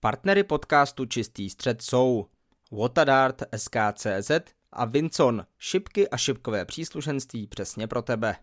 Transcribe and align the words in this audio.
Partnery 0.00 0.44
podcastu 0.44 1.06
Čistý 1.06 1.50
střed 1.50 1.82
jsou 1.82 2.26
Watadart 2.72 3.42
SKCZ 3.56 4.30
a 4.72 4.84
Vincon, 4.84 5.46
šipky 5.58 6.08
a 6.08 6.16
šipkové 6.16 6.64
příslušenství 6.64 7.46
přesně 7.46 7.86
pro 7.86 8.02
tebe. 8.02 8.36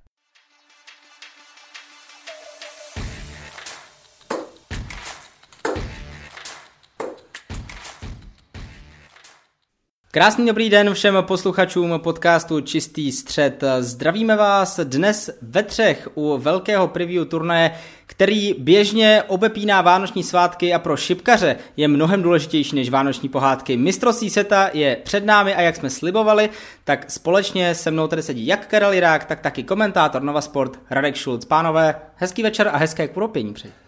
Krásný 10.16 10.46
dobrý 10.46 10.70
den 10.70 10.94
všem 10.94 11.16
posluchačům 11.22 12.00
podcastu 12.00 12.62
Čistý 12.62 13.12
střed. 13.12 13.64
Zdravíme 13.80 14.36
vás 14.36 14.80
dnes 14.84 15.30
ve 15.42 15.64
třech 15.64 16.10
u 16.14 16.38
velkého 16.38 16.88
preview 16.88 17.26
turnaje, 17.26 17.72
který 18.06 18.56
běžně 18.58 19.24
obepíná 19.28 19.82
vánoční 19.82 20.24
svátky 20.24 20.74
a 20.74 20.80
pro 20.80 20.98
šipkaře 20.98 21.56
je 21.78 21.88
mnohem 21.88 22.22
důležitější 22.22 22.76
než 22.76 22.90
vánoční 22.90 23.30
pohádky. 23.30 23.78
Mistrovství 23.78 24.30
seta 24.30 24.70
je 24.74 24.98
před 25.04 25.26
námi 25.26 25.56
a 25.56 25.62
jak 25.62 25.76
jsme 25.76 25.90
slibovali, 25.90 26.50
tak 26.84 27.12
společně 27.12 27.76
se 27.76 27.92
mnou 27.92 28.08
tady 28.08 28.24
sedí 28.24 28.48
jak 28.48 28.68
Karel 28.68 28.94
Jirák, 28.94 29.26
tak 29.26 29.40
taky 29.40 29.64
komentátor 29.64 30.24
Nova 30.24 30.42
Sport 30.42 30.80
Radek 30.90 31.16
Šulc. 31.16 31.46
Pánové, 31.46 31.96
hezký 32.16 32.44
večer 32.44 32.68
a 32.68 32.78
hezké 32.78 33.08
kuropění 33.08 33.54
přeji. 33.54 33.85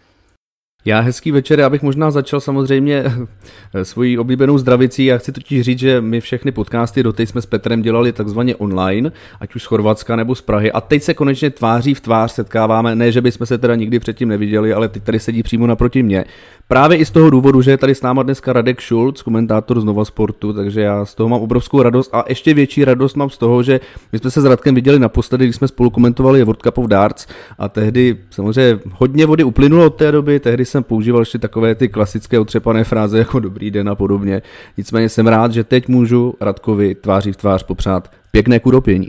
Já 0.84 1.00
hezký 1.00 1.30
večer, 1.30 1.60
já 1.60 1.70
bych 1.70 1.82
možná 1.82 2.10
začal 2.10 2.40
samozřejmě 2.40 3.04
svojí 3.82 4.18
oblíbenou 4.18 4.58
zdravicí. 4.58 5.04
Já 5.04 5.18
chci 5.18 5.32
totiž 5.32 5.62
říct, 5.62 5.78
že 5.78 6.00
my 6.00 6.20
všechny 6.20 6.52
podcasty 6.52 7.02
doteď 7.02 7.28
jsme 7.28 7.42
s 7.42 7.46
Petrem 7.46 7.82
dělali 7.82 8.12
takzvaně 8.12 8.56
online, 8.56 9.12
ať 9.40 9.54
už 9.54 9.62
z 9.62 9.66
Chorvatska 9.66 10.16
nebo 10.16 10.34
z 10.34 10.42
Prahy. 10.42 10.72
A 10.72 10.80
teď 10.80 11.02
se 11.02 11.14
konečně 11.14 11.50
tváří 11.50 11.94
v 11.94 12.00
tvář 12.00 12.32
setkáváme. 12.32 12.94
Ne, 12.94 13.12
že 13.12 13.20
bychom 13.20 13.46
se 13.46 13.58
teda 13.58 13.74
nikdy 13.74 13.98
předtím 13.98 14.28
neviděli, 14.28 14.72
ale 14.72 14.88
teď 14.88 15.02
tady 15.02 15.20
sedí 15.20 15.42
přímo 15.42 15.66
naproti 15.66 16.02
mě. 16.02 16.24
Právě 16.68 16.98
i 16.98 17.04
z 17.04 17.10
toho 17.10 17.30
důvodu, 17.30 17.62
že 17.62 17.70
je 17.70 17.76
tady 17.76 17.94
s 17.94 18.02
náma 18.02 18.22
dneska 18.22 18.52
Radek 18.52 18.82
Schulz, 18.82 19.22
komentátor 19.22 19.80
z 19.80 19.84
Nova 19.84 20.04
Sportu, 20.04 20.52
takže 20.52 20.80
já 20.80 21.04
z 21.04 21.14
toho 21.14 21.28
mám 21.28 21.40
obrovskou 21.40 21.82
radost 21.82 22.14
a 22.14 22.24
ještě 22.28 22.54
větší 22.54 22.84
radost 22.84 23.16
mám 23.16 23.30
z 23.30 23.38
toho, 23.38 23.62
že 23.62 23.80
my 24.12 24.18
jsme 24.18 24.30
se 24.30 24.40
s 24.40 24.44
Radkem 24.44 24.74
viděli 24.74 24.98
naposledy, 24.98 25.44
když 25.44 25.56
jsme 25.56 25.68
spolu 25.68 25.90
komentovali 25.90 26.44
World 26.44 26.62
Cup 26.62 26.78
of 26.78 26.86
Darts 26.86 27.26
a 27.58 27.68
tehdy 27.68 28.16
samozřejmě 28.30 28.80
hodně 28.92 29.26
vody 29.26 29.44
uplynulo 29.44 29.86
od 29.86 29.94
té 29.94 30.12
doby, 30.12 30.40
tehdy 30.40 30.64
jsem 30.68 30.82
používal 30.82 31.22
ještě 31.22 31.38
takové 31.38 31.74
ty 31.74 31.88
klasické 31.88 32.38
otřepané 32.38 32.84
fráze 32.84 33.18
jako 33.18 33.40
dobrý 33.40 33.70
den 33.70 33.88
a 33.88 33.94
podobně. 33.94 34.42
Nicméně 34.76 35.08
jsem 35.08 35.26
rád, 35.26 35.52
že 35.52 35.64
teď 35.64 35.88
můžu 35.88 36.34
Radkovi 36.40 36.94
tváří 36.94 37.32
v 37.32 37.36
tvář 37.36 37.62
popřát 37.62 38.10
pěkné 38.30 38.60
kuropění. 38.60 39.08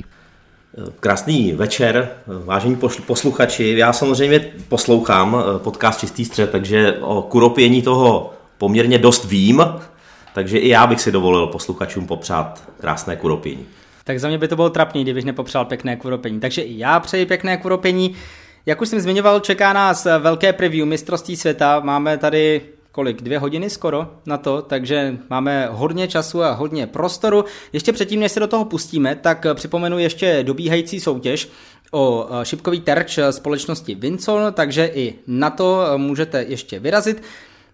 Krásný 0.99 1.53
večer, 1.53 2.09
vážení 2.27 2.77
posluchači. 3.05 3.75
Já 3.77 3.93
samozřejmě 3.93 4.39
poslouchám 4.67 5.35
eh, 5.39 5.59
podcast 5.59 5.99
Čistý 5.99 6.25
střed, 6.25 6.51
takže 6.51 6.97
o 7.01 7.21
kuropění 7.21 7.81
toho 7.81 8.33
poměrně 8.57 8.97
dost 8.97 9.25
vím, 9.25 9.63
takže 10.33 10.57
i 10.57 10.69
já 10.69 10.87
bych 10.87 11.01
si 11.01 11.11
dovolil 11.11 11.47
posluchačům 11.47 12.07
popřát 12.07 12.63
krásné 12.79 13.15
kuropění. 13.15 13.65
Tak 14.03 14.19
za 14.19 14.27
mě 14.27 14.37
by 14.37 14.47
to 14.47 14.55
bylo 14.55 14.69
trapný, 14.69 15.03
kdybych 15.03 15.25
nepopřál 15.25 15.65
pěkné 15.65 15.95
kuropění. 15.95 16.39
Takže 16.39 16.61
i 16.61 16.77
já 16.77 16.99
přeji 16.99 17.25
pěkné 17.25 17.57
kuropění. 17.57 18.15
Jak 18.65 18.81
už 18.81 18.89
jsem 18.89 18.99
zmiňoval, 18.99 19.39
čeká 19.39 19.73
nás 19.73 20.07
velké 20.19 20.53
preview 20.53 20.87
mistrovství 20.87 21.35
světa. 21.35 21.79
Máme 21.79 22.17
tady 22.17 22.61
kolik, 22.91 23.21
dvě 23.21 23.39
hodiny 23.39 23.69
skoro 23.69 24.07
na 24.25 24.37
to, 24.37 24.61
takže 24.61 25.17
máme 25.29 25.67
hodně 25.71 26.07
času 26.07 26.43
a 26.43 26.51
hodně 26.51 26.87
prostoru. 26.87 27.45
Ještě 27.73 27.93
předtím, 27.93 28.19
než 28.19 28.31
se 28.31 28.39
do 28.39 28.47
toho 28.47 28.65
pustíme, 28.65 29.15
tak 29.15 29.45
připomenu 29.53 29.99
ještě 29.99 30.43
dobíhající 30.43 30.99
soutěž 30.99 31.49
o 31.91 32.27
eh, 32.31 32.45
šipkový 32.45 32.79
terč 32.79 33.19
společnosti 33.31 33.95
Vincon, 33.95 34.53
takže 34.53 34.85
i 34.93 35.15
na 35.27 35.49
to 35.49 35.83
můžete 35.97 36.43
ještě 36.43 36.79
vyrazit. 36.79 37.23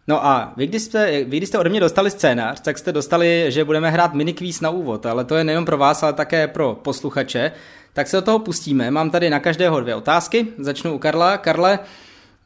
No 0.08 0.26
a 0.26 0.54
vy 0.58 0.68
když, 0.68 0.82
jste, 0.82 1.24
vy, 1.24 1.38
když 1.38 1.50
jste 1.50 1.60
ode 1.60 1.70
mě 1.70 1.80
dostali 1.80 2.12
scénář, 2.12 2.60
tak 2.60 2.78
jste 2.78 2.92
dostali, 2.92 3.46
že 3.48 3.64
budeme 3.64 3.90
hrát 3.92 4.14
minikvíz 4.14 4.62
na 4.62 4.70
úvod, 4.70 5.06
ale 5.06 5.26
to 5.26 5.36
je 5.36 5.44
nejen 5.44 5.66
pro 5.66 5.78
vás, 5.78 6.04
ale 6.04 6.14
také 6.14 6.48
pro 6.48 6.76
posluchače. 6.82 7.52
Tak 7.96 8.08
se 8.08 8.18
do 8.18 8.22
toho 8.22 8.40
pustíme. 8.40 8.92
Mám 8.92 9.10
tady 9.10 9.30
na 9.30 9.40
každého 9.40 9.80
dvě 9.80 9.96
otázky. 9.96 10.48
Začnu 10.58 10.94
u 10.94 11.00
Karla. 11.00 11.38
Karle, 11.38 11.80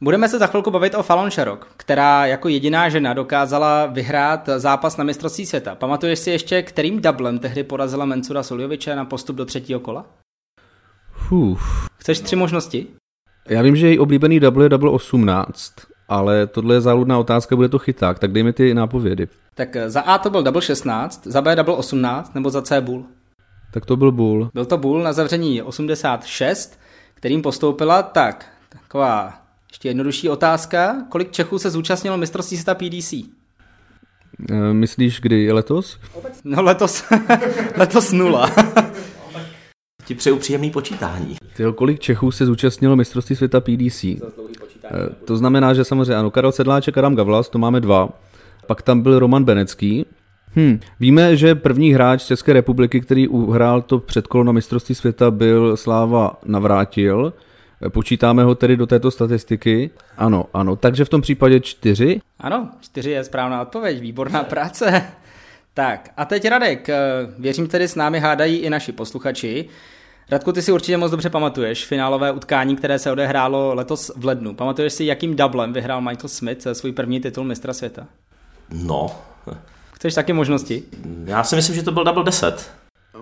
Budeme 0.02 0.30
se 0.30 0.40
za 0.40 0.48
chvilku 0.48 0.72
bavit 0.72 0.96
o 0.96 1.04
Fallon 1.04 1.32
Sherrock, 1.32 1.68
která 1.78 2.26
jako 2.26 2.50
jediná 2.50 2.90
žena 2.90 3.14
dokázala 3.14 3.86
vyhrát 3.86 4.50
zápas 4.58 4.98
na 4.98 5.04
mistrovství 5.04 5.46
světa. 5.46 5.76
Pamatuješ 5.76 6.20
si 6.20 6.32
ještě, 6.32 6.62
kterým 6.62 7.02
dublem 7.02 7.40
tehdy 7.40 7.64
porazila 7.64 8.06
Mensura 8.06 8.44
Soljoviče 8.44 8.96
na 8.96 9.06
postup 9.06 9.36
do 9.36 9.46
třetího 9.46 9.80
kola? 9.80 10.06
Uf. 11.32 11.90
Chceš 11.98 12.20
tři 12.20 12.36
možnosti? 12.36 12.88
Já 13.50 13.62
vím, 13.62 13.76
že 13.76 13.88
její 13.88 14.00
oblíbený 14.00 14.40
double 14.40 14.66
je 14.66 14.70
double 14.70 14.92
18, 14.92 15.74
ale 16.10 16.48
tohle 16.48 16.76
je 16.76 16.82
záludná 16.82 17.20
otázka, 17.20 17.56
bude 17.56 17.70
to 17.70 17.80
chyták, 17.80 18.20
tak 18.20 18.32
dej 18.32 18.44
mi 18.44 18.54
ty 18.54 18.74
nápovědy. 18.74 19.28
Tak 19.56 19.78
za 19.86 20.02
A 20.02 20.18
to 20.18 20.30
byl 20.30 20.44
double 20.44 20.62
16, 20.62 21.28
za 21.28 21.42
B 21.42 21.56
double 21.56 21.76
18, 21.76 22.36
nebo 22.36 22.50
za 22.50 22.62
C 22.62 22.82
bull? 22.82 23.06
Tak 23.72 23.86
to 23.86 23.96
byl 23.96 24.12
bull. 24.12 24.50
Byl 24.54 24.66
to 24.66 24.78
bull 24.78 25.04
na 25.04 25.14
zavření 25.14 25.62
86, 25.62 26.80
kterým 27.14 27.42
postoupila 27.42 28.04
tak, 28.04 28.46
taková 28.70 29.34
ještě 29.70 29.88
jednodušší 29.90 30.30
otázka. 30.30 30.96
Kolik 31.10 31.32
Čechů 31.32 31.60
se 31.60 31.70
zúčastnilo 31.70 32.18
mistrovství 32.18 32.58
světa 32.58 32.76
PDC? 32.76 33.14
Eh, 34.52 34.74
myslíš, 34.74 35.22
kdy 35.22 35.52
letos? 35.52 35.98
No 36.44 36.62
letos, 36.62 37.04
letos 37.78 38.12
nula. 38.12 38.52
Ti 40.06 40.16
přeju 40.16 40.38
příjemný 40.38 40.72
počítání. 40.72 41.36
Tyjo, 41.56 41.74
kolik 41.74 42.00
Čechů 42.00 42.32
se 42.32 42.46
zúčastnilo 42.46 42.96
mistrovství 42.96 43.36
světa 43.36 43.62
PDC? 43.62 44.04
Eh, 44.04 44.20
to 45.26 45.38
znamená, 45.38 45.74
že 45.74 45.84
samozřejmě 45.84 46.16
ano, 46.16 46.32
Karel 46.32 46.52
Sedláček, 46.52 46.98
Adam 46.98 47.16
Gavlas, 47.16 47.50
to 47.50 47.58
máme 47.58 47.80
dva. 47.80 48.10
Pak 48.68 48.82
tam 48.82 49.02
byl 49.02 49.20
Roman 49.20 49.44
Benecký. 49.44 50.06
Hm. 50.56 50.80
Víme, 51.00 51.36
že 51.36 51.56
první 51.56 51.94
hráč 51.94 52.24
České 52.24 52.54
republiky, 52.54 53.02
který 53.02 53.28
uhrál 53.28 53.82
to 53.82 54.00
předkolo 54.00 54.44
na 54.44 54.52
mistrovství 54.52 54.96
světa, 54.96 55.32
byl 55.32 55.78
Sláva 55.78 56.40
Navrátil. 56.46 57.34
Počítáme 57.90 58.44
ho 58.44 58.56
tedy 58.56 58.78
do 58.78 58.88
této 58.88 59.12
statistiky? 59.12 59.90
Ano, 60.18 60.46
ano. 60.54 60.76
Takže 60.76 61.06
v 61.06 61.10
tom 61.10 61.22
případě 61.22 61.60
čtyři? 61.60 62.22
Ano, 62.40 62.70
čtyři 62.82 63.10
je 63.10 63.24
správná 63.24 63.62
odpověď. 63.62 64.02
Výborná 64.02 64.44
práce. 64.44 65.04
Tak 65.74 66.10
a 66.18 66.26
teď 66.26 66.48
Radek, 66.48 66.90
eh, 66.90 66.98
věřím 67.38 67.68
tedy 67.68 67.88
s 67.88 67.96
námi 67.96 68.20
hádají 68.20 68.58
i 68.58 68.70
naši 68.70 68.92
posluchači. 68.92 69.66
Radku, 70.32 70.52
ty 70.52 70.62
si 70.62 70.72
určitě 70.72 70.98
moc 70.98 71.12
dobře 71.12 71.30
pamatuješ 71.30 71.86
finálové 71.86 72.32
utkání, 72.32 72.76
které 72.76 73.00
se 73.00 73.12
odehrálo 73.12 73.74
letos 73.76 74.12
v 74.16 74.26
lednu. 74.26 74.56
Pamatuješ 74.56 74.94
si, 74.94 75.06
jakým 75.06 75.36
dublem 75.36 75.74
vyhrál 75.74 76.02
Michael 76.02 76.30
Smith 76.30 76.68
svůj 76.74 76.92
první 76.92 77.20
titul 77.20 77.44
mistra 77.44 77.74
světa? 77.74 78.08
No. 78.72 79.12
Chceš 80.00 80.14
taky 80.14 80.34
možnosti? 80.34 80.84
Já 81.26 81.44
si 81.44 81.56
myslím, 81.56 81.76
že 81.76 81.84
to 81.84 81.92
byl 81.92 82.04
double 82.04 82.24
10 82.24 82.72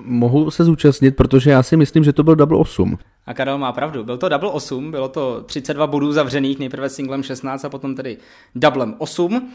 mohu 0.01 0.51
se 0.51 0.63
zúčastnit, 0.63 1.15
protože 1.15 1.51
já 1.51 1.63
si 1.63 1.77
myslím, 1.77 2.03
že 2.03 2.13
to 2.13 2.23
byl 2.23 2.35
double 2.35 2.57
8. 2.57 2.97
A 3.25 3.33
Karel 3.33 3.57
má 3.57 3.71
pravdu, 3.71 4.03
byl 4.03 4.17
to 4.17 4.29
double 4.29 4.49
8, 4.49 4.91
bylo 4.91 5.09
to 5.09 5.41
32 5.41 5.87
bodů 5.87 6.11
zavřených, 6.11 6.59
nejprve 6.59 6.89
singlem 6.89 7.23
16 7.23 7.65
a 7.65 7.69
potom 7.69 7.95
tedy 7.95 8.17
doublem 8.55 8.95
8. 8.97 9.51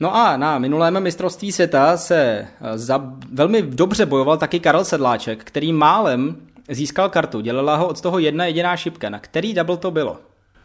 No 0.00 0.16
a 0.16 0.36
na 0.36 0.58
minulém 0.58 1.02
mistrovství 1.02 1.52
světa 1.52 1.96
se 1.96 2.16
eh, 2.16 2.78
za 2.78 3.12
velmi 3.32 3.62
dobře 3.62 4.06
bojoval 4.06 4.36
taky 4.36 4.60
Karel 4.60 4.84
Sedláček, 4.84 5.44
který 5.44 5.72
málem 5.72 6.36
získal 6.68 7.08
kartu, 7.08 7.40
dělala 7.40 7.76
ho 7.76 7.88
od 7.88 8.00
toho 8.00 8.18
jedna 8.18 8.46
jediná 8.46 8.76
šipka. 8.76 9.10
Na 9.10 9.18
který 9.18 9.54
double 9.54 9.76
to 9.76 9.90
bylo? 9.90 10.18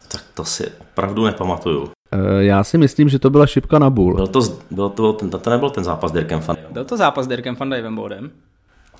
Tak 0.08 0.24
to 0.34 0.44
si 0.44 0.72
opravdu 0.80 1.24
nepamatuju. 1.24 1.95
Eh, 2.12 2.44
já 2.44 2.64
si 2.64 2.78
myslím, 2.78 3.08
že 3.08 3.18
to 3.18 3.30
byla 3.30 3.46
šipka 3.46 3.78
na 3.78 3.90
bull. 3.90 4.14
Byl 4.14 4.26
to, 4.26 4.40
byl 4.70 4.88
to, 4.88 5.12
ten, 5.12 5.30
to 5.30 5.50
nebyl 5.50 5.70
ten 5.70 5.84
zápas 5.84 6.10
s 6.10 6.14
Dirkem 6.14 6.40
Van 6.40 6.56
Byl 6.70 6.84
to 6.84 6.96
zápas 6.96 7.24
s 7.24 7.28
Dirkem 7.28 7.56
Van 7.56 7.70
Dijvenbodem. 7.70 8.30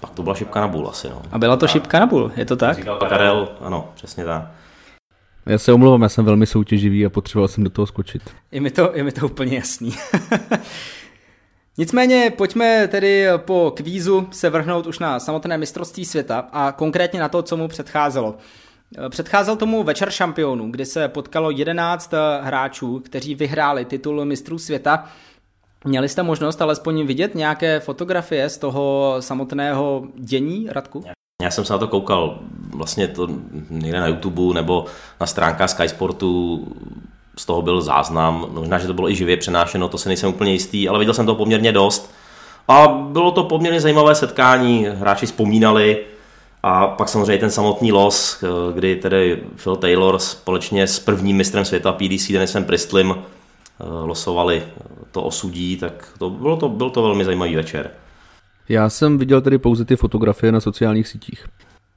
Pak 0.00 0.10
to 0.10 0.22
byla 0.22 0.34
šipka 0.34 0.60
na 0.60 0.68
bůl 0.68 0.88
asi, 0.88 1.08
no. 1.08 1.22
A 1.32 1.38
byla 1.38 1.56
to 1.56 1.68
šipka 1.68 2.00
na 2.00 2.06
bůl, 2.06 2.32
je 2.36 2.44
to 2.44 2.56
tak? 2.56 2.76
Říkal 2.76 2.96
Karel, 2.96 3.48
ano, 3.60 3.88
přesně 3.94 4.24
tak. 4.24 4.42
Já 5.46 5.58
se 5.58 5.72
omlouvám, 5.72 6.02
já 6.02 6.08
jsem 6.08 6.24
velmi 6.24 6.46
soutěživý 6.46 7.06
a 7.06 7.10
potřeboval 7.10 7.48
jsem 7.48 7.64
do 7.64 7.70
toho 7.70 7.86
skočit. 7.86 8.22
Je 8.52 8.60
mi 8.60 8.70
to, 8.70 8.90
je 8.94 9.04
mi 9.04 9.12
to 9.12 9.26
úplně 9.26 9.56
jasný. 9.56 9.94
Nicméně 11.78 12.32
pojďme 12.36 12.88
tedy 12.88 13.26
po 13.36 13.72
kvízu 13.76 14.28
se 14.30 14.50
vrhnout 14.50 14.86
už 14.86 14.98
na 14.98 15.20
samotné 15.20 15.58
mistrovství 15.58 16.04
světa 16.04 16.48
a 16.52 16.72
konkrétně 16.72 17.20
na 17.20 17.28
to, 17.28 17.42
co 17.42 17.56
mu 17.56 17.68
předcházelo. 17.68 18.34
Předcházel 19.08 19.56
tomu 19.56 19.82
večer 19.82 20.10
šampionů, 20.10 20.70
kdy 20.70 20.86
se 20.86 21.08
potkalo 21.08 21.50
11 21.50 22.12
hráčů, 22.40 23.00
kteří 23.04 23.34
vyhráli 23.34 23.84
titul 23.84 24.24
mistrů 24.24 24.58
světa 24.58 25.04
Měli 25.86 26.08
jste 26.08 26.22
možnost 26.22 26.62
alespoň 26.62 27.06
vidět 27.06 27.34
nějaké 27.34 27.80
fotografie 27.80 28.48
z 28.48 28.58
toho 28.58 29.16
samotného 29.20 30.02
dění, 30.14 30.68
Radku? 30.70 31.04
Já 31.42 31.50
jsem 31.50 31.64
se 31.64 31.72
na 31.72 31.78
to 31.78 31.88
koukal 31.88 32.38
vlastně 32.70 33.08
to 33.08 33.28
někde 33.70 34.00
na 34.00 34.06
YouTube 34.06 34.54
nebo 34.54 34.84
na 35.20 35.26
stránkách 35.26 35.70
Sky 35.70 35.88
Sportu, 35.88 36.64
z 37.38 37.46
toho 37.46 37.62
byl 37.62 37.80
záznam, 37.80 38.46
možná, 38.50 38.78
že 38.78 38.86
to 38.86 38.94
bylo 38.94 39.10
i 39.10 39.14
živě 39.14 39.36
přenášeno, 39.36 39.88
to 39.88 39.98
se 39.98 40.08
nejsem 40.08 40.30
úplně 40.30 40.52
jistý, 40.52 40.88
ale 40.88 40.98
viděl 40.98 41.14
jsem 41.14 41.26
to 41.26 41.34
poměrně 41.34 41.72
dost. 41.72 42.14
A 42.68 42.88
bylo 42.88 43.30
to 43.30 43.44
poměrně 43.44 43.80
zajímavé 43.80 44.14
setkání, 44.14 44.86
hráči 44.90 45.26
vzpomínali 45.26 46.04
a 46.68 46.86
pak 46.88 47.08
samozřejmě 47.08 47.38
ten 47.38 47.50
samotný 47.50 47.92
los, 47.92 48.44
kdy 48.74 48.96
tedy 48.96 49.42
Phil 49.62 49.76
Taylor 49.76 50.18
společně 50.18 50.86
s 50.86 50.98
prvním 50.98 51.36
mistrem 51.36 51.64
světa 51.64 51.92
PDC 51.92 52.32
Denisem 52.32 52.64
Pristlem 52.64 53.14
losovali 54.04 54.62
to 55.12 55.22
osudí, 55.22 55.76
tak 55.76 56.08
to 56.18 56.30
bylo 56.30 56.56
to, 56.56 56.68
byl 56.68 56.90
to 56.90 57.02
velmi 57.02 57.24
zajímavý 57.24 57.56
večer. 57.56 57.90
Já 58.68 58.88
jsem 58.88 59.18
viděl 59.18 59.40
tedy 59.40 59.58
pouze 59.58 59.84
ty 59.84 59.96
fotografie 59.96 60.52
na 60.52 60.60
sociálních 60.60 61.08
sítích. 61.08 61.46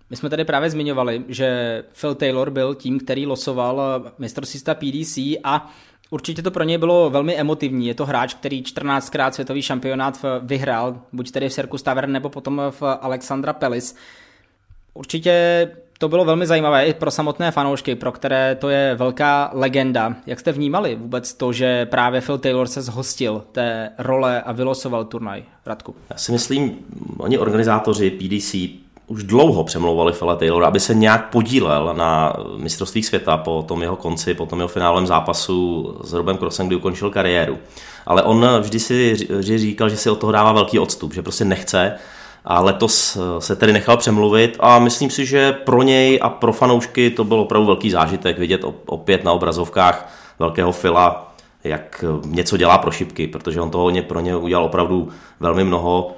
My 0.09 0.15
jsme 0.15 0.29
tady 0.29 0.45
právě 0.45 0.69
zmiňovali, 0.69 1.23
že 1.27 1.83
Phil 2.01 2.15
Taylor 2.15 2.49
byl 2.49 2.75
tím, 2.75 2.99
který 2.99 3.25
losoval 3.25 4.03
mistrovství 4.17 4.59
PDC 4.73 5.17
a 5.43 5.71
Určitě 6.11 6.41
to 6.41 6.51
pro 6.51 6.63
něj 6.63 6.77
bylo 6.77 7.09
velmi 7.09 7.35
emotivní. 7.35 7.87
Je 7.87 7.93
to 7.93 8.05
hráč, 8.05 8.33
který 8.33 8.63
14krát 8.63 9.31
světový 9.31 9.61
šampionát 9.61 10.25
vyhrál, 10.41 11.01
buď 11.13 11.31
tedy 11.31 11.49
v 11.49 11.53
Circus 11.53 11.83
Tavern 11.83 12.11
nebo 12.11 12.29
potom 12.29 12.61
v 12.69 12.81
Alexandra 13.01 13.53
Pelis. 13.53 13.95
Určitě 14.93 15.67
to 15.97 16.09
bylo 16.09 16.25
velmi 16.25 16.47
zajímavé 16.47 16.85
i 16.85 16.93
pro 16.93 17.11
samotné 17.11 17.51
fanoušky, 17.51 17.95
pro 17.95 18.11
které 18.11 18.55
to 18.55 18.69
je 18.69 18.95
velká 18.95 19.49
legenda. 19.53 20.15
Jak 20.25 20.39
jste 20.39 20.51
vnímali 20.51 20.95
vůbec 20.95 21.33
to, 21.33 21.53
že 21.53 21.85
právě 21.85 22.21
Phil 22.21 22.37
Taylor 22.37 22.67
se 22.67 22.81
zhostil 22.81 23.43
té 23.51 23.89
role 23.97 24.41
a 24.41 24.51
vylosoval 24.51 25.05
turnaj? 25.05 25.43
Radku. 25.65 25.95
Já 26.09 26.17
si 26.17 26.31
myslím, 26.31 26.77
oni 27.17 27.37
organizátoři 27.37 28.11
PDC 28.11 28.55
už 29.07 29.23
dlouho 29.23 29.63
přemlouvali 29.63 30.13
Fela 30.13 30.35
Taylora, 30.35 30.67
aby 30.67 30.79
se 30.79 30.93
nějak 30.93 31.29
podílel 31.29 31.93
na 31.97 32.33
mistrovství 32.57 33.03
světa 33.03 33.37
po 33.37 33.65
tom 33.67 33.81
jeho 33.81 33.95
konci, 33.95 34.33
po 34.33 34.45
tom 34.45 34.59
jeho 34.59 34.67
finálovém 34.67 35.07
zápasu 35.07 35.95
s 36.03 36.13
Robem 36.13 36.37
Crossem, 36.37 36.67
kdy 36.67 36.75
ukončil 36.75 37.09
kariéru. 37.09 37.57
Ale 38.05 38.23
on 38.23 38.45
vždy 38.59 38.79
si 38.79 39.15
říkal, 39.41 39.89
že 39.89 39.97
si 39.97 40.09
od 40.09 40.19
toho 40.19 40.31
dává 40.31 40.51
velký 40.51 40.79
odstup, 40.79 41.13
že 41.13 41.21
prostě 41.21 41.45
nechce 41.45 41.95
a 42.45 42.61
letos 42.61 43.17
se 43.39 43.55
tedy 43.55 43.73
nechal 43.73 43.97
přemluvit 43.97 44.57
a 44.59 44.79
myslím 44.79 45.09
si, 45.09 45.25
že 45.25 45.51
pro 45.51 45.81
něj 45.81 46.19
a 46.21 46.29
pro 46.29 46.53
fanoušky 46.53 47.09
to 47.09 47.23
byl 47.23 47.39
opravdu 47.39 47.67
velký 47.67 47.91
zážitek 47.91 48.39
vidět 48.39 48.61
opět 48.85 49.23
na 49.23 49.31
obrazovkách 49.31 50.13
velkého 50.39 50.71
Fila, 50.71 51.33
jak 51.63 52.05
něco 52.25 52.57
dělá 52.57 52.77
pro 52.77 52.91
šipky, 52.91 53.27
protože 53.27 53.61
on 53.61 53.71
toho 53.71 53.91
pro 54.07 54.19
ně 54.19 54.35
udělal 54.35 54.65
opravdu 54.65 55.09
velmi 55.39 55.63
mnoho 55.63 56.11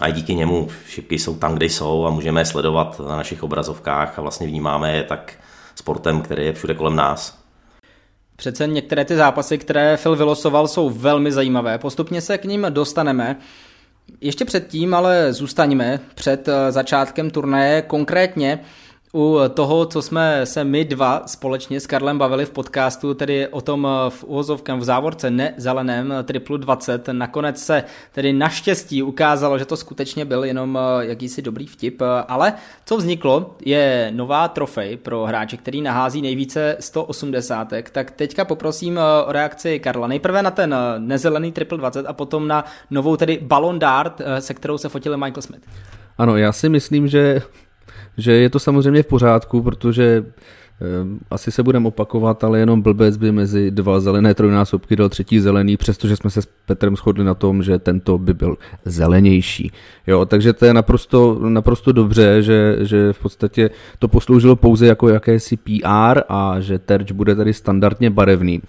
a 0.00 0.10
díky 0.10 0.34
němu 0.34 0.68
šipky 0.88 1.18
jsou 1.18 1.36
tam, 1.36 1.54
kde 1.54 1.66
jsou 1.66 2.06
a 2.06 2.10
můžeme 2.10 2.40
je 2.40 2.44
sledovat 2.44 3.00
na 3.08 3.16
našich 3.16 3.42
obrazovkách 3.42 4.18
a 4.18 4.22
vlastně 4.22 4.46
vnímáme 4.46 4.96
je 4.96 5.02
tak 5.02 5.32
sportem, 5.74 6.22
který 6.22 6.44
je 6.44 6.52
všude 6.52 6.74
kolem 6.74 6.96
nás. 6.96 7.38
Přece 8.36 8.66
některé 8.66 9.04
ty 9.04 9.16
zápasy, 9.16 9.58
které 9.58 9.96
Phil 9.96 10.16
vylosoval, 10.16 10.68
jsou 10.68 10.90
velmi 10.90 11.32
zajímavé. 11.32 11.78
Postupně 11.78 12.20
se 12.20 12.38
k 12.38 12.44
ním 12.44 12.66
dostaneme. 12.68 13.36
Ještě 14.20 14.44
předtím 14.44 14.94
ale 14.94 15.32
zůstaňme 15.32 16.00
před 16.14 16.48
eh, 16.48 16.72
začátkem 16.72 17.30
turnaje. 17.30 17.82
Konkrétně 17.82 18.60
u 19.14 19.38
toho, 19.54 19.86
co 19.86 20.02
jsme 20.02 20.46
se 20.46 20.64
my 20.64 20.84
dva 20.84 21.22
společně 21.26 21.80
s 21.80 21.86
Karlem 21.86 22.18
bavili 22.18 22.46
v 22.46 22.50
podcastu, 22.50 23.14
tedy 23.14 23.48
o 23.48 23.60
tom 23.60 23.88
eh, 23.90 24.10
v 24.10 24.24
úvozovkém 24.24 24.78
v 24.78 24.84
závorce 24.84 25.30
nezeleném 25.30 26.12
eh, 26.12 26.22
triplu 26.22 26.56
20. 26.56 27.08
Nakonec 27.12 27.64
se 27.64 27.84
tedy 28.12 28.32
naštěstí 28.32 29.02
ukázalo, 29.02 29.58
že 29.58 29.64
to 29.64 29.76
skutečně 29.76 30.24
byl 30.24 30.44
jenom 30.44 30.78
eh, 30.78 31.06
jakýsi 31.06 31.42
dobrý 31.42 31.66
vtip, 31.66 32.02
ale 32.28 32.52
co 32.86 32.96
vzniklo 32.96 33.56
je 33.64 34.10
nová 34.14 34.48
trofej 34.48 34.96
pro 34.96 35.24
hráče, 35.24 35.56
který 35.56 35.82
nahází 35.82 36.22
nejvíce 36.22 36.76
180. 36.80 37.72
Tak 37.92 38.10
teďka 38.10 38.44
poprosím 38.44 38.98
o 39.26 39.32
reakci 39.32 39.78
Karla. 39.78 40.06
Nejprve 40.06 40.42
na 40.42 40.50
ten 40.50 40.76
nezelený 40.98 41.52
triple 41.52 41.78
20 41.78 42.06
a 42.06 42.12
potom 42.12 42.48
na 42.48 42.64
novou 42.90 43.16
tedy 43.16 43.38
Ballon 43.42 43.78
Dart, 43.78 44.20
se 44.38 44.54
kterou 44.54 44.78
se 44.78 44.88
fotil 44.88 45.16
Michael 45.16 45.42
Smith. 45.42 45.62
Ano, 46.18 46.36
já 46.36 46.52
si 46.52 46.68
myslím, 46.68 47.08
že 47.08 47.42
že 48.16 48.32
je 48.32 48.50
to 48.50 48.58
samozřejmě 48.58 49.02
v 49.02 49.06
pořádku, 49.06 49.62
protože 49.62 50.24
eh, 50.24 50.84
asi 51.30 51.50
se 51.50 51.62
budeme 51.62 51.88
opakovat, 51.88 52.44
ale 52.44 52.58
jenom 52.58 52.82
blbec 52.82 53.16
by 53.16 53.32
mezi 53.32 53.70
dva 53.70 54.00
zelené 54.00 54.34
trojnásobky 54.34 54.96
dal 54.96 55.08
třetí 55.08 55.40
zelený, 55.40 55.76
přestože 55.76 56.16
jsme 56.16 56.30
se 56.30 56.42
s 56.42 56.48
Petrem 56.66 56.96
shodli 56.96 57.24
na 57.24 57.34
tom, 57.34 57.62
že 57.62 57.78
tento 57.78 58.18
by 58.18 58.34
byl 58.34 58.56
zelenější. 58.84 59.72
Jo, 60.06 60.24
takže 60.24 60.52
to 60.52 60.64
je 60.64 60.74
naprosto, 60.74 61.38
naprosto 61.48 61.92
dobře, 61.92 62.42
že, 62.42 62.76
že 62.80 63.12
v 63.12 63.18
podstatě 63.18 63.70
to 63.98 64.08
posloužilo 64.08 64.56
pouze 64.56 64.86
jako 64.86 65.08
jakési 65.08 65.56
PR 65.56 66.20
a 66.28 66.60
že 66.60 66.78
terč 66.78 67.12
bude 67.12 67.36
tady 67.36 67.52
standardně 67.52 68.10
barevný. 68.10 68.62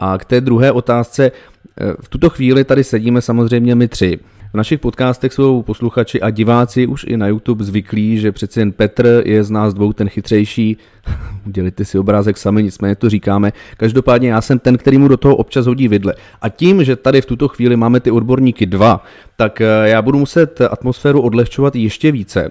A 0.00 0.18
k 0.18 0.24
té 0.24 0.40
druhé 0.40 0.72
otázce, 0.72 1.32
eh, 1.80 1.92
v 2.00 2.08
tuto 2.08 2.30
chvíli 2.30 2.64
tady 2.64 2.84
sedíme 2.84 3.22
samozřejmě 3.22 3.74
my 3.74 3.88
tři. 3.88 4.18
V 4.52 4.56
našich 4.56 4.80
podcastech 4.80 5.32
jsou 5.32 5.62
posluchači 5.62 6.20
a 6.20 6.30
diváci 6.30 6.86
už 6.86 7.04
i 7.08 7.16
na 7.16 7.26
YouTube 7.26 7.64
zvyklí, 7.64 8.18
že 8.18 8.32
přeci 8.32 8.60
jen 8.60 8.72
Petr 8.72 9.22
je 9.24 9.44
z 9.44 9.50
nás 9.50 9.74
dvou 9.74 9.92
ten 9.92 10.08
chytřejší. 10.08 10.76
Udělíte 11.46 11.84
si 11.84 11.98
obrázek 11.98 12.38
sami, 12.38 12.62
nicméně 12.62 12.96
to 12.96 13.10
říkáme. 13.10 13.52
Každopádně 13.76 14.30
já 14.30 14.40
jsem 14.40 14.58
ten, 14.58 14.78
který 14.78 14.98
mu 14.98 15.08
do 15.08 15.16
toho 15.16 15.36
občas 15.36 15.66
hodí 15.66 15.88
vidle. 15.88 16.14
A 16.42 16.48
tím, 16.48 16.84
že 16.84 16.96
tady 16.96 17.20
v 17.20 17.26
tuto 17.26 17.48
chvíli 17.48 17.76
máme 17.76 18.00
ty 18.00 18.10
odborníky 18.10 18.66
dva, 18.66 19.04
tak 19.36 19.60
eh, 19.60 19.66
já 19.84 20.02
budu 20.02 20.18
muset 20.18 20.60
atmosféru 20.60 21.20
odlehčovat 21.20 21.76
ještě 21.76 22.12
více. 22.12 22.50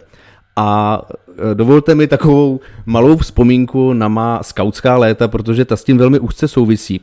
A 0.56 1.02
eh, 1.52 1.56
dovolte 1.56 1.96
mi 1.96 2.08
takovou 2.08 2.60
malou 2.86 3.18
vzpomínku 3.18 3.94
na 3.94 4.08
má 4.08 4.44
skautská 4.44 4.98
léta, 4.98 5.28
protože 5.28 5.66
ta 5.66 5.76
s 5.76 5.84
tím 5.84 5.98
velmi 5.98 6.20
úzce 6.20 6.48
souvisí. 6.48 7.02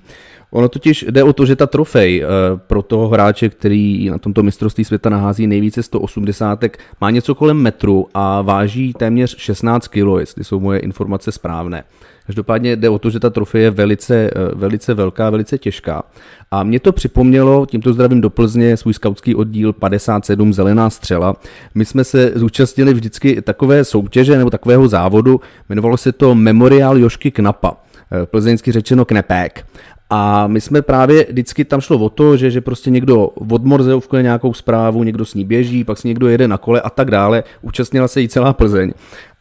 Ono 0.50 0.68
totiž 0.68 1.04
jde 1.10 1.22
o 1.22 1.32
to, 1.32 1.46
že 1.46 1.56
ta 1.56 1.66
trofej 1.66 2.22
eh, 2.22 2.26
pro 2.66 2.82
toho 2.82 3.08
hráče, 3.08 3.48
který 3.48 4.10
na 4.10 4.18
tomto 4.18 4.42
mistrovství 4.42 4.84
světa 4.84 5.10
nahází 5.10 5.46
nejvíce 5.46 5.82
180, 5.82 6.64
má 7.00 7.10
něco 7.10 7.34
kolem 7.34 7.56
metru 7.56 8.08
a 8.14 8.42
váží 8.42 8.92
téměř 8.92 9.36
16 9.36 9.88
kg, 9.88 10.06
jestli 10.18 10.44
jsou 10.44 10.60
moje 10.60 10.78
informace 10.78 11.32
správné. 11.32 11.84
Každopádně 12.26 12.76
jde 12.76 12.88
o 12.88 12.98
to, 12.98 13.10
že 13.10 13.20
ta 13.20 13.30
trofej 13.30 13.62
je 13.62 13.70
velice, 13.70 14.16
eh, 14.16 14.30
velice 14.54 14.94
velká, 14.94 15.30
velice 15.30 15.58
těžká. 15.58 16.02
A 16.50 16.62
mě 16.62 16.80
to 16.80 16.92
připomnělo, 16.92 17.66
tímto 17.66 17.92
zdravím 17.92 18.20
do 18.20 18.30
Plzně, 18.30 18.76
svůj 18.76 18.94
skautský 18.94 19.34
oddíl 19.34 19.72
57 19.72 20.52
Zelená 20.52 20.90
střela. 20.90 21.36
My 21.74 21.84
jsme 21.84 22.04
se 22.04 22.32
zúčastnili 22.34 22.94
vždycky 22.94 23.42
takové 23.42 23.84
soutěže 23.84 24.38
nebo 24.38 24.50
takového 24.50 24.88
závodu, 24.88 25.40
jmenovalo 25.68 25.96
se 25.96 26.12
to 26.12 26.34
Memorial 26.34 26.98
Jošky 26.98 27.30
Knapa 27.30 27.76
eh, 28.12 28.26
plzeňsky 28.26 28.72
řečeno 28.72 29.04
knepek. 29.04 29.66
A 30.10 30.46
my 30.46 30.60
jsme 30.60 30.82
právě, 30.82 31.26
vždycky 31.28 31.64
tam 31.64 31.80
šlo 31.80 31.98
o 31.98 32.08
to, 32.08 32.36
že, 32.36 32.50
že 32.50 32.60
prostě 32.60 32.90
někdo 32.90 33.26
odmorzeovkuje 33.26 34.22
nějakou 34.22 34.54
zprávu, 34.54 35.04
někdo 35.04 35.24
s 35.24 35.34
ní 35.34 35.44
běží, 35.44 35.84
pak 35.84 35.98
si 35.98 36.08
někdo 36.08 36.28
jede 36.28 36.48
na 36.48 36.58
kole 36.58 36.80
a 36.80 36.90
tak 36.90 37.10
dále. 37.10 37.44
Účastnila 37.62 38.08
se 38.08 38.20
jí 38.20 38.28
celá 38.28 38.52
Plzeň. 38.52 38.92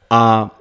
A 0.10 0.52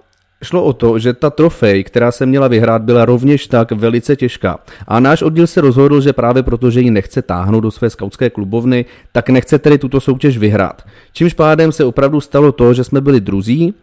šlo 0.42 0.64
o 0.64 0.72
to, 0.72 0.98
že 0.98 1.12
ta 1.12 1.30
trofej, 1.30 1.84
která 1.84 2.12
se 2.12 2.26
měla 2.26 2.48
vyhrát, 2.48 2.82
byla 2.82 3.04
rovněž 3.04 3.46
tak 3.46 3.72
velice 3.72 4.16
těžká. 4.16 4.58
A 4.88 5.00
náš 5.00 5.22
oddíl 5.22 5.46
se 5.46 5.60
rozhodl, 5.60 6.00
že 6.00 6.12
právě 6.12 6.42
proto, 6.42 6.70
že 6.70 6.80
ji 6.80 6.90
nechce 6.90 7.22
táhnout 7.22 7.62
do 7.62 7.70
své 7.70 7.90
skautské 7.90 8.30
klubovny, 8.30 8.84
tak 9.12 9.28
nechce 9.28 9.58
tedy 9.58 9.78
tuto 9.78 10.00
soutěž 10.00 10.38
vyhrát. 10.38 10.82
Čímž 11.12 11.34
pádem 11.34 11.72
se 11.72 11.84
opravdu 11.84 12.20
stalo 12.20 12.52
to, 12.52 12.74
že 12.74 12.84
jsme 12.84 13.00
byli 13.00 13.20
druzí 13.20 13.74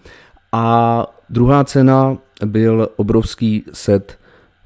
a 0.51 1.06
druhá 1.30 1.63
cena 1.63 2.18
byl 2.46 2.90
obrovský 2.96 3.63
set 3.74 4.18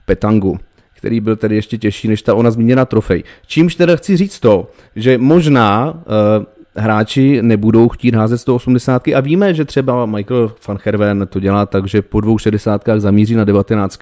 petangu 0.05 0.59
který 1.05 1.19
byl 1.19 1.35
tedy 1.35 1.55
ještě 1.55 1.77
těžší 1.77 2.07
než 2.07 2.21
ta 2.21 2.35
ona 2.35 2.51
zmíněná 2.51 2.85
trofej. 2.85 3.23
Čímž 3.47 3.75
teda 3.75 3.95
chci 3.95 4.17
říct 4.17 4.39
to, 4.39 4.71
že 4.95 5.17
možná 5.17 5.93
uh, 5.93 6.45
hráči 6.75 7.41
nebudou 7.41 7.89
chtít 7.89 8.15
házet 8.15 8.37
180 8.37 9.07
a 9.07 9.19
víme, 9.19 9.53
že 9.53 9.65
třeba 9.65 10.05
Michael 10.05 10.51
van 10.67 10.77
Herven 10.83 11.27
to 11.29 11.39
dělá 11.39 11.65
tak, 11.65 11.87
že 11.87 12.01
po 12.01 12.21
dvou 12.21 12.37
60 12.37 12.81
zamíří 12.97 13.35
na 13.35 13.43
19. 13.43 13.99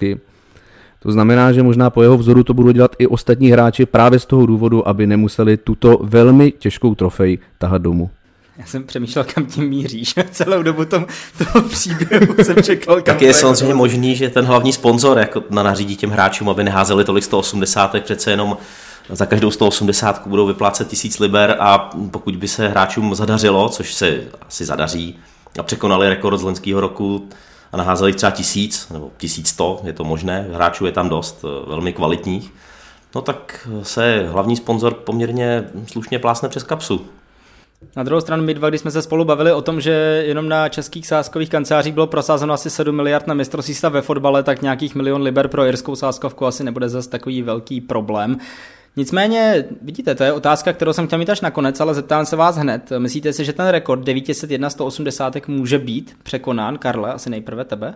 To 1.02 1.12
znamená, 1.12 1.52
že 1.52 1.62
možná 1.62 1.90
po 1.90 2.02
jeho 2.02 2.18
vzoru 2.18 2.44
to 2.44 2.54
budou 2.54 2.70
dělat 2.70 2.96
i 2.98 3.06
ostatní 3.06 3.50
hráči 3.50 3.86
právě 3.86 4.18
z 4.18 4.26
toho 4.26 4.46
důvodu, 4.46 4.88
aby 4.88 5.06
nemuseli 5.06 5.56
tuto 5.56 5.98
velmi 6.02 6.50
těžkou 6.50 6.94
trofej 6.94 7.38
tahat 7.58 7.82
domů. 7.82 8.10
Já 8.58 8.66
jsem 8.66 8.84
přemýšlel, 8.84 9.24
kam 9.34 9.46
tím 9.46 9.68
míříš. 9.68 10.14
Celou 10.30 10.62
dobu 10.62 10.84
tom, 10.84 11.06
toho 11.38 11.68
příběhu 11.68 12.34
jsem 12.44 12.62
čekal. 12.62 13.00
tak 13.00 13.22
je 13.22 13.34
samozřejmě 13.34 13.74
možný, 13.74 14.16
že 14.16 14.30
ten 14.30 14.44
hlavní 14.44 14.72
sponzor 14.72 15.18
jako 15.18 15.42
na 15.50 15.62
nařídí 15.62 15.96
těm 15.96 16.10
hráčům, 16.10 16.48
aby 16.48 16.64
neházeli 16.64 17.04
tolik 17.04 17.24
180, 17.24 17.94
přece 18.02 18.30
jenom 18.30 18.56
za 19.08 19.26
každou 19.26 19.50
180 19.50 20.26
budou 20.26 20.46
vyplácet 20.46 20.88
tisíc 20.88 21.18
liber 21.18 21.56
a 21.60 21.78
pokud 22.10 22.36
by 22.36 22.48
se 22.48 22.68
hráčům 22.68 23.14
zadařilo, 23.14 23.68
což 23.68 23.94
se 23.94 24.20
asi 24.48 24.64
zadaří, 24.64 25.18
a 25.58 25.62
překonali 25.62 26.08
rekord 26.08 26.40
z 26.40 26.42
loňského 26.42 26.80
roku 26.80 27.28
a 27.72 27.76
naházeli 27.76 28.12
třeba 28.12 28.30
tisíc 28.30 28.88
nebo 28.88 29.10
tisíc 29.16 29.48
sto, 29.48 29.80
je 29.84 29.92
to 29.92 30.04
možné, 30.04 30.48
hráčů 30.52 30.86
je 30.86 30.92
tam 30.92 31.08
dost, 31.08 31.44
eh, 31.44 31.68
velmi 31.68 31.92
kvalitních, 31.92 32.52
no 33.14 33.20
tak 33.20 33.68
se 33.82 34.26
hlavní 34.28 34.56
sponzor 34.56 34.94
poměrně 34.94 35.64
slušně 35.86 36.18
plásne 36.18 36.48
přes 36.48 36.62
kapsu. 36.62 37.06
Na 37.96 38.02
druhou 38.02 38.20
stranu 38.20 38.44
my 38.44 38.54
dva, 38.54 38.68
když 38.68 38.80
jsme 38.80 38.90
se 38.90 39.02
spolu 39.02 39.24
bavili 39.24 39.52
o 39.52 39.62
tom, 39.62 39.80
že 39.80 40.22
jenom 40.26 40.48
na 40.48 40.68
českých 40.68 41.06
sáskových 41.06 41.50
kancelářích 41.50 41.94
bylo 41.94 42.06
prosázeno 42.06 42.54
asi 42.54 42.70
7 42.70 42.96
miliard 42.96 43.26
na 43.26 43.34
mistrovství 43.34 43.74
ve 43.90 44.02
fotbale, 44.02 44.42
tak 44.42 44.62
nějakých 44.62 44.94
milion 44.94 45.22
liber 45.22 45.48
pro 45.48 45.66
irskou 45.66 45.96
sáskovku 45.96 46.46
asi 46.46 46.64
nebude 46.64 46.88
zase 46.88 47.10
takový 47.10 47.42
velký 47.42 47.80
problém. 47.80 48.38
Nicméně, 48.96 49.64
vidíte, 49.82 50.14
to 50.14 50.24
je 50.24 50.32
otázka, 50.32 50.72
kterou 50.72 50.92
jsem 50.92 51.06
chtěl 51.06 51.18
mít 51.18 51.30
až 51.30 51.40
nakonec, 51.40 51.80
ale 51.80 51.94
zeptám 51.94 52.26
se 52.26 52.36
vás 52.36 52.56
hned. 52.56 52.92
Myslíte 52.98 53.32
si, 53.32 53.44
že 53.44 53.52
ten 53.52 53.68
rekord 53.68 54.04
901 54.04 54.70
180 54.70 55.48
může 55.48 55.78
být 55.78 56.16
překonán, 56.22 56.78
Karle, 56.78 57.12
asi 57.12 57.30
nejprve 57.30 57.64
tebe? 57.64 57.94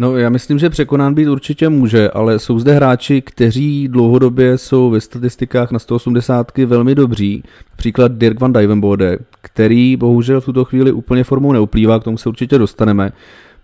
No 0.00 0.16
já 0.16 0.30
myslím, 0.30 0.58
že 0.58 0.70
překonán 0.70 1.14
být 1.14 1.28
určitě 1.28 1.68
může, 1.68 2.10
ale 2.10 2.38
jsou 2.38 2.58
zde 2.58 2.72
hráči, 2.72 3.22
kteří 3.22 3.88
dlouhodobě 3.88 4.58
jsou 4.58 4.90
ve 4.90 5.00
statistikách 5.00 5.70
na 5.70 5.78
180 5.78 6.58
velmi 6.58 6.94
dobří. 6.94 7.44
Například 7.70 8.12
Dirk 8.12 8.40
van 8.40 8.52
Dijvenbode, 8.52 9.18
který 9.40 9.96
bohužel 9.96 10.40
v 10.40 10.44
tuto 10.44 10.64
chvíli 10.64 10.92
úplně 10.92 11.24
formou 11.24 11.52
neuplývá, 11.52 11.98
k 12.00 12.04
tomu 12.04 12.18
se 12.18 12.28
určitě 12.28 12.58
dostaneme. 12.58 13.12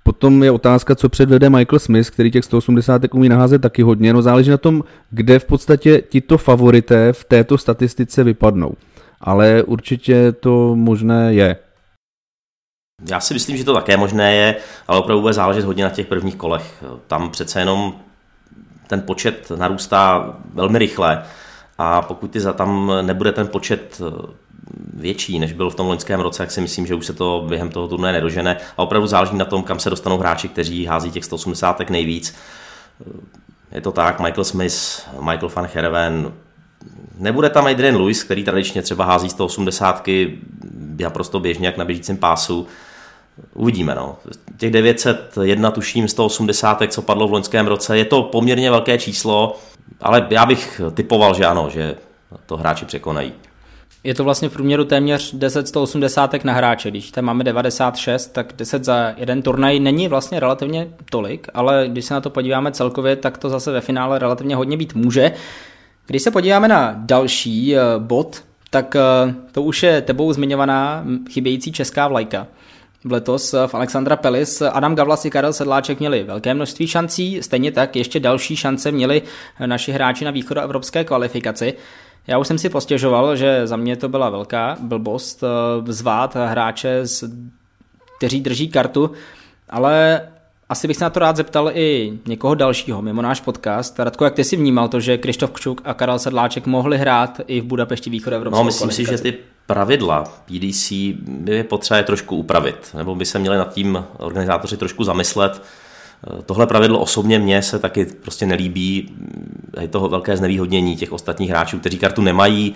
Potom 0.03 0.43
je 0.43 0.51
otázka, 0.51 0.95
co 0.95 1.09
předvede 1.09 1.51
Michael 1.51 1.79
Smith, 1.79 2.11
který 2.11 2.31
těch 2.31 2.45
180 2.45 3.03
umí 3.15 3.29
naházet 3.29 3.63
taky 3.63 3.83
hodně. 3.83 4.13
No 4.13 4.23
záleží 4.23 4.51
na 4.51 4.59
tom, 4.59 4.85
kde 5.11 5.39
v 5.39 5.45
podstatě 5.45 6.03
tito 6.09 6.39
favorité 6.39 7.13
v 7.13 7.25
této 7.25 7.59
statistice 7.59 8.25
vypadnou. 8.25 8.75
Ale 9.21 9.63
určitě 9.63 10.33
to 10.33 10.77
možné 10.77 11.35
je. 11.35 11.57
Já 13.09 13.21
si 13.21 13.35
myslím, 13.35 13.57
že 13.57 13.65
to 13.65 13.75
také 13.75 13.97
možné 13.97 14.35
je, 14.35 14.57
ale 14.89 14.99
opravdu 14.99 15.21
bude 15.21 15.33
záležet 15.33 15.65
hodně 15.65 15.85
na 15.85 15.91
těch 15.91 16.07
prvních 16.07 16.37
kolech. 16.37 16.85
Tam 17.07 17.31
přece 17.31 17.61
jenom 17.61 17.95
ten 18.87 19.03
počet 19.03 19.51
narůstá 19.57 20.35
velmi 20.55 20.79
rychle 20.79 21.25
a 21.79 22.03
pokud 22.03 22.31
ty 22.31 22.41
za 22.41 22.53
tam 22.53 22.93
nebude 23.03 23.33
ten 23.33 23.49
počet 23.49 24.01
eh, 24.01 24.27
větší, 24.95 25.39
než 25.39 25.53
byl 25.53 25.71
v 25.71 25.75
tom 25.75 25.87
loňském 25.87 26.21
roce, 26.21 26.39
tak 26.39 26.51
si 26.51 26.61
myslím, 26.61 26.87
že 26.87 26.95
už 26.95 27.07
se 27.07 27.13
to 27.13 27.45
během 27.49 27.71
toho 27.71 27.89
turnaje 27.89 28.13
nedožene. 28.13 28.57
A 28.77 28.83
opravdu 28.83 29.07
záleží 29.07 29.37
na 29.37 29.45
tom, 29.45 29.63
kam 29.63 29.79
se 29.79 29.91
dostanou 29.91 30.19
hráči, 30.19 30.49
kteří 30.49 30.87
hází 30.87 31.11
těch 31.11 31.25
180 31.25 31.91
nejvíc. 31.91 32.37
Je 33.73 33.81
to 33.81 33.93
tak, 33.93 34.21
Michael 34.21 34.45
Smith, 34.45 35.09
Michael 35.21 35.51
van 35.55 35.69
Herven, 35.75 36.33
Nebude 37.19 37.51
tam 37.51 37.67
Adrian 37.67 37.97
Lewis, 37.97 38.23
který 38.23 38.45
tradičně 38.45 38.83
třeba 38.83 39.05
hází 39.05 39.31
180 39.31 40.09
naprosto 41.03 41.41
běžně, 41.41 41.67
jak 41.67 41.77
na 41.77 41.85
běžícím 41.85 42.17
pásu. 42.17 42.67
Uvidíme, 43.55 43.95
no. 43.95 44.17
Těch 44.57 44.71
901, 44.71 45.71
tuším, 45.71 46.09
180, 46.09 46.83
co 46.89 47.03
padlo 47.03 47.29
v 47.29 47.33
loňském 47.33 47.67
roce, 47.67 47.99
je 47.99 48.05
to 48.05 48.23
poměrně 48.23 48.71
velké 48.71 48.99
číslo, 48.99 49.57
ale 50.01 50.27
já 50.31 50.47
bych 50.47 50.81
typoval, 50.95 51.35
že 51.35 51.47
ano, 51.47 51.71
že 51.71 51.97
to 52.47 52.57
hráči 52.57 52.85
překonají. 52.85 53.33
Je 54.05 54.15
to 54.15 54.25
vlastně 54.25 54.49
v 54.49 54.53
průměru 54.53 54.85
téměř 54.85 55.35
10 55.35 55.69
180 55.69 56.45
na 56.45 56.53
hráče. 56.53 56.91
Když 56.91 57.11
tam 57.11 57.25
máme 57.25 57.45
96, 57.45 58.33
tak 58.33 58.53
10 58.57 58.85
za 58.85 59.15
jeden 59.17 59.43
turnaj 59.43 59.81
není 59.81 60.09
vlastně 60.09 60.41
relativně 60.41 60.89
tolik, 61.11 61.47
ale 61.55 61.85
když 61.89 62.05
se 62.05 62.15
na 62.15 62.21
to 62.21 62.31
podíváme 62.31 62.73
celkově, 62.73 63.17
tak 63.17 63.39
to 63.39 63.49
zase 63.49 63.73
ve 63.73 63.81
finále 63.81 64.19
relativně 64.19 64.57
hodně 64.57 64.77
být 64.77 64.95
může. 64.95 65.33
Když 66.07 66.23
se 66.23 66.31
podíváme 66.31 66.69
na 66.69 66.95
další 66.97 67.77
eh, 67.77 67.81
bod, 67.99 68.45
tak 68.71 68.97
eh, 68.97 69.35
to 69.53 69.63
už 69.63 69.83
je 69.83 70.03
tebou 70.03 70.33
zmiňovaná 70.33 71.05
chybějící 71.31 71.73
česká 71.73 72.09
vlajka. 72.09 72.47
V 73.05 73.13
letos 73.13 73.53
v 73.67 73.75
Alexandra 73.75 74.17
Pelis 74.17 74.63
Adam 74.63 74.95
Gavlas 74.95 75.25
i 75.25 75.31
Karel 75.31 75.53
Sedláček 75.53 76.01
měli 76.01 76.23
velké 76.23 76.55
množství 76.55 76.87
šancí, 76.87 77.43
stejně 77.43 77.73
tak 77.73 77.97
ještě 77.97 78.21
další 78.21 78.57
šance 78.57 78.93
měli 78.93 79.23
naši 79.67 79.93
hráči 79.93 80.25
na 80.25 80.31
východoevropské 80.31 81.05
kvalifikaci. 81.05 81.75
Já 82.27 82.39
už 82.39 82.47
jsem 82.47 82.59
si 82.59 82.69
postěžoval, 82.69 83.37
že 83.37 83.67
za 83.67 83.77
mě 83.77 83.97
to 83.97 84.09
byla 84.09 84.31
velká 84.31 84.77
blbost 84.81 85.45
eh, 85.45 85.93
zvát 85.93 86.35
hráče, 86.35 87.03
kteří 88.19 88.41
drží 88.41 88.69
kartu, 88.69 89.11
ale 89.71 90.21
asi 90.69 90.89
bych 90.89 90.97
se 90.97 91.05
na 91.05 91.11
to 91.11 91.21
rád 91.21 91.37
zeptal 91.37 91.71
i 91.75 92.19
někoho 92.27 92.55
dalšího 92.55 93.03
mimo 93.03 93.23
náš 93.23 93.41
podcast. 93.41 93.99
Radko, 93.99 94.25
jak 94.25 94.35
ty 94.35 94.45
si 94.45 94.57
vnímal 94.57 94.89
to, 94.89 95.01
že 95.01 95.19
Krištof 95.19 95.51
Kčuk 95.51 95.81
a 95.85 95.95
Karel 95.95 96.19
Sedláček 96.19 96.67
mohli 96.67 96.99
hrát 96.99 97.41
i 97.47 97.61
v 97.61 97.65
Budapešti 97.65 98.11
východoevropskou 98.11 98.59
No, 98.59 98.65
myslím 98.65 98.91
si, 98.91 99.05
že 99.05 99.19
ty 99.19 99.35
pravidla 99.67 100.25
PDC 100.25 100.93
by 101.27 101.63
potřeba 101.63 101.99
je 101.99 102.05
trošku 102.05 102.37
upravit, 102.37 102.91
nebo 102.95 103.15
by 103.15 103.27
se 103.27 103.39
měli 103.39 103.57
nad 103.57 103.75
tím 103.75 104.05
organizátoři 104.19 104.77
trošku 104.77 105.05
zamyslet. 105.05 105.63
Tohle 106.47 106.67
pravidlo 106.67 106.99
osobně 106.99 107.39
mně 107.39 107.63
se 107.63 107.79
taky 107.79 108.05
prostě 108.05 108.47
nelíbí. 108.47 109.15
Je 109.81 109.89
to 109.89 110.09
velké 110.09 110.37
znevýhodnění 110.37 110.97
těch 110.97 111.13
ostatních 111.13 111.51
hráčů, 111.51 111.79
kteří 111.79 111.99
kartu 111.99 112.23
nemají, 112.23 112.75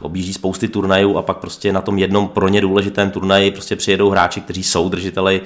objíždí 0.00 0.32
spousty 0.32 0.68
turnajů 0.68 1.16
a 1.16 1.22
pak 1.22 1.36
prostě 1.36 1.72
na 1.72 1.80
tom 1.80 1.98
jednom 1.98 2.28
pro 2.28 2.48
ně 2.48 2.60
důležitém 2.60 3.10
turnaji 3.10 3.50
prostě 3.50 3.76
přijedou 3.76 4.10
hráči, 4.10 4.40
kteří 4.40 4.62
jsou 4.62 4.88
držiteli 4.88 5.40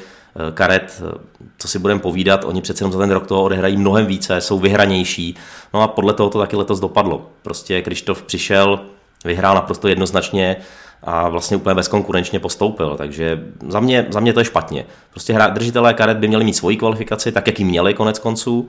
karet, 0.55 1.03
eh, 1.09 1.19
co 1.59 1.69
si 1.69 1.79
budeme 1.79 2.01
povídat, 2.01 2.45
oni 2.45 2.63
přece 2.63 2.83
jenom 2.83 2.93
za 2.93 2.99
ten 2.99 3.11
rok 3.11 3.27
toho 3.27 3.43
odehrají 3.43 3.77
mnohem 3.77 4.07
více, 4.07 4.41
jsou 4.41 4.59
vyhranější. 4.59 5.37
No 5.75 5.83
a 5.83 5.89
podle 5.89 6.13
toho 6.13 6.31
to 6.31 6.39
taky 6.39 6.57
letos 6.57 6.81
dopadlo. 6.81 7.27
Prostě 7.43 7.83
Krištof 7.83 8.23
přišel, 8.23 8.81
vyhrál 9.25 9.55
naprosto 9.55 9.89
jednoznačně 9.89 10.57
a 11.03 11.29
vlastně 11.29 11.57
úplně 11.57 11.75
bezkonkurenčně 11.75 12.41
postoupil. 12.41 12.97
Takže 12.97 13.43
za 13.69 13.81
mě, 13.81 14.07
za 14.11 14.21
mě 14.21 14.33
to 14.33 14.41
je 14.41 14.45
špatně. 14.45 14.87
Prostě 15.11 15.33
hra, 15.33 15.49
držitelé 15.49 15.95
karet 15.95 16.17
by 16.17 16.29
měli 16.29 16.45
mít 16.45 16.55
svoji 16.55 16.77
kvalifikaci, 16.77 17.33
tak 17.33 17.47
jak 17.47 17.59
ji 17.59 17.65
měli 17.65 17.95
konec 17.95 18.19
konců. 18.19 18.69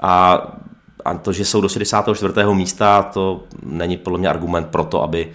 A, 0.00 0.42
a 1.04 1.14
to, 1.14 1.32
že 1.32 1.44
jsou 1.44 1.60
do 1.60 1.68
64. 1.68 2.32
místa, 2.52 3.02
to 3.02 3.44
není 3.62 3.96
podle 3.96 4.18
mě 4.18 4.28
argument 4.28 4.66
pro 4.66 4.84
to, 4.84 5.02
aby 5.02 5.28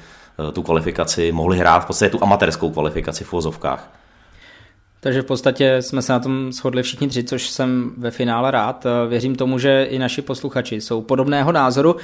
eh, 0.49 0.51
tu 0.51 0.63
kvalifikaci 0.63 1.31
mohli 1.31 1.57
hrát, 1.57 1.79
v 1.79 1.85
podstatě 1.85 2.09
tu 2.09 2.23
amatérskou 2.23 2.69
kvalifikaci 2.69 3.23
v 3.23 3.31
vozovkách. 3.31 3.89
Takže 5.03 5.21
v 5.21 5.25
podstatě 5.25 5.81
jsme 5.81 6.01
se 6.01 6.13
na 6.13 6.19
tom 6.19 6.51
shodli 6.51 6.83
všichni 6.83 7.07
tři, 7.07 7.23
což 7.23 7.49
jsem 7.49 7.91
ve 7.97 8.11
finále 8.11 8.51
rád. 8.51 8.85
Věřím 9.07 9.35
tomu, 9.35 9.59
že 9.59 9.83
i 9.83 9.99
naši 9.99 10.21
posluchači 10.21 10.81
jsou 10.81 11.01
podobného 11.01 11.51
názoru. 11.51 11.95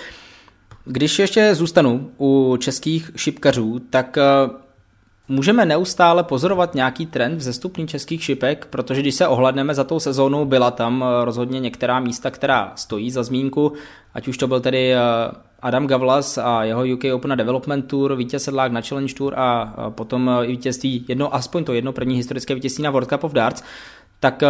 Když 0.85 1.19
ještě 1.19 1.55
zůstanu 1.55 2.11
u 2.19 2.57
českých 2.59 3.11
šipkařů, 3.15 3.79
tak 3.89 4.17
eh, 4.17 4.21
můžeme 5.27 5.65
neustále 5.65 6.23
pozorovat 6.23 6.75
nějaký 6.75 7.05
trend 7.05 7.35
v 7.37 7.41
zestupní 7.41 7.87
českých 7.87 8.23
šipek, 8.23 8.65
protože 8.65 9.01
když 9.01 9.15
se 9.15 9.27
ohledneme 9.27 9.75
za 9.75 9.83
tou 9.83 9.99
sezónou, 9.99 10.45
byla 10.45 10.71
tam 10.71 11.03
eh, 11.03 11.25
rozhodně 11.25 11.59
některá 11.59 11.99
místa, 11.99 12.31
která 12.31 12.73
stojí 12.75 13.11
za 13.11 13.23
zmínku, 13.23 13.73
ať 14.13 14.27
už 14.27 14.37
to 14.37 14.47
byl 14.47 14.59
tedy 14.59 14.93
eh, 14.93 14.99
Adam 15.61 15.87
Gavlas 15.87 16.37
a 16.37 16.63
jeho 16.63 16.83
UK 16.93 17.03
Open 17.13 17.37
Development 17.37 17.85
Tour, 17.87 18.15
vítěz 18.15 18.43
sedlák 18.43 18.71
na 18.71 18.81
Challenge 18.81 19.13
Tour 19.13 19.33
a 19.37 19.73
potom 19.89 20.31
i 20.43 20.47
vítězství, 20.47 21.05
jedno, 21.07 21.35
aspoň 21.35 21.63
to 21.63 21.73
jedno 21.73 21.93
první 21.93 22.15
historické 22.15 22.55
vítězství 22.55 22.83
na 22.83 22.91
World 22.91 23.09
Cup 23.09 23.23
of 23.23 23.33
Darts, 23.33 23.63
tak 24.19 24.43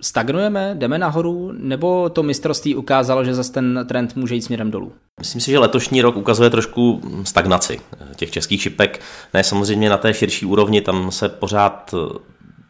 stagnujeme, 0.00 0.74
jdeme 0.78 0.98
nahoru, 0.98 1.52
nebo 1.52 2.08
to 2.08 2.22
mistrovství 2.22 2.74
ukázalo, 2.74 3.24
že 3.24 3.34
zase 3.34 3.52
ten 3.52 3.84
trend 3.88 4.16
může 4.16 4.34
jít 4.34 4.42
směrem 4.42 4.70
dolů? 4.70 4.92
Myslím 5.18 5.40
si, 5.40 5.50
že 5.50 5.58
letošní 5.58 6.02
rok 6.02 6.16
ukazuje 6.16 6.50
trošku 6.50 7.00
stagnaci 7.24 7.80
těch 8.16 8.30
českých 8.30 8.62
šipek. 8.62 9.00
Ne 9.34 9.44
samozřejmě 9.44 9.90
na 9.90 9.96
té 9.96 10.14
širší 10.14 10.46
úrovni, 10.46 10.80
tam 10.80 11.10
se 11.10 11.28
pořád, 11.28 11.94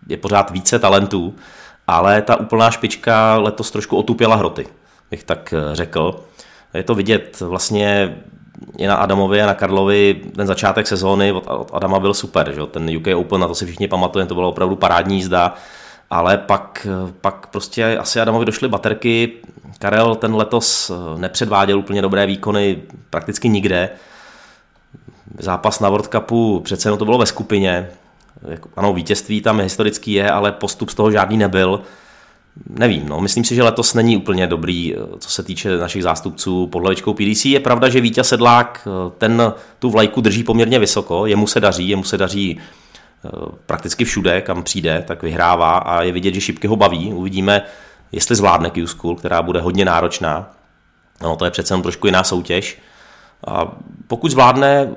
je 0.09 0.17
pořád 0.17 0.51
více 0.51 0.79
talentů, 0.79 1.35
ale 1.87 2.23
ta 2.23 2.41
úplná 2.41 2.71
špička 2.71 3.37
letos 3.39 3.71
trošku 3.71 3.97
otupěla 3.97 4.37
hroty, 4.37 4.67
bych 5.11 5.25
tak 5.25 5.55
řekl. 5.73 6.21
Je 6.75 6.83
to 6.83 6.95
vidět 6.95 7.41
vlastně 7.41 8.17
i 8.79 8.87
na 8.87 8.97
Adamovi 8.97 9.43
a 9.43 9.47
na 9.47 9.55
Karlovi 9.55 10.23
ten 10.37 10.47
začátek 10.47 10.87
sezóny 10.87 11.33
od 11.33 11.71
Adama 11.73 12.01
byl 12.01 12.15
super, 12.15 12.53
že? 12.55 12.61
ten 12.71 12.97
UK 12.97 13.07
Open, 13.17 13.41
na 13.41 13.49
to 13.49 13.55
si 13.55 13.67
všichni 13.67 13.89
pamatujeme, 13.89 14.29
to 14.29 14.35
bylo 14.35 14.49
opravdu 14.49 14.77
parádní 14.77 15.17
jízda, 15.17 15.55
ale 16.11 16.39
pak, 16.39 16.87
pak 17.21 17.47
prostě 17.47 17.99
asi 17.99 18.21
Adamovi 18.21 18.45
došly 18.45 18.69
baterky, 18.69 19.33
Karel 19.79 20.15
ten 20.15 20.35
letos 20.35 20.93
nepředváděl 21.17 21.79
úplně 21.79 22.03
dobré 22.03 22.27
výkony 22.27 22.83
prakticky 23.11 23.49
nikde, 23.49 23.91
zápas 25.39 25.81
na 25.81 25.89
World 25.89 26.07
Cupu 26.07 26.61
přece 26.61 26.89
jenom 26.89 26.99
to 26.99 27.05
bylo 27.05 27.19
ve 27.19 27.27
skupině, 27.27 27.89
ano, 28.77 28.93
vítězství 28.93 29.41
tam 29.41 29.61
historický 29.61 30.13
je, 30.13 30.31
ale 30.31 30.53
postup 30.53 30.91
z 30.91 30.95
toho 30.95 31.11
žádný 31.11 31.37
nebyl, 31.37 31.81
Nevím, 32.65 33.09
no. 33.09 33.21
myslím 33.21 33.45
si, 33.45 33.55
že 33.55 33.63
letos 33.63 33.95
není 33.95 34.17
úplně 34.17 34.47
dobrý, 34.47 34.95
eh, 34.95 34.99
co 35.19 35.31
se 35.31 35.43
týče 35.43 35.79
našich 35.79 36.03
zástupců 36.03 36.67
pod 36.67 36.81
hlavičkou 36.81 37.15
PDC. 37.15 37.45
Je 37.45 37.61
pravda, 37.61 37.89
že 37.89 38.01
Vítě 38.01 38.25
Sedlák 38.25 38.89
eh, 38.89 39.11
ten 39.19 39.53
tu 39.79 39.91
vlajku 39.91 40.21
drží 40.21 40.45
poměrně 40.45 40.79
vysoko, 40.79 41.27
jemu 41.27 41.47
se 41.47 41.61
daří, 41.61 41.89
jemu 41.89 42.05
se 42.05 42.19
daří 42.19 42.59
eh, 43.25 43.29
prakticky 43.67 44.05
všude, 44.05 44.41
kam 44.41 44.63
přijde, 44.63 45.05
tak 45.07 45.23
vyhrává 45.23 45.79
a 45.79 46.03
je 46.03 46.13
vidět, 46.13 46.35
že 46.35 46.41
šipky 46.41 46.67
ho 46.67 46.77
baví. 46.77 47.13
Uvidíme, 47.13 47.63
jestli 48.13 48.37
zvládne 48.37 48.71
Q-School, 48.71 49.17
která 49.17 49.43
bude 49.43 49.61
hodně 49.61 49.85
náročná. 49.85 50.51
No, 51.23 51.37
to 51.37 51.45
je 51.45 51.51
přece 51.51 51.75
jen 51.75 51.83
trošku 51.83 52.07
jiná 52.07 52.25
soutěž. 52.25 52.79
A 53.47 53.73
pokud 54.07 54.31
zvládne 54.31 54.89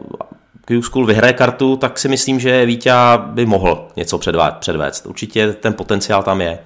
Q-School 0.66 1.06
vyhraje 1.06 1.34
kartu, 1.34 1.76
tak 1.76 2.00
si 2.00 2.08
myslím, 2.08 2.40
že 2.40 2.66
Vítě 2.66 2.94
by 3.26 3.46
mohl 3.46 3.88
něco 3.96 4.20
předvést. 4.60 5.06
Určitě 5.06 5.54
ten 5.54 5.74
potenciál 5.74 6.24
tam 6.24 6.42
je. 6.42 6.60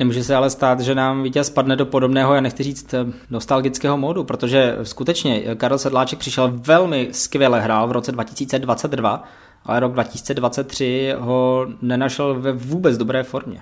Nemůže 0.00 0.24
se 0.24 0.36
ale 0.36 0.50
stát, 0.50 0.80
že 0.80 0.94
nám 0.94 1.22
vítěz 1.22 1.46
spadne 1.46 1.76
do 1.76 1.86
podobného, 1.86 2.34
já 2.34 2.40
nechci 2.40 2.62
říct, 2.62 2.94
eh, 2.94 3.06
nostalgického 3.30 3.96
módu, 3.96 4.24
protože 4.24 4.76
skutečně 4.82 5.42
Karel 5.56 5.78
Sedláček 5.78 6.18
přišel 6.18 6.52
velmi 6.66 7.08
skvěle 7.12 7.60
hrál 7.60 7.88
v 7.88 7.92
roce 7.92 8.12
2022, 8.12 9.24
ale 9.64 9.80
rok 9.80 9.92
2023 9.92 11.14
ho 11.18 11.66
nenašel 11.82 12.40
ve 12.40 12.52
vůbec 12.52 12.96
dobré 12.96 13.22
formě. 13.22 13.60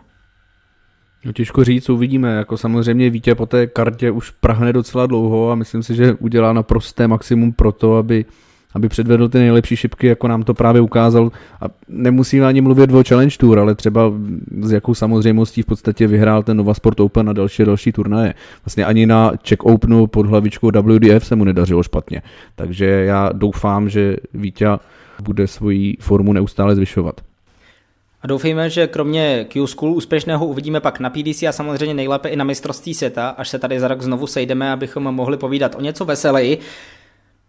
No 1.25 1.33
těžko 1.33 1.65
říct, 1.65 1.89
uvidíme. 1.89 2.35
Jako 2.35 2.57
samozřejmě 2.57 3.11
Vítě 3.11 3.35
po 3.35 3.47
té 3.47 3.67
kartě 3.67 4.11
už 4.11 4.31
prahne 4.31 4.73
docela 4.73 5.07
dlouho 5.07 5.51
a 5.51 5.55
myslím 5.55 5.83
si, 5.83 5.95
že 5.95 6.15
udělá 6.15 6.53
naprosté 6.53 7.09
maximum 7.09 7.53
pro 7.53 7.73
to, 7.73 7.97
aby 7.97 8.25
aby 8.75 8.89
předvedl 8.89 9.29
ty 9.29 9.39
nejlepší 9.39 9.77
šipky, 9.77 10.07
jako 10.07 10.29
nám 10.29 10.43
to 10.43 10.55
právě 10.55 10.81
ukázal. 10.81 11.31
A 11.61 11.65
nemusíme 11.89 12.47
ani 12.47 12.61
mluvit 12.61 12.93
o 12.93 13.03
Challenge 13.09 13.37
Tour, 13.39 13.59
ale 13.59 13.75
třeba 13.75 14.13
s 14.61 14.73
jakou 14.73 14.95
samozřejmostí 14.95 15.63
v 15.63 15.67
podstatě 15.67 16.07
vyhrál 16.07 16.43
ten 16.43 16.57
Nova 16.57 16.75
Sport 16.75 17.01
Open 17.01 17.29
a 17.29 17.33
další 17.33 17.65
další 17.65 17.93
turnaje. 17.93 18.35
Vlastně 18.65 18.85
ani 18.85 19.07
na 19.07 19.33
Czech 19.43 19.61
Openu 19.61 20.07
pod 20.07 20.27
hlavičkou 20.27 20.71
WDF 20.83 21.27
se 21.27 21.37
mu 21.37 21.45
nedařilo 21.45 21.83
špatně. 21.83 22.23
Takže 22.57 22.87
já 22.87 23.31
doufám, 23.33 23.89
že 23.89 24.17
Vítě 24.35 24.69
bude 25.23 25.47
svoji 25.47 25.97
formu 26.01 26.33
neustále 26.33 26.75
zvyšovat. 26.75 27.21
A 28.23 28.27
doufejme, 28.27 28.71
že 28.71 28.87
kromě 28.87 29.47
Q-School 29.49 29.97
úspěšného 29.97 30.47
uvidíme 30.47 30.81
pak 30.81 31.01
na 31.01 31.11
PDC 31.11 31.43
a 31.43 31.53
samozřejmě 31.53 31.95
nejlépe 31.95 32.29
i 32.29 32.37
na 32.37 32.45
mistrovství 32.45 32.95
světa, 32.95 33.29
až 33.29 33.49
se 33.49 33.59
tady 33.59 33.81
za 33.81 33.89
rok 33.89 34.03
znovu 34.03 34.27
sejdeme, 34.27 34.73
abychom 34.73 35.03
mohli 35.03 35.37
povídat 35.37 35.75
o 35.75 35.81
něco 35.81 36.05
veseleji. 36.05 36.59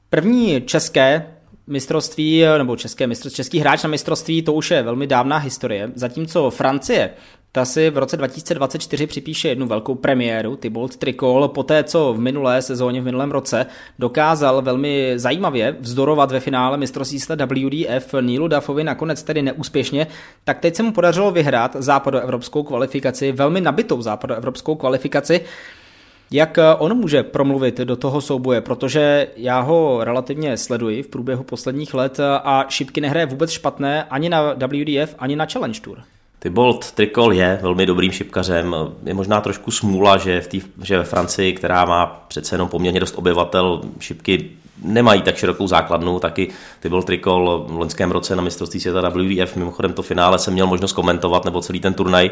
První 0.10 0.62
české 0.62 1.25
mistrovství, 1.68 2.44
nebo 2.58 2.75
české 2.75 3.08
mistrovství, 3.08 3.36
český 3.36 3.60
hráč 3.60 3.84
na 3.84 3.89
mistrovství, 3.89 4.42
to 4.42 4.54
už 4.54 4.72
je 4.72 4.84
velmi 4.84 5.08
dávná 5.08 5.38
historie, 5.38 5.92
zatímco 5.96 6.50
Francie 6.50 7.10
ta 7.51 7.66
si 7.66 7.89
v 7.89 7.98
roce 7.98 8.18
2024 8.18 9.08
připíše 9.08 9.50
jednu 9.50 9.68
velkou 9.68 9.96
premiéru, 9.96 10.56
Tybolt 10.56 10.96
Trikol, 10.96 11.48
po 11.48 11.63
té, 11.63 11.84
co 11.84 12.13
v 12.13 12.20
minulé 12.20 12.62
sezóně, 12.62 13.01
v 13.01 13.06
minulém 13.06 13.32
roce 13.32 13.66
dokázal 14.00 14.62
velmi 14.62 15.13
zajímavě 15.16 15.75
vzdorovat 15.80 16.32
ve 16.32 16.39
finále 16.39 16.78
mistrovství 16.78 17.20
WDF 17.46 18.16
Nílu 18.22 18.48
Dafovi, 18.48 18.84
nakonec 18.84 19.24
tedy 19.24 19.42
neúspěšně, 19.42 20.08
tak 20.44 20.60
teď 20.60 20.75
se 20.75 20.84
mu 20.84 20.92
podařilo 20.92 21.32
vyhrát 21.32 21.75
západoevropskou 21.80 22.63
kvalifikaci, 22.63 23.32
velmi 23.32 23.62
nabitou 23.62 24.01
západoevropskou 24.01 24.75
kvalifikaci, 24.75 25.42
jak 26.31 26.57
on 26.77 26.98
může 26.98 27.24
promluvit 27.24 27.77
do 27.77 27.95
toho 27.95 28.21
souboje, 28.21 28.62
protože 28.62 29.27
já 29.38 29.59
ho 29.59 30.00
relativně 30.03 30.57
sleduji 30.57 31.03
v 31.03 31.07
průběhu 31.07 31.43
posledních 31.43 31.93
let 31.93 32.19
a 32.43 32.65
šipky 32.69 33.01
nehraje 33.01 33.25
vůbec 33.25 33.51
špatné 33.51 34.03
ani 34.03 34.29
na 34.29 34.53
WDF, 34.53 35.15
ani 35.19 35.36
na 35.36 35.45
Challenge 35.45 35.79
Tour. 35.79 35.98
Tybolt 36.39 36.91
Trikol 36.91 37.33
je 37.33 37.59
velmi 37.62 37.86
dobrým 37.86 38.12
šipkařem. 38.12 38.75
Je 39.05 39.13
možná 39.13 39.41
trošku 39.41 39.71
smůla, 39.71 40.17
že, 40.17 40.41
v 40.41 40.48
tý, 40.48 40.62
že 40.83 40.98
ve 40.98 41.03
Francii, 41.03 41.53
která 41.53 41.86
má 41.86 42.25
přece 42.27 42.55
jenom 42.55 42.67
poměrně 42.67 43.00
dost 43.00 43.17
obyvatel, 43.17 43.81
šipky 44.00 44.50
nemají 44.83 45.21
tak 45.21 45.38
širokou 45.38 45.67
základnu, 45.67 46.19
taky 46.19 46.50
Tybolt 46.79 47.05
Trikol 47.05 47.65
v 47.67 47.77
loňském 47.77 48.12
roce 48.12 48.36
na 48.36 48.41
mistrovství 48.41 48.79
světa 48.79 49.09
WDF, 49.09 49.55
mimochodem 49.55 49.93
to 49.93 50.01
finále 50.01 50.39
jsem 50.39 50.53
měl 50.53 50.67
možnost 50.67 50.93
komentovat, 50.93 51.45
nebo 51.45 51.62
celý 51.62 51.79
ten 51.79 51.93
turnaj, 51.93 52.29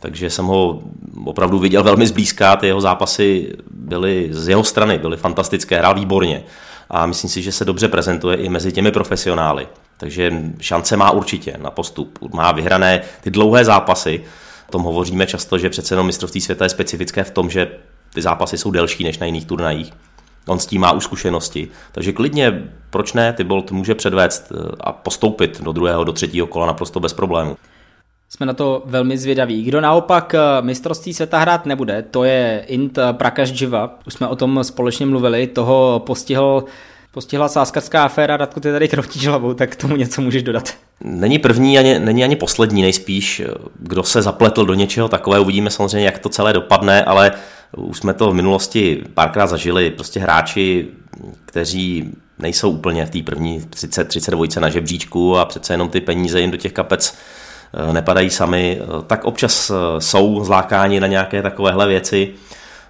takže 0.00 0.30
jsem 0.30 0.44
ho 0.44 0.82
opravdu 1.24 1.58
viděl 1.58 1.82
velmi 1.82 2.06
zblízka, 2.06 2.56
ty 2.56 2.66
jeho 2.66 2.80
zápasy 2.80 3.56
byly 3.70 4.28
z 4.30 4.48
jeho 4.48 4.64
strany, 4.64 4.98
byly 4.98 5.16
fantastické, 5.16 5.78
hrál 5.78 5.94
výborně 5.94 6.42
a 6.90 7.06
myslím 7.06 7.30
si, 7.30 7.42
že 7.42 7.52
se 7.52 7.64
dobře 7.64 7.88
prezentuje 7.88 8.36
i 8.36 8.48
mezi 8.48 8.72
těmi 8.72 8.92
profesionály. 8.92 9.68
Takže 9.96 10.32
šance 10.60 10.96
má 10.96 11.10
určitě 11.10 11.58
na 11.62 11.70
postup. 11.70 12.18
Má 12.34 12.52
vyhrané 12.52 13.02
ty 13.20 13.30
dlouhé 13.30 13.64
zápasy. 13.64 14.24
O 14.68 14.72
tom 14.72 14.82
hovoříme 14.82 15.26
často, 15.26 15.58
že 15.58 15.70
přece 15.70 15.94
jenom 15.94 16.06
mistrovství 16.06 16.40
světa 16.40 16.64
je 16.64 16.68
specifické 16.68 17.24
v 17.24 17.30
tom, 17.30 17.50
že 17.50 17.68
ty 18.14 18.22
zápasy 18.22 18.58
jsou 18.58 18.70
delší 18.70 19.04
než 19.04 19.18
na 19.18 19.26
jiných 19.26 19.46
turnajích. 19.46 19.92
On 20.46 20.58
s 20.58 20.66
tím 20.66 20.80
má 20.80 20.92
už 20.92 21.04
zkušenosti. 21.04 21.68
Takže 21.92 22.12
klidně, 22.12 22.70
proč 22.90 23.12
ne, 23.12 23.32
Tybolt 23.32 23.72
může 23.72 23.94
předvést 23.94 24.52
eh, 24.52 24.76
a 24.80 24.92
postoupit 24.92 25.60
do 25.60 25.72
druhého, 25.72 26.04
do 26.04 26.12
třetího 26.12 26.46
kola 26.46 26.66
naprosto 26.66 27.00
bez 27.00 27.12
problému. 27.12 27.56
Jsme 28.28 28.46
na 28.46 28.54
to 28.54 28.82
velmi 28.86 29.18
zvědaví. 29.18 29.62
Kdo 29.62 29.80
naopak 29.80 30.34
eh, 30.34 30.62
mistrovství 30.62 31.14
světa 31.14 31.38
hrát 31.38 31.66
nebude, 31.66 32.02
to 32.10 32.24
je 32.24 32.64
Int 32.66 32.98
Prakash 33.12 33.62
Už 34.06 34.14
jsme 34.14 34.26
o 34.26 34.36
tom 34.36 34.64
společně 34.64 35.06
mluvili, 35.06 35.46
toho 35.46 36.02
postihl 36.06 36.64
postihla 37.16 37.48
sáskarská 37.48 38.04
aféra, 38.04 38.36
Radku, 38.36 38.60
ty 38.60 38.72
tady 38.72 38.88
kroutíš 38.88 39.26
hlavou, 39.26 39.54
tak 39.54 39.70
k 39.70 39.76
tomu 39.76 39.96
něco 39.96 40.22
můžeš 40.22 40.42
dodat. 40.42 40.74
Není 41.00 41.38
první, 41.38 41.78
ani, 41.78 41.98
není 41.98 42.24
ani 42.24 42.36
poslední, 42.36 42.82
nejspíš, 42.82 43.42
kdo 43.78 44.02
se 44.02 44.22
zapletl 44.22 44.64
do 44.64 44.74
něčeho 44.74 45.08
takového. 45.08 45.42
Uvidíme 45.42 45.70
samozřejmě, 45.70 46.06
jak 46.06 46.18
to 46.18 46.28
celé 46.28 46.52
dopadne, 46.52 47.04
ale 47.04 47.32
už 47.76 47.98
jsme 47.98 48.14
to 48.14 48.30
v 48.30 48.34
minulosti 48.34 49.02
párkrát 49.14 49.46
zažili. 49.46 49.90
Prostě 49.90 50.20
hráči, 50.20 50.86
kteří 51.46 52.10
nejsou 52.38 52.70
úplně 52.70 53.06
v 53.06 53.10
té 53.10 53.22
první 53.22 53.60
30, 53.70 54.08
32 54.08 54.46
na 54.60 54.68
žebříčku 54.68 55.36
a 55.36 55.44
přece 55.44 55.74
jenom 55.74 55.88
ty 55.88 56.00
peníze 56.00 56.40
jim 56.40 56.50
do 56.50 56.56
těch 56.56 56.72
kapec 56.72 57.18
eh, 57.18 57.35
nepadají 57.92 58.30
sami, 58.30 58.80
eh, 58.80 59.02
tak 59.06 59.24
občas 59.24 59.70
eh, 59.70 60.00
jsou 60.00 60.44
zlákáni 60.44 61.00
na 61.00 61.06
nějaké 61.06 61.42
takovéhle 61.42 61.86
věci. 61.86 62.34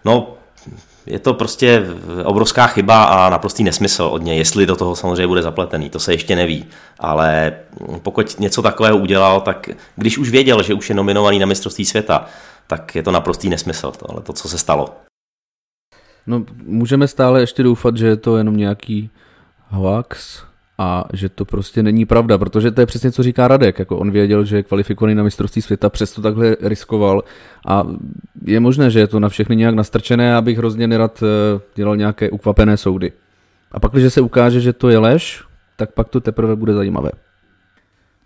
No, 0.04 0.36
je 1.06 1.18
to 1.18 1.34
prostě 1.34 1.82
obrovská 2.24 2.66
chyba 2.66 3.04
a 3.04 3.30
naprostý 3.30 3.64
nesmysl 3.64 4.02
od 4.02 4.22
něj, 4.22 4.38
jestli 4.38 4.66
do 4.66 4.76
toho 4.76 4.96
samozřejmě 4.96 5.26
bude 5.26 5.42
zapletený, 5.42 5.90
to 5.90 5.98
se 5.98 6.12
ještě 6.12 6.36
neví. 6.36 6.66
Ale 6.98 7.52
pokud 8.02 8.40
něco 8.40 8.62
takového 8.62 8.96
udělal, 8.98 9.40
tak 9.40 9.68
když 9.96 10.18
už 10.18 10.30
věděl, 10.30 10.62
že 10.62 10.74
už 10.74 10.88
je 10.88 10.94
nominovaný 10.94 11.38
na 11.38 11.46
mistrovství 11.46 11.84
světa, 11.84 12.26
tak 12.66 12.94
je 12.94 13.02
to 13.02 13.10
naprostý 13.10 13.48
nesmysl, 13.48 13.92
tohle 13.98 14.22
to, 14.22 14.32
co 14.32 14.48
se 14.48 14.58
stalo. 14.58 14.88
No, 16.26 16.44
můžeme 16.64 17.08
stále 17.08 17.40
ještě 17.40 17.62
doufat, 17.62 17.96
že 17.96 18.06
je 18.06 18.16
to 18.16 18.36
jenom 18.36 18.56
nějaký 18.56 19.10
hoax, 19.68 20.42
a 20.78 21.04
že 21.12 21.28
to 21.28 21.44
prostě 21.44 21.82
není 21.82 22.06
pravda, 22.06 22.38
protože 22.38 22.70
to 22.70 22.80
je 22.80 22.86
přesně, 22.86 23.12
co 23.12 23.22
říká 23.22 23.48
Radek, 23.48 23.78
jako 23.78 23.98
on 23.98 24.10
věděl, 24.10 24.44
že 24.44 24.56
je 24.56 24.62
kvalifikovaný 24.62 25.14
na 25.14 25.22
mistrovství 25.22 25.62
světa, 25.62 25.90
přesto 25.90 26.22
takhle 26.22 26.56
riskoval 26.60 27.22
a 27.66 27.84
je 28.44 28.60
možné, 28.60 28.90
že 28.90 29.00
je 29.00 29.06
to 29.06 29.20
na 29.20 29.28
všechny 29.28 29.56
nějak 29.56 29.74
nastrčené, 29.74 30.36
abych 30.36 30.58
hrozně 30.58 30.86
nerad 30.88 31.22
eh, 31.22 31.60
dělal 31.74 31.96
nějaké 31.96 32.30
ukvapené 32.30 32.76
soudy. 32.76 33.12
A 33.72 33.80
pak, 33.80 33.92
když 33.92 34.12
se 34.12 34.20
ukáže, 34.20 34.60
že 34.60 34.72
to 34.72 34.88
je 34.88 34.98
lež, 34.98 35.44
tak 35.76 35.92
pak 35.92 36.08
to 36.08 36.20
teprve 36.20 36.56
bude 36.56 36.72
zajímavé. 36.72 37.10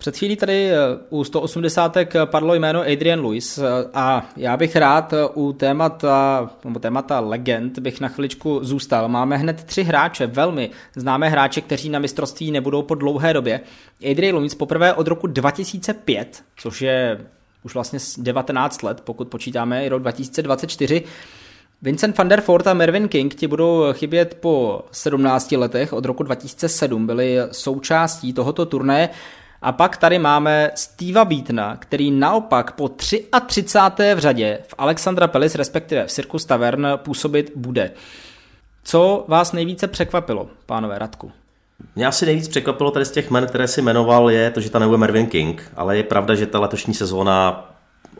Před 0.00 0.16
chvílí 0.16 0.36
tady 0.36 0.70
eh, 0.70 0.76
u 1.10 1.24
180 1.24 1.96
padlo 2.24 2.54
jméno 2.54 2.80
Adrian 2.80 3.24
Lewis 3.24 3.58
eh, 3.58 3.64
a 3.94 4.28
já 4.36 4.56
bych 4.56 4.76
rád 4.76 5.12
eh, 5.12 5.26
u 5.34 5.52
témata, 5.52 6.50
nebo 6.64 6.78
témata 6.78 7.20
legend 7.20 7.78
bych 7.78 8.00
na 8.00 8.08
chviličku 8.08 8.58
zůstal. 8.62 9.08
Máme 9.08 9.36
hned 9.36 9.64
tři 9.64 9.82
hráče, 9.82 10.26
velmi 10.26 10.70
známé 10.96 11.28
hráče, 11.28 11.60
kteří 11.60 11.88
na 11.88 11.98
mistrovství 11.98 12.50
nebudou 12.50 12.82
po 12.82 12.94
dlouhé 12.94 13.32
době. 13.32 13.60
Adrian 14.10 14.36
Lewis 14.36 14.54
poprvé 14.54 14.94
od 14.94 15.06
roku 15.06 15.26
2005, 15.26 16.42
což 16.56 16.82
je 16.82 17.20
už 17.62 17.74
vlastně 17.74 17.98
19 18.18 18.82
let, 18.82 19.00
pokud 19.04 19.28
počítáme 19.28 19.86
i 19.86 19.88
rok 19.88 20.02
2024, 20.02 21.02
Vincent 21.82 22.18
van 22.18 22.28
der 22.28 22.42
Voort 22.46 22.66
a 22.66 22.74
Mervyn 22.74 23.08
King 23.08 23.34
ti 23.34 23.46
budou 23.46 23.84
chybět 23.92 24.38
po 24.40 24.82
17 24.92 25.52
letech, 25.52 25.92
od 25.92 26.04
roku 26.04 26.22
2007 26.22 27.06
byli 27.06 27.36
součástí 27.50 28.32
tohoto 28.32 28.66
turné 28.66 29.10
a 29.62 29.72
pak 29.72 29.96
tady 29.96 30.18
máme 30.18 30.70
Steva 30.74 31.24
Beatna, 31.24 31.76
který 31.76 32.10
naopak 32.10 32.72
po 32.72 32.88
33. 32.88 34.14
v 34.14 34.18
řadě 34.18 34.58
v 34.68 34.74
Alexandra 34.78 35.28
Pelis, 35.28 35.54
respektive 35.54 36.06
v 36.06 36.10
Circus 36.10 36.44
Tavern, 36.44 36.86
působit 36.96 37.52
bude. 37.56 37.90
Co 38.84 39.24
vás 39.28 39.52
nejvíce 39.52 39.88
překvapilo, 39.88 40.48
pánové 40.66 40.98
Radku? 40.98 41.32
Mě 41.96 42.06
asi 42.06 42.26
nejvíc 42.26 42.48
překvapilo 42.48 42.90
tady 42.90 43.04
z 43.04 43.10
těch 43.10 43.30
men, 43.30 43.46
které 43.46 43.68
si 43.68 43.82
jmenoval, 43.82 44.30
je 44.30 44.50
to, 44.50 44.60
že 44.60 44.70
tam 44.70 44.80
nebude 44.80 44.98
Mervyn 44.98 45.26
King, 45.26 45.72
ale 45.76 45.96
je 45.96 46.02
pravda, 46.02 46.34
že 46.34 46.46
ta 46.46 46.60
letošní 46.60 46.94
sezóna 46.94 47.66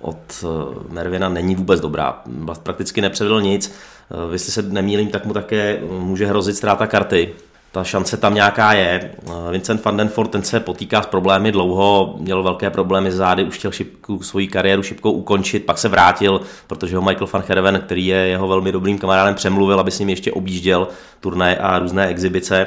od 0.01 0.45
eh, 0.45 0.47
Mervina 0.89 1.29
není 1.29 1.55
vůbec 1.55 1.81
dobrá. 1.81 2.23
Prakticky 2.63 3.01
nepředvedl 3.01 3.43
nic. 3.43 3.75
Eh, 4.11 4.33
jestli 4.33 4.53
se 4.53 4.63
nemýlím, 4.63 5.09
tak 5.09 5.25
mu 5.25 5.33
také 5.33 5.81
může 5.91 6.27
hrozit 6.27 6.57
ztráta 6.57 6.87
karty 6.87 7.35
ta 7.73 7.85
šance 7.85 8.17
tam 8.17 8.35
nějaká 8.35 8.73
je. 8.73 9.11
Vincent 9.51 9.85
van 9.85 9.97
den 9.97 10.09
Fort, 10.09 10.31
ten 10.31 10.43
se 10.43 10.61
potýká 10.61 11.03
s 11.03 11.07
problémy 11.07 11.53
dlouho, 11.53 12.15
měl 12.19 12.43
velké 12.43 12.71
problémy 12.71 13.13
s 13.13 13.15
zády, 13.15 13.45
už 13.45 13.59
chtěl 13.59 13.73
šipku, 13.73 14.23
svoji 14.23 14.49
kariéru 14.49 14.83
šipkou 14.83 15.13
ukončit, 15.13 15.65
pak 15.65 15.79
se 15.79 15.89
vrátil, 15.89 16.41
protože 16.67 16.97
ho 16.97 17.03
Michael 17.03 17.29
van 17.33 17.45
Herven, 17.49 17.81
který 17.81 18.07
je 18.07 18.17
jeho 18.17 18.49
velmi 18.49 18.73
dobrým 18.73 18.99
kamarádem, 18.99 19.35
přemluvil, 19.35 19.81
aby 19.81 19.91
s 19.91 19.99
ním 19.99 20.09
ještě 20.09 20.33
objížděl 20.33 20.89
turné 21.21 21.57
a 21.57 21.79
různé 21.79 22.07
exibice. 22.07 22.67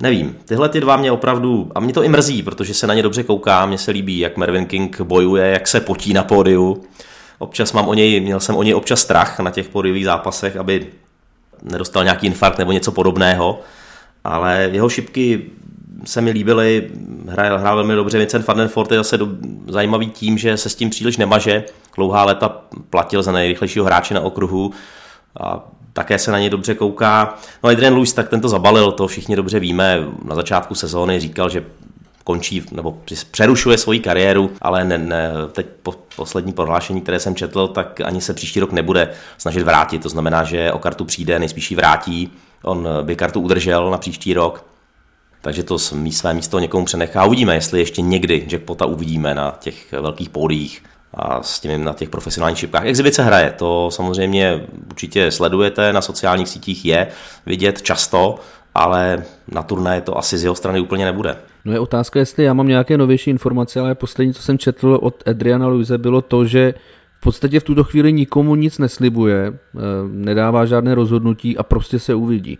Nevím, 0.00 0.36
tyhle 0.44 0.68
ty 0.68 0.80
dva 0.80 0.96
mě 0.96 1.12
opravdu, 1.12 1.70
a 1.74 1.80
mě 1.80 1.92
to 1.92 2.02
i 2.02 2.08
mrzí, 2.08 2.42
protože 2.42 2.74
se 2.74 2.86
na 2.86 2.94
ně 2.94 3.02
dobře 3.02 3.22
kouká, 3.22 3.66
mně 3.66 3.78
se 3.78 3.90
líbí, 3.90 4.18
jak 4.18 4.36
Mervyn 4.36 4.66
King 4.66 5.00
bojuje, 5.00 5.50
jak 5.50 5.68
se 5.68 5.80
potí 5.80 6.12
na 6.12 6.24
pódiu. 6.24 6.82
Občas 7.38 7.72
mám 7.72 7.88
o 7.88 7.94
něj, 7.94 8.20
měl 8.20 8.40
jsem 8.40 8.56
o 8.56 8.62
něj 8.62 8.74
občas 8.74 9.00
strach 9.00 9.40
na 9.40 9.50
těch 9.50 9.68
pódiových 9.68 10.04
zápasech, 10.04 10.56
aby 10.56 10.86
nedostal 11.62 12.04
nějaký 12.04 12.26
infarkt 12.26 12.58
nebo 12.58 12.72
něco 12.72 12.92
podobného 12.92 13.60
ale 14.26 14.68
jeho 14.72 14.88
šipky 14.88 15.42
se 16.04 16.20
mi 16.20 16.30
líbily, 16.30 16.90
hrál, 17.28 17.58
hrál 17.58 17.76
velmi 17.76 17.94
dobře. 17.94 18.18
Vincent 18.18 18.46
van 18.46 18.56
den 18.56 18.68
Fort 18.68 18.90
je 18.90 18.98
zase 18.98 19.18
do, 19.18 19.28
zajímavý 19.68 20.06
tím, 20.06 20.38
že 20.38 20.56
se 20.56 20.68
s 20.68 20.74
tím 20.74 20.90
příliš 20.90 21.16
nemaže. 21.16 21.64
Dlouhá 21.96 22.24
léta 22.24 22.48
platil 22.90 23.22
za 23.22 23.32
nejrychlejšího 23.32 23.84
hráče 23.84 24.14
na 24.14 24.20
okruhu 24.20 24.72
a 25.40 25.64
také 25.92 26.18
se 26.18 26.30
na 26.30 26.38
něj 26.38 26.50
dobře 26.50 26.74
kouká. 26.74 27.38
No 27.64 27.70
Adrian 27.70 27.94
Lewis, 27.94 28.12
tak 28.12 28.28
tento 28.28 28.48
zabalil, 28.48 28.92
to 28.92 29.06
všichni 29.06 29.36
dobře 29.36 29.60
víme. 29.60 30.06
Na 30.24 30.34
začátku 30.34 30.74
sezóny 30.74 31.20
říkal, 31.20 31.48
že 31.48 31.64
končí 32.24 32.62
nebo 32.72 32.98
přerušuje 33.30 33.78
svoji 33.78 34.00
kariéru, 34.00 34.50
ale 34.62 34.84
ne, 34.84 34.98
ne, 34.98 35.30
teď 35.52 35.66
po 35.82 35.94
poslední 36.16 36.52
prohlášení, 36.52 37.00
které 37.00 37.20
jsem 37.20 37.34
četl, 37.34 37.68
tak 37.68 38.00
ani 38.00 38.20
se 38.20 38.34
příští 38.34 38.60
rok 38.60 38.72
nebude 38.72 39.10
snažit 39.38 39.62
vrátit. 39.62 40.02
To 40.02 40.08
znamená, 40.08 40.44
že 40.44 40.72
o 40.72 40.78
kartu 40.78 41.04
přijde, 41.04 41.38
nejspíš 41.38 41.70
ji 41.70 41.76
vrátí 41.76 42.32
On 42.66 42.88
by 43.02 43.16
kartu 43.16 43.40
udržel 43.40 43.90
na 43.90 43.98
příští 43.98 44.34
rok. 44.34 44.64
takže 45.40 45.62
to 45.62 45.78
své 45.78 46.34
místo 46.34 46.58
někomu 46.58 46.84
přenechá. 46.84 47.24
Uvidíme, 47.24 47.54
jestli 47.54 47.78
ještě 47.80 48.02
někdy 48.02 48.46
jackpota 48.50 48.86
uvidíme 48.86 49.34
na 49.34 49.56
těch 49.60 49.92
velkých 49.92 50.28
pódiích 50.28 50.82
a 51.14 51.42
s 51.42 51.60
těmi 51.60 51.78
na 51.78 51.92
těch 51.92 52.08
profesionálních 52.08 52.58
šipkách. 52.58 52.84
Exibice 52.84 53.22
hraje, 53.22 53.54
to 53.58 53.90
samozřejmě 53.90 54.66
určitě 54.90 55.30
sledujete, 55.30 55.92
na 55.92 56.00
sociálních 56.00 56.48
sítích 56.48 56.84
je 56.84 57.08
vidět 57.46 57.82
často, 57.82 58.38
ale 58.74 59.24
na 59.48 59.62
turné 59.62 60.00
to 60.00 60.18
asi 60.18 60.38
z 60.38 60.42
jeho 60.42 60.54
strany 60.54 60.80
úplně 60.80 61.04
nebude. 61.04 61.36
No 61.64 61.72
je 61.72 61.80
otázka, 61.80 62.18
jestli 62.18 62.44
já 62.44 62.54
mám 62.54 62.68
nějaké 62.68 62.98
novější 62.98 63.30
informace, 63.30 63.80
ale 63.80 63.94
poslední, 63.94 64.34
co 64.34 64.42
jsem 64.42 64.58
četl 64.58 64.98
od 65.02 65.22
Adriana 65.28 65.66
Luise, 65.66 65.98
bylo 65.98 66.22
to, 66.22 66.44
že 66.44 66.74
podstatě 67.26 67.60
v 67.60 67.64
tuto 67.64 67.84
chvíli 67.84 68.12
nikomu 68.12 68.54
nic 68.54 68.78
neslibuje, 68.78 69.52
eh, 69.52 69.78
nedává 70.08 70.66
žádné 70.66 70.94
rozhodnutí 70.94 71.58
a 71.58 71.62
prostě 71.62 71.98
se 71.98 72.14
uvidí. 72.14 72.58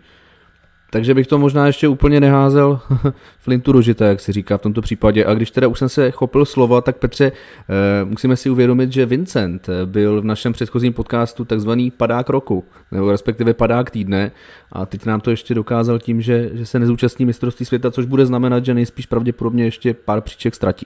Takže 0.91 1.13
bych 1.13 1.27
to 1.27 1.39
možná 1.39 1.67
ještě 1.67 1.87
úplně 1.87 2.19
neházel 2.19 2.79
flintu 3.39 3.71
rožité, 3.71 4.05
jak 4.05 4.19
se 4.19 4.31
říká 4.31 4.57
v 4.57 4.61
tomto 4.61 4.81
případě. 4.81 5.25
A 5.25 5.33
když 5.33 5.51
teda 5.51 5.67
už 5.67 5.79
jsem 5.79 5.89
se 5.89 6.11
chopil 6.11 6.45
slova, 6.45 6.81
tak 6.81 6.97
Petře, 6.97 7.31
eh, 7.31 8.05
musíme 8.05 8.35
si 8.35 8.49
uvědomit, 8.49 8.91
že 8.91 9.05
Vincent 9.05 9.69
eh, 9.69 9.85
byl 9.85 10.21
v 10.21 10.25
našem 10.25 10.53
předchozím 10.53 10.93
podcastu 10.93 11.45
takzvaný 11.45 11.91
padák 11.91 12.29
roku, 12.29 12.65
nebo 12.91 13.11
respektive 13.11 13.53
padák 13.53 13.91
týdne. 13.91 14.31
A 14.71 14.85
teď 14.85 15.05
nám 15.05 15.21
to 15.21 15.31
ještě 15.31 15.55
dokázal 15.55 15.99
tím, 15.99 16.21
že, 16.21 16.49
že 16.53 16.65
se 16.65 16.79
nezúčastní 16.79 17.25
mistrovství 17.25 17.65
světa, 17.65 17.91
což 17.91 18.05
bude 18.05 18.25
znamenat, 18.25 18.65
že 18.65 18.73
nejspíš 18.73 19.05
pravděpodobně 19.05 19.63
ještě 19.63 19.93
pár 19.93 20.21
příček 20.21 20.55
ztratí. 20.55 20.85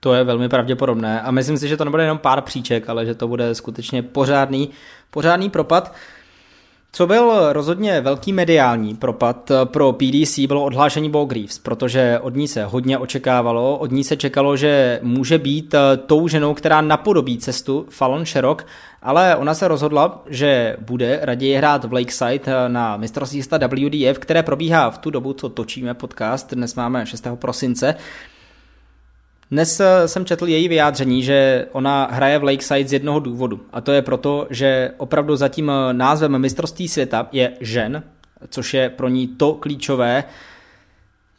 To 0.00 0.14
je 0.14 0.24
velmi 0.24 0.48
pravděpodobné 0.48 1.20
a 1.20 1.30
myslím 1.30 1.58
si, 1.58 1.68
že 1.68 1.76
to 1.76 1.84
nebude 1.84 2.02
jenom 2.02 2.18
pár 2.18 2.40
příček, 2.40 2.88
ale 2.88 3.06
že 3.06 3.14
to 3.14 3.28
bude 3.28 3.54
skutečně 3.54 4.02
pořádný, 4.02 4.70
pořádný 5.10 5.50
propad. 5.50 5.94
Co 6.92 7.06
byl 7.06 7.52
rozhodně 7.52 8.00
velký 8.00 8.32
mediální 8.32 8.94
propad 8.94 9.52
pro 9.64 9.92
PDC 9.92 10.38
bylo 10.38 10.64
odhlášení 10.64 11.10
Bo 11.10 11.24
Greaves, 11.24 11.58
protože 11.58 12.18
od 12.22 12.36
ní 12.36 12.48
se 12.48 12.64
hodně 12.64 12.98
očekávalo, 12.98 13.78
od 13.78 13.92
ní 13.92 14.04
se 14.04 14.16
čekalo, 14.16 14.56
že 14.56 15.00
může 15.02 15.38
být 15.38 15.74
tou 16.06 16.28
ženou, 16.28 16.54
která 16.54 16.80
napodobí 16.80 17.38
cestu 17.38 17.86
Fallon 17.90 18.26
Sherrock, 18.26 18.66
ale 19.02 19.36
ona 19.36 19.54
se 19.54 19.68
rozhodla, 19.68 20.22
že 20.26 20.76
bude 20.80 21.18
raději 21.22 21.56
hrát 21.56 21.84
v 21.84 21.92
Lakeside 21.92 22.68
na 22.68 22.96
mistrovství 22.96 23.42
WDF, 23.68 24.18
které 24.18 24.42
probíhá 24.42 24.90
v 24.90 24.98
tu 24.98 25.10
dobu, 25.10 25.32
co 25.32 25.48
točíme 25.48 25.94
podcast, 25.94 26.54
dnes 26.54 26.74
máme 26.74 27.06
6. 27.06 27.26
prosince, 27.34 27.94
dnes 29.50 29.80
eh, 29.80 30.08
jsem 30.08 30.24
četl 30.24 30.48
její 30.48 30.68
vyjádření, 30.68 31.22
že 31.22 31.66
ona 31.72 32.08
hraje 32.10 32.38
v 32.38 32.44
Lakeside 32.44 32.88
z 32.88 32.92
jednoho 32.92 33.20
důvodu. 33.20 33.60
A 33.72 33.80
to 33.80 33.92
je 33.92 34.02
proto, 34.02 34.46
že 34.50 34.90
opravdu 34.96 35.36
za 35.36 35.48
tím 35.48 35.70
eh, 35.70 35.92
názvem 35.92 36.38
mistrovství 36.38 36.88
světa 36.88 37.28
je 37.32 37.52
žen, 37.60 38.02
což 38.48 38.74
je 38.74 38.88
pro 38.88 39.08
ní 39.08 39.28
to 39.28 39.54
klíčové. 39.54 40.24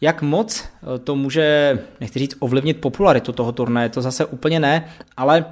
Jak 0.01 0.21
moc 0.21 0.63
eh, 0.65 0.99
to 0.99 1.15
může, 1.15 1.79
nechci 1.99 2.19
říct, 2.19 2.35
ovlivnit 2.39 2.81
popularitu 2.81 3.31
toho 3.31 3.51
turnaje, 3.51 3.89
to 3.89 4.01
zase 4.01 4.25
úplně 4.25 4.59
ne, 4.59 4.89
ale 5.17 5.45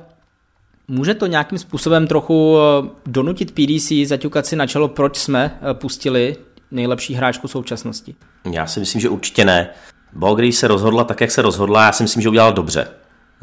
může 0.87 1.13
to 1.13 1.25
nějakým 1.25 1.57
způsobem 1.57 2.07
trochu 2.07 2.57
donutit 3.05 3.51
PDC 3.51 3.91
zaťukat 4.05 4.45
si 4.45 4.55
na 4.55 4.67
čelo, 4.67 4.87
proč 4.87 5.17
jsme 5.17 5.59
pustili 5.73 6.35
nejlepší 6.71 7.13
hráčku 7.13 7.47
současnosti? 7.47 8.15
Já 8.51 8.67
si 8.67 8.79
myslím, 8.79 9.01
že 9.01 9.09
určitě 9.09 9.45
ne. 9.45 9.69
Bo 10.13 10.35
když 10.35 10.55
se 10.55 10.67
rozhodla 10.67 11.03
tak, 11.03 11.21
jak 11.21 11.31
se 11.31 11.41
rozhodla, 11.41 11.85
já 11.85 11.91
si 11.91 12.03
myslím, 12.03 12.21
že 12.21 12.29
udělala 12.29 12.51
dobře. 12.51 12.87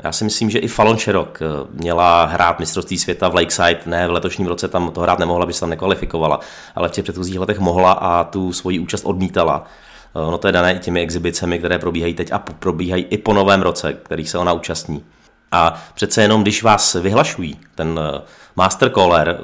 Já 0.05 0.13
si 0.13 0.25
myslím, 0.25 0.51
že 0.51 0.59
i 0.59 0.69
Fallon 0.69 0.99
Sherrock 0.99 1.43
eh, 1.43 1.47
měla 1.73 2.25
hrát 2.25 2.59
mistrovství 2.59 2.99
světa 2.99 3.29
v 3.29 3.35
Lakeside, 3.35 3.81
ne 3.87 4.09
v 4.09 4.11
letošním 4.11 4.47
roce 4.47 4.69
tam 4.69 4.91
to 4.91 5.01
hrát 5.01 5.19
nemohla, 5.19 5.47
by 5.47 5.53
se 5.53 5.61
tam 5.61 5.71
nekvalifikovala, 5.71 6.41
ale 6.75 6.89
v 6.89 6.93
těch 6.93 7.05
předchozích 7.05 7.39
letech 7.39 7.59
mohla 7.59 7.93
a 7.93 8.25
tu 8.25 8.53
svoji 8.53 8.79
účast 8.79 9.05
odmítala. 9.05 9.65
Ono 10.13 10.39
to 10.39 10.49
je 10.49 10.53
dané 10.53 10.75
i 10.75 10.79
těmi 10.79 11.01
exhibicemi, 11.01 11.59
které 11.59 11.79
probíhají 11.79 12.15
teď 12.15 12.33
a 12.33 12.39
probíhají 12.39 13.03
i 13.11 13.19
po 13.19 13.33
novém 13.33 13.63
roce, 13.63 13.93
který 13.93 14.27
se 14.27 14.39
ona 14.39 14.53
účastní. 14.53 15.05
A 15.53 15.83
přece 15.95 16.23
jenom, 16.23 16.43
když 16.43 16.63
vás 16.63 16.95
vyhlašují, 16.95 17.59
ten 17.75 18.01
eh, 18.03 18.21
master 18.57 18.91
caller 18.91 19.41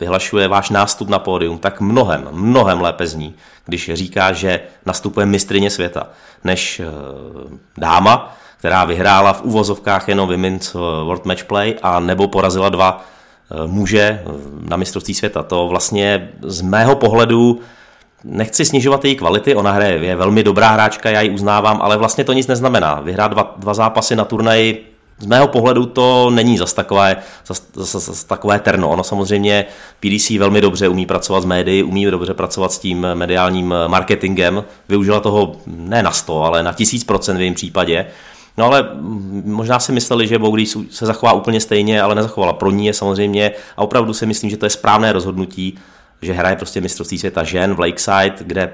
vyhlašuje 0.00 0.48
váš 0.48 0.70
nástup 0.70 1.08
na 1.08 1.18
pódium, 1.18 1.58
tak 1.58 1.80
mnohem, 1.80 2.28
mnohem 2.30 2.80
lépe 2.80 3.06
zní, 3.06 3.34
když 3.64 3.90
říká, 3.94 4.32
že 4.32 4.60
nastupuje 4.86 5.26
mistrině 5.26 5.70
světa, 5.70 6.08
než 6.44 6.80
eh, 6.80 6.86
dáma, 7.78 8.36
která 8.58 8.84
vyhrála 8.84 9.32
v 9.32 9.42
uvozovkách 9.42 10.08
jenom 10.08 10.28
Women's 10.28 10.74
eh, 10.74 10.78
World 10.78 11.24
Match 11.24 11.44
Play 11.44 11.74
a 11.82 12.00
nebo 12.00 12.28
porazila 12.28 12.68
dva 12.68 13.04
eh, 13.04 13.66
muže 13.66 14.22
na 14.68 14.76
mistrovství 14.76 15.14
světa. 15.14 15.42
To 15.42 15.68
vlastně 15.68 16.30
z 16.42 16.60
mého 16.60 16.96
pohledu 16.96 17.60
nechci 18.24 18.64
snižovat 18.64 19.04
její 19.04 19.16
kvality, 19.16 19.54
ona 19.54 19.72
hraje, 19.72 19.92
je 19.92 20.16
velmi 20.16 20.42
dobrá 20.42 20.68
hráčka, 20.68 21.10
já 21.10 21.20
ji 21.20 21.30
uznávám, 21.30 21.82
ale 21.82 21.96
vlastně 21.96 22.24
to 22.24 22.32
nic 22.32 22.46
neznamená. 22.46 23.00
Vyhrát 23.00 23.30
dva, 23.30 23.54
dva 23.56 23.74
zápasy 23.74 24.16
na 24.16 24.24
turnaji 24.24 24.95
z 25.18 25.26
mého 25.26 25.48
pohledu 25.48 25.86
to 25.86 26.30
není 26.30 26.58
zas 26.58 26.74
takové, 26.74 27.16
zas, 27.46 27.62
zas, 27.74 28.06
zas 28.06 28.24
takové 28.24 28.58
terno. 28.58 28.90
Ono 28.90 29.04
samozřejmě 29.04 29.64
PDC 30.00 30.30
velmi 30.30 30.60
dobře 30.60 30.88
umí 30.88 31.06
pracovat 31.06 31.40
s 31.40 31.44
médií, 31.44 31.82
umí 31.82 32.06
dobře 32.06 32.34
pracovat 32.34 32.72
s 32.72 32.78
tím 32.78 33.06
mediálním 33.14 33.74
marketingem. 33.86 34.64
Využila 34.88 35.20
toho 35.20 35.56
ne 35.66 36.02
na 36.02 36.10
100, 36.10 36.42
ale 36.42 36.62
na 36.62 36.72
1000% 36.72 37.36
v 37.36 37.40
jejím 37.40 37.54
případě. 37.54 38.06
No 38.58 38.64
ale 38.66 38.88
možná 39.44 39.78
si 39.78 39.92
mysleli, 39.92 40.26
že 40.26 40.38
Bogdy 40.38 40.66
se 40.66 41.06
zachová 41.06 41.32
úplně 41.32 41.60
stejně, 41.60 42.02
ale 42.02 42.14
nezachovala. 42.14 42.52
Pro 42.52 42.70
ní 42.70 42.86
je 42.86 42.94
samozřejmě 42.94 43.52
a 43.76 43.82
opravdu 43.82 44.14
si 44.14 44.26
myslím, 44.26 44.50
že 44.50 44.56
to 44.56 44.66
je 44.66 44.70
správné 44.70 45.12
rozhodnutí, 45.12 45.78
že 46.22 46.32
hraje 46.32 46.56
prostě 46.56 46.80
mistrovství 46.80 47.18
světa 47.18 47.44
žen 47.44 47.74
v 47.74 47.80
Lakeside, 47.80 48.34
kde 48.40 48.72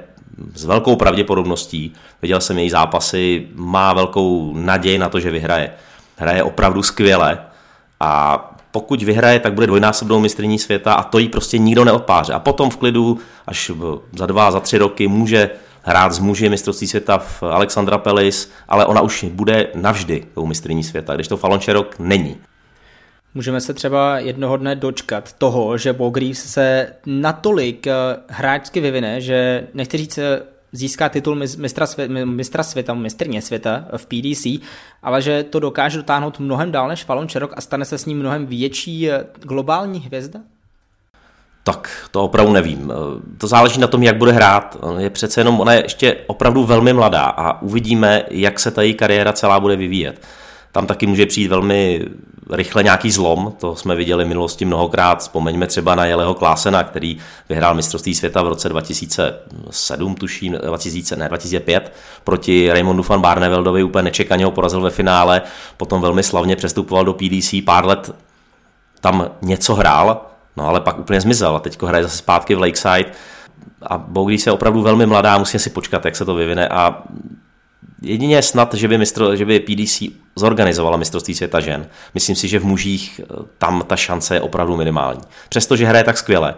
s 0.55 0.65
velkou 0.65 0.97
pravděpodobností, 0.97 1.93
viděl 2.23 2.41
jsem 2.41 2.59
její 2.59 2.71
zápasy, 2.71 3.47
má 3.55 3.93
velkou 3.93 4.53
naději 4.57 4.99
na 4.99 5.09
to, 5.09 5.21
že 5.21 5.31
vyhraje 5.31 5.71
hraje 6.23 6.43
opravdu 6.43 6.83
skvěle 6.83 7.39
a 8.01 8.49
pokud 8.71 9.03
vyhraje, 9.03 9.41
tak 9.41 9.55
bude 9.55 9.67
dvojnásobnou 9.67 10.21
mistrní 10.21 10.59
světa 10.59 10.95
a 10.95 11.03
to 11.03 11.19
jí 11.19 11.29
prostě 11.29 11.59
nikdo 11.59 11.85
neodpáře. 11.85 12.33
A 12.33 12.39
potom 12.39 12.71
v 12.71 12.77
klidu, 12.77 13.19
až 13.47 13.71
za 14.19 14.27
dva, 14.27 14.51
za 14.51 14.61
tři 14.61 14.79
roky 14.79 15.09
může 15.09 15.51
hrát 15.83 16.13
s 16.13 16.19
muži 16.19 16.49
mistrovství 16.49 16.87
světa 16.87 17.19
v 17.19 17.43
Alexandra 17.43 17.99
Pelis, 17.99 18.51
ale 18.69 18.87
ona 18.87 19.01
už 19.01 19.25
bude 19.25 19.69
navždy 19.75 20.27
tou 20.35 20.47
mistrní 20.47 20.85
světa, 20.85 21.15
když 21.15 21.29
to 21.29 21.37
Falončerok 21.37 21.99
není. 21.99 22.37
Můžeme 23.35 23.61
se 23.61 23.75
třeba 23.75 24.19
jednoho 24.19 24.57
dne 24.57 24.75
dočkat 24.75 25.33
toho, 25.33 25.79
že 25.79 25.93
Bogreaves 25.93 26.45
se 26.45 26.87
natolik 27.07 27.87
eh, 27.87 27.93
hráčsky 28.29 28.81
vyvine, 28.81 29.21
že 29.21 29.67
nechci 29.75 29.97
říct 29.97 30.19
eh, 30.19 30.41
získá 30.73 31.09
titul 31.09 31.35
mistra, 31.35 31.87
světa, 31.87 32.15
mistra 32.25 32.63
světa, 32.63 32.95
mistrně 32.95 33.43
světa 33.43 33.85
v 33.97 34.07
PDC, 34.07 34.47
ale 35.03 35.23
že 35.23 35.43
to 35.43 35.61
dokáže 35.61 35.99
dotáhnout 35.99 36.39
mnohem 36.39 36.73
dál 36.73 36.89
než 36.89 37.05
Fallon 37.05 37.29
Sherrock 37.29 37.53
a 37.57 37.61
stane 37.61 37.85
se 37.85 37.99
s 37.99 38.07
ním 38.07 38.19
mnohem 38.19 38.47
větší 38.47 39.11
eh, 39.11 39.25
globální 39.43 40.01
hvězda? 40.01 40.41
Tak 41.65 42.09
to 42.11 42.25
opravdu 42.25 42.53
nevím. 42.53 42.93
Eh, 42.93 43.37
to 43.39 43.47
záleží 43.47 43.81
na 43.81 43.87
tom, 43.87 44.03
jak 44.03 44.17
bude 44.17 44.33
hrát. 44.33 44.77
Je 44.99 45.11
přece 45.11 45.41
jenom, 45.41 45.61
ona 45.61 45.73
je 45.73 45.83
ještě 45.85 46.17
opravdu 46.27 46.65
velmi 46.65 46.93
mladá 46.93 47.25
a 47.25 47.63
uvidíme, 47.63 48.23
jak 48.31 48.61
se 48.61 48.71
ta 48.71 48.83
její 48.83 48.95
kariéra 48.95 49.33
celá 49.33 49.61
bude 49.61 49.77
vyvíjet. 49.77 50.27
Tam 50.73 50.87
taky 50.87 51.07
může 51.07 51.27
přijít 51.27 51.49
velmi 51.49 52.07
rychle 52.51 52.83
nějaký 52.83 53.11
zlom, 53.11 53.53
to 53.61 53.77
jsme 53.77 53.95
viděli 53.97 54.25
v 54.25 54.29
minulosti 54.29 54.65
mnohokrát, 54.65 55.21
vzpomeňme 55.21 55.67
třeba 55.67 55.95
na 55.95 56.05
Jeleho 56.05 56.35
Klásena, 56.35 56.85
který 56.85 57.19
vyhrál 57.49 57.75
mistrovství 57.75 58.15
světa 58.15 58.43
v 58.43 58.49
roce 58.49 58.69
2007, 58.69 60.15
tuším, 60.15 60.53
2000, 60.53 61.17
ne, 61.17 61.29
2005, 61.29 61.93
proti 62.25 62.73
Raymondu 62.73 63.03
van 63.03 63.21
Barneveldovi, 63.21 63.83
úplně 63.83 64.03
nečekaně 64.03 64.45
ho 64.45 64.51
porazil 64.51 64.81
ve 64.81 64.91
finále, 64.91 65.43
potom 65.77 66.01
velmi 66.01 66.23
slavně 66.23 66.57
přestupoval 66.57 67.05
do 67.05 67.15
PDC, 67.15 67.55
pár 67.65 67.87
let 67.87 68.15
tam 69.01 69.31
něco 69.43 69.75
hrál, 69.75 70.27
no 70.57 70.69
ale 70.69 70.81
pak 70.81 70.99
úplně 70.99 71.21
zmizel 71.21 71.57
a 71.57 71.61
teď 71.61 71.83
hraje 71.83 72.05
zase 72.05 72.17
zpátky 72.17 72.55
v 72.55 72.61
Lakeside. 72.61 73.13
A 73.83 73.99
Bogdy 73.99 74.39
se 74.39 74.53
opravdu 74.53 74.83
velmi 74.83 75.07
mladá, 75.07 75.39
musí 75.39 75.59
si 75.59 75.71
počkat, 75.71 76.05
jak 76.05 76.17
se 76.17 76.25
to 76.25 76.35
vyvine 76.35 76.69
a 76.69 77.03
Jedině 78.03 78.43
snad, 78.43 78.75
že 78.75 78.89
by, 78.89 78.99
mistro, 78.99 79.37
že 79.37 79.45
by 79.45 79.61
PDC 79.61 80.03
zorganizovala 80.37 80.97
mistrovství 80.97 81.35
světa 81.35 81.61
žen. 81.61 81.87
Myslím 82.15 82.37
si, 82.37 82.49
že 82.49 82.59
v 82.59 82.65
mužích 82.65 83.21
eh, 83.21 83.37
tam 83.59 83.85
ta 83.87 83.97
šance 83.97 84.35
je 84.35 84.41
opravdu 84.41 84.77
minimální. 84.77 85.21
Přestože 85.49 85.87
hraje 85.87 86.05
tak 86.05 86.19
skvěle. 86.19 86.55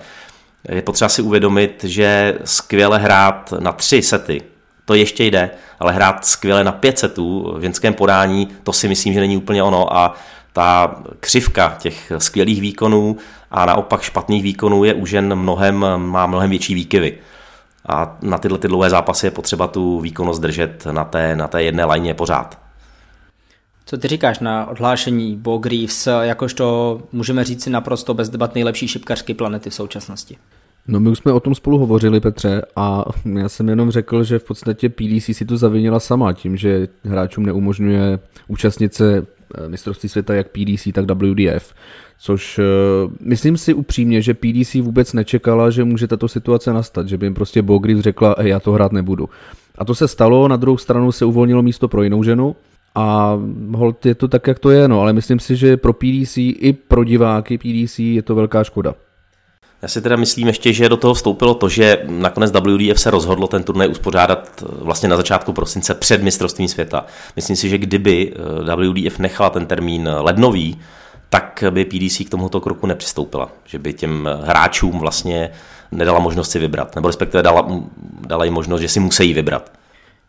Je 0.68 0.82
potřeba 0.82 1.08
si 1.08 1.22
uvědomit, 1.22 1.84
že 1.84 2.38
skvěle 2.44 2.98
hrát 2.98 3.54
na 3.58 3.72
tři 3.72 4.02
sety, 4.02 4.42
to 4.84 4.94
ještě 4.94 5.24
jde, 5.24 5.50
ale 5.80 5.92
hrát 5.92 6.26
skvěle 6.26 6.64
na 6.64 6.72
pět 6.72 6.98
setů 6.98 7.54
v 7.56 7.62
ženském 7.62 7.94
podání, 7.94 8.48
to 8.62 8.72
si 8.72 8.88
myslím, 8.88 9.14
že 9.14 9.20
není 9.20 9.36
úplně 9.36 9.62
ono 9.62 9.96
a 9.96 10.14
ta 10.52 10.96
křivka 11.20 11.76
těch 11.78 12.12
skvělých 12.18 12.60
výkonů 12.60 13.16
a 13.50 13.66
naopak 13.66 14.02
špatných 14.02 14.42
výkonů 14.42 14.84
je 14.84 14.94
u 14.94 15.06
žen 15.06 15.34
mnohem, 15.34 15.86
má 15.96 16.26
mnohem 16.26 16.50
větší 16.50 16.74
výkyvy 16.74 17.18
a 17.88 18.18
na 18.22 18.38
tyhle 18.38 18.58
ty 18.58 18.68
dlouhé 18.68 18.90
zápasy 18.90 19.26
je 19.26 19.30
potřeba 19.30 19.66
tu 19.66 20.00
výkonnost 20.00 20.42
držet 20.42 20.86
na 20.92 21.04
té, 21.04 21.36
na 21.36 21.48
té 21.48 21.62
jedné 21.62 21.84
lajně 21.84 22.14
pořád. 22.14 22.58
Co 23.86 23.98
ty 23.98 24.08
říkáš 24.08 24.38
na 24.38 24.66
odhlášení 24.66 25.36
Bo 25.36 25.58
Greaves, 25.58 26.08
jakožto 26.22 27.00
můžeme 27.12 27.44
říct 27.44 27.62
si 27.62 27.70
naprosto 27.70 28.14
bez 28.14 28.28
debat 28.28 28.54
nejlepší 28.54 28.88
šipkařky 28.88 29.34
planety 29.34 29.70
v 29.70 29.74
současnosti? 29.74 30.36
No 30.88 31.00
my 31.00 31.10
už 31.10 31.18
jsme 31.18 31.32
o 31.32 31.40
tom 31.40 31.54
spolu 31.54 31.78
hovořili, 31.78 32.20
Petře, 32.20 32.62
a 32.76 33.04
já 33.38 33.48
jsem 33.48 33.68
jenom 33.68 33.90
řekl, 33.90 34.24
že 34.24 34.38
v 34.38 34.44
podstatě 34.44 34.88
PDC 34.88 35.24
si 35.36 35.44
to 35.44 35.56
zavinila 35.56 36.00
sama 36.00 36.32
tím, 36.32 36.56
že 36.56 36.88
hráčům 37.04 37.46
neumožňuje 37.46 38.18
účastnit 38.48 38.94
se 38.94 39.26
eh, 39.54 39.68
mistrovství 39.68 40.08
světa 40.08 40.34
jak 40.34 40.48
PDC, 40.48 40.88
tak 40.92 41.10
WDF, 41.10 41.74
což 42.24 42.58
uh, 42.58 43.12
myslím 43.20 43.56
si 43.56 43.74
upřímně, 43.74 44.22
že 44.22 44.34
PDC 44.34 44.74
vůbec 44.74 45.12
nečekala, 45.12 45.70
že 45.70 45.84
může 45.84 46.06
tato 46.06 46.28
situace 46.28 46.72
nastat, 46.72 47.08
že 47.08 47.18
by 47.18 47.26
jim 47.26 47.34
prostě 47.34 47.62
Bogris 47.62 48.00
řekla, 48.00 48.36
já 48.40 48.60
to 48.60 48.72
hrát 48.72 48.92
nebudu. 48.92 49.28
A 49.78 49.84
to 49.84 49.94
se 49.94 50.08
stalo, 50.08 50.48
na 50.48 50.56
druhou 50.56 50.76
stranu 50.76 51.12
se 51.12 51.24
uvolnilo 51.24 51.62
místo 51.62 51.88
pro 51.88 52.02
jinou 52.02 52.22
ženu, 52.22 52.56
a 52.94 53.38
hold 53.74 54.06
je 54.06 54.14
to 54.14 54.28
tak, 54.28 54.46
jak 54.46 54.58
to 54.58 54.70
je, 54.70 54.88
no, 54.88 55.00
ale 55.00 55.12
myslím 55.12 55.40
si, 55.40 55.56
že 55.56 55.76
pro 55.76 55.92
PDC 55.92 56.36
i 56.36 56.76
pro 56.88 57.04
diváky 57.04 57.58
PDC 57.58 57.98
je 57.98 58.22
to 58.22 58.34
velká 58.34 58.64
škoda. 58.64 58.94
Já 59.82 59.88
si 59.88 60.02
teda 60.02 60.16
myslím 60.16 60.46
ještě, 60.46 60.72
že 60.72 60.88
do 60.88 60.96
toho 60.96 61.14
vstoupilo 61.14 61.54
to, 61.54 61.68
že 61.68 62.04
nakonec 62.08 62.52
WDF 62.52 63.00
se 63.00 63.10
rozhodlo 63.10 63.46
ten 63.46 63.62
turnaj 63.62 63.88
uspořádat 63.88 64.62
eh, 64.62 64.66
vlastně 64.84 65.08
na 65.08 65.16
začátku 65.16 65.52
prosince 65.52 65.94
před 65.94 66.22
mistrovstvím 66.22 66.68
světa. 66.68 67.06
Myslím 67.36 67.56
si, 67.56 67.68
že 67.68 67.78
kdyby 67.78 68.32
eh, 68.32 68.76
WDF 68.76 69.18
nechala 69.18 69.50
ten 69.50 69.66
termín 69.66 70.10
lednový, 70.20 70.80
tak 71.34 71.64
by 71.70 71.84
PDC 71.84 72.24
k 72.26 72.30
tomuto 72.30 72.60
kroku 72.60 72.86
nepřistoupila. 72.86 73.48
Že 73.66 73.78
by 73.78 73.92
těm 73.92 74.28
hráčům 74.44 74.98
vlastně 74.98 75.50
nedala 75.92 76.18
možnost 76.18 76.50
si 76.50 76.58
vybrat, 76.58 76.94
nebo 76.94 77.08
respektive 77.08 77.42
dala, 77.42 77.82
dala 78.26 78.44
jim 78.44 78.54
možnost, 78.54 78.80
že 78.80 78.88
si 78.88 79.00
musí 79.00 79.32
vybrat. 79.32 79.72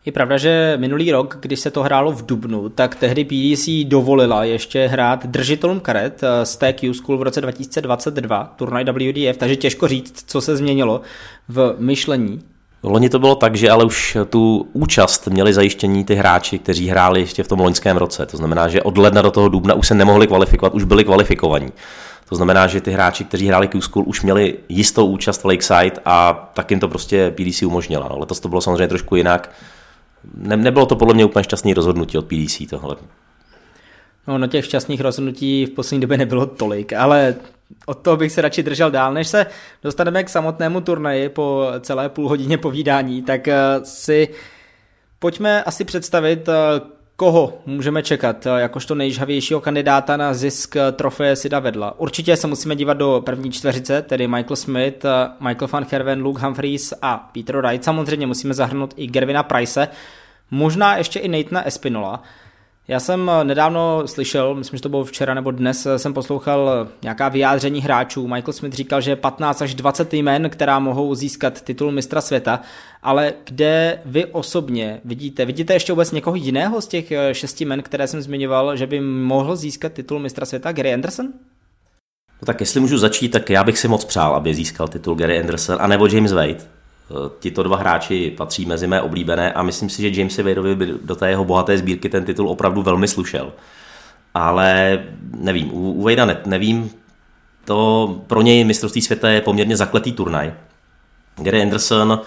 Je 0.04 0.12
pravda, 0.12 0.38
že 0.38 0.76
minulý 0.80 1.12
rok, 1.12 1.38
když 1.40 1.60
se 1.60 1.70
to 1.70 1.82
hrálo 1.82 2.12
v 2.12 2.26
Dubnu, 2.26 2.68
tak 2.68 2.94
tehdy 2.94 3.24
PDC 3.24 3.68
dovolila 3.84 4.44
ještě 4.44 4.86
hrát 4.86 5.26
držitelům 5.26 5.80
karet 5.80 6.22
eh, 6.22 6.46
z 6.46 6.56
TQ 6.56 6.94
School 6.94 7.18
v 7.18 7.22
roce 7.22 7.40
2022, 7.40 8.54
turnaj 8.56 8.84
WDF, 8.84 9.36
takže 9.36 9.56
těžko 9.56 9.88
říct, 9.88 10.24
co 10.26 10.40
se 10.40 10.56
změnilo 10.56 11.00
v 11.48 11.74
myšlení. 11.78 12.42
Loni 12.88 13.08
to 13.08 13.18
bylo 13.18 13.34
tak, 13.34 13.56
že 13.56 13.70
ale 13.70 13.84
už 13.84 14.16
tu 14.30 14.68
účast 14.72 15.28
měli 15.28 15.52
zajištění 15.52 16.04
ty 16.04 16.14
hráči, 16.14 16.58
kteří 16.58 16.88
hráli 16.88 17.20
ještě 17.20 17.42
v 17.42 17.48
tom 17.48 17.60
loňském 17.60 17.96
roce. 17.96 18.26
To 18.26 18.36
znamená, 18.36 18.68
že 18.68 18.82
od 18.82 18.98
ledna 18.98 19.22
do 19.22 19.30
toho 19.30 19.48
dubna 19.48 19.74
už 19.74 19.86
se 19.86 19.94
nemohli 19.94 20.26
kvalifikovat, 20.26 20.74
už 20.74 20.84
byli 20.84 21.04
kvalifikovaní. 21.04 21.72
To 22.28 22.34
znamená, 22.34 22.66
že 22.66 22.80
ty 22.80 22.90
hráči, 22.90 23.24
kteří 23.24 23.46
hráli 23.46 23.68
Q-School, 23.68 24.04
už 24.06 24.22
měli 24.22 24.54
jistou 24.68 25.06
účast 25.06 25.44
v 25.44 25.44
Lakeside 25.44 26.00
a 26.04 26.50
tak 26.54 26.70
jim 26.70 26.80
to 26.80 26.88
prostě 26.88 27.30
PDC 27.30 27.62
umožnila. 27.62 28.08
No, 28.10 28.18
letos 28.18 28.40
to 28.40 28.48
bylo 28.48 28.60
samozřejmě 28.60 28.88
trošku 28.88 29.16
jinak 29.16 29.50
ne, 30.34 30.56
nebylo 30.56 30.86
to 30.86 30.96
podle 30.96 31.14
mě 31.14 31.24
úplně 31.24 31.44
šťastné 31.44 31.74
rozhodnutí 31.74 32.18
od 32.18 32.26
PDC 32.26 32.62
tohle. 32.70 32.96
No, 34.26 34.38
no 34.38 34.46
těch 34.46 34.64
šťastných 34.64 35.00
rozhodnutí 35.00 35.66
v 35.66 35.70
poslední 35.70 36.00
době 36.00 36.18
nebylo 36.18 36.46
tolik, 36.46 36.92
ale 36.92 37.34
od 37.86 37.94
toho 37.94 38.16
bych 38.16 38.32
se 38.32 38.40
radši 38.40 38.62
držel 38.62 38.90
dál. 38.90 39.14
Než 39.14 39.28
se 39.28 39.46
dostaneme 39.82 40.24
k 40.24 40.28
samotnému 40.28 40.80
turnaji 40.80 41.28
po 41.28 41.66
celé 41.80 42.08
půl 42.08 42.28
hodině 42.28 42.58
povídání, 42.58 43.22
tak 43.22 43.48
eh, 43.48 43.56
si 43.84 44.28
pojďme 45.18 45.62
asi 45.62 45.84
představit, 45.84 46.48
eh, 46.48 46.96
Koho 47.18 47.58
můžeme 47.66 48.02
čekat 48.02 48.46
eh, 48.46 48.50
jakožto 48.60 48.94
nejžhavějšího 48.94 49.60
kandidáta 49.60 50.16
na 50.16 50.34
zisk 50.34 50.76
trofeje 50.92 51.36
Sida 51.36 51.58
Vedla? 51.58 52.00
Určitě 52.00 52.36
se 52.36 52.46
musíme 52.46 52.76
dívat 52.76 52.94
do 52.94 53.22
první 53.26 53.52
čtveřice, 53.52 54.02
tedy 54.02 54.28
Michael 54.28 54.56
Smith, 54.56 55.04
Michael 55.40 55.68
van 55.72 55.86
Herven, 55.90 56.22
Luke 56.22 56.42
Humphries 56.42 56.94
a 57.02 57.30
Peter 57.34 57.56
Wright. 57.56 57.84
Samozřejmě 57.84 58.26
musíme 58.26 58.54
zahrnout 58.54 58.94
i 58.96 59.06
Gervina 59.06 59.42
Price, 59.42 59.88
možná 60.50 60.96
ještě 60.96 61.18
i 61.18 61.28
Nathana 61.28 61.66
Espinola. 61.66 62.22
Já 62.88 63.00
jsem 63.00 63.30
eh, 63.30 63.44
nedávno 63.44 64.02
slyšel, 64.06 64.54
myslím, 64.54 64.76
že 64.76 64.82
to 64.82 64.88
bylo 64.88 65.04
včera 65.04 65.34
nebo 65.34 65.50
dnes, 65.50 65.86
eh, 65.86 65.98
jsem 65.98 66.14
poslouchal 66.14 66.70
eh, 66.70 66.92
nějaká 67.02 67.28
vyjádření 67.28 67.80
hráčů. 67.80 68.28
Michael 68.28 68.52
Smith 68.52 68.74
říkal, 68.74 69.00
že 69.00 69.16
15 69.16 69.62
až 69.62 69.74
20 69.74 70.14
jmen, 70.14 70.50
která 70.50 70.78
mohou 70.78 71.14
získat 71.14 71.60
titul 71.60 71.92
mistra 71.92 72.20
světa, 72.20 72.60
ale 73.02 73.32
kde 73.44 73.98
vy 74.04 74.26
osobně 74.26 75.00
vidíte, 75.04 75.44
vidíte 75.44 75.72
ještě 75.72 75.92
vůbec 75.92 76.12
někoho 76.12 76.36
jiného 76.36 76.80
z 76.80 76.86
těch 76.86 77.12
šesti 77.32 77.64
men, 77.64 77.82
které 77.82 78.06
jsem 78.06 78.22
zmiňoval, 78.22 78.76
že 78.76 78.86
by 78.86 79.00
mohl 79.00 79.56
získat 79.56 79.92
titul 79.92 80.18
mistra 80.18 80.46
světa? 80.46 80.72
Gary 80.72 80.94
Anderson? 80.94 81.26
No 82.42 82.46
tak 82.46 82.60
jestli 82.60 82.80
můžu 82.80 82.98
začít, 82.98 83.28
tak 83.28 83.50
já 83.50 83.64
bych 83.64 83.78
si 83.78 83.88
moc 83.88 84.04
přál, 84.04 84.34
aby 84.34 84.54
získal 84.54 84.88
titul 84.88 85.14
Gary 85.14 85.40
Anderson, 85.40 85.76
anebo 85.80 86.06
James 86.06 86.32
Wade. 86.32 86.75
Eh, 87.10 87.30
tito 87.38 87.62
dva 87.62 87.76
hráči 87.76 88.34
patří 88.36 88.66
mezi 88.66 88.86
mé 88.86 89.02
oblíbené 89.02 89.52
a 89.52 89.62
myslím 89.62 89.90
si, 89.90 90.02
že 90.02 90.20
Jamesi 90.20 90.42
Wadeovi 90.42 90.74
by 90.74 90.94
do 91.02 91.16
té 91.16 91.30
jeho 91.30 91.44
bohaté 91.44 91.78
sbírky 91.78 92.08
ten 92.08 92.24
titul 92.24 92.48
opravdu 92.48 92.82
velmi 92.82 93.08
slušel. 93.08 93.52
Ale 94.34 94.98
nevím, 95.34 95.74
u, 95.74 95.92
u 95.92 96.08
ne, 96.08 96.36
nevím, 96.46 96.90
to 97.64 98.16
pro 98.26 98.42
něj 98.42 98.64
mistrovství 98.64 99.02
světa 99.02 99.28
je 99.28 99.40
poměrně 99.40 99.76
zakletý 99.76 100.12
turnaj. 100.12 100.54
Gary 101.36 101.62
Anderson 101.62 102.20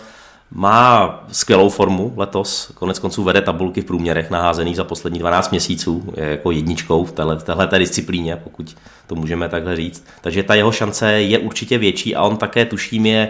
má 0.51 1.23
skvělou 1.31 1.69
formu 1.69 2.13
letos, 2.17 2.71
konec 2.75 2.99
konců 2.99 3.23
vede 3.23 3.41
tabulky 3.41 3.81
v 3.81 3.85
průměrech 3.85 4.29
naházených 4.29 4.75
za 4.75 4.83
poslední 4.83 5.19
12 5.19 5.51
měsíců, 5.51 6.13
je 6.17 6.25
jako 6.25 6.51
jedničkou 6.51 7.05
v 7.05 7.11
téhle, 7.11 7.37
v 7.37 7.77
disciplíně, 7.77 8.35
pokud 8.35 8.75
to 9.07 9.15
můžeme 9.15 9.49
takhle 9.49 9.75
říct. 9.75 10.05
Takže 10.21 10.43
ta 10.43 10.55
jeho 10.55 10.71
šance 10.71 11.11
je 11.11 11.39
určitě 11.39 11.77
větší 11.77 12.15
a 12.15 12.23
on 12.23 12.37
také, 12.37 12.65
tuším, 12.65 13.05
je 13.05 13.29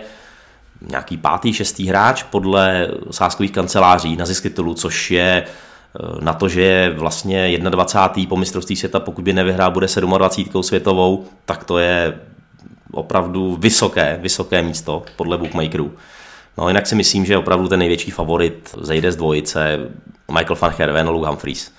nějaký 0.82 1.18
pátý, 1.18 1.54
šestý 1.54 1.88
hráč 1.88 2.24
podle 2.24 2.88
sáskových 3.12 3.52
kanceláří 3.52 4.16
na 4.16 4.26
zisk 4.26 4.44
titulu, 4.44 4.74
což 4.74 5.12
je 5.12 5.44
eh, 5.46 6.24
na 6.24 6.34
to, 6.34 6.50
že 6.50 6.62
je 6.62 6.90
vlastně 6.90 7.58
21. 7.58 8.30
po 8.30 8.38
mistrovství 8.38 8.76
světa, 8.76 9.00
pokud 9.00 9.24
by 9.24 9.34
nevyhrál, 9.34 9.72
bude 9.72 9.88
27. 10.18 10.64
světovou, 10.64 11.26
tak 11.46 11.64
to 11.64 11.78
je 11.78 12.20
opravdu 12.92 13.58
vysoké, 13.60 14.20
vysoké 14.22 14.62
místo 14.62 15.04
podle 15.16 15.38
bookmakerů. 15.38 15.92
No 16.58 16.68
jinak 16.68 16.88
si 16.88 16.96
myslím, 16.96 17.26
že 17.26 17.38
opravdu 17.38 17.68
ten 17.68 17.80
největší 17.80 18.12
favorit 18.12 18.76
zejde 18.82 19.12
z 19.12 19.16
dvojice 19.16 19.80
Michael 20.32 20.58
van 20.62 20.74
Herven 20.78 21.08
a 21.08 21.12
Luke 21.12 21.28
Humphries. 21.28 21.72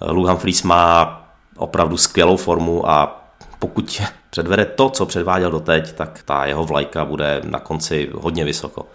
Eh, 0.00 0.10
Luke 0.10 0.30
Humphries 0.30 0.62
má 0.62 1.18
opravdu 1.56 1.96
skvělou 1.96 2.36
formu 2.36 2.90
a 2.90 3.24
pokud 3.58 4.02
předvede 4.32 4.64
to, 4.64 4.90
co 4.90 5.06
předváděl 5.06 5.50
doteď, 5.50 5.92
tak 5.92 6.22
ta 6.24 6.46
jeho 6.46 6.64
vlajka 6.64 7.04
bude 7.04 7.40
na 7.44 7.58
konci 7.58 8.10
hodně 8.14 8.44
vysoko. 8.44 8.86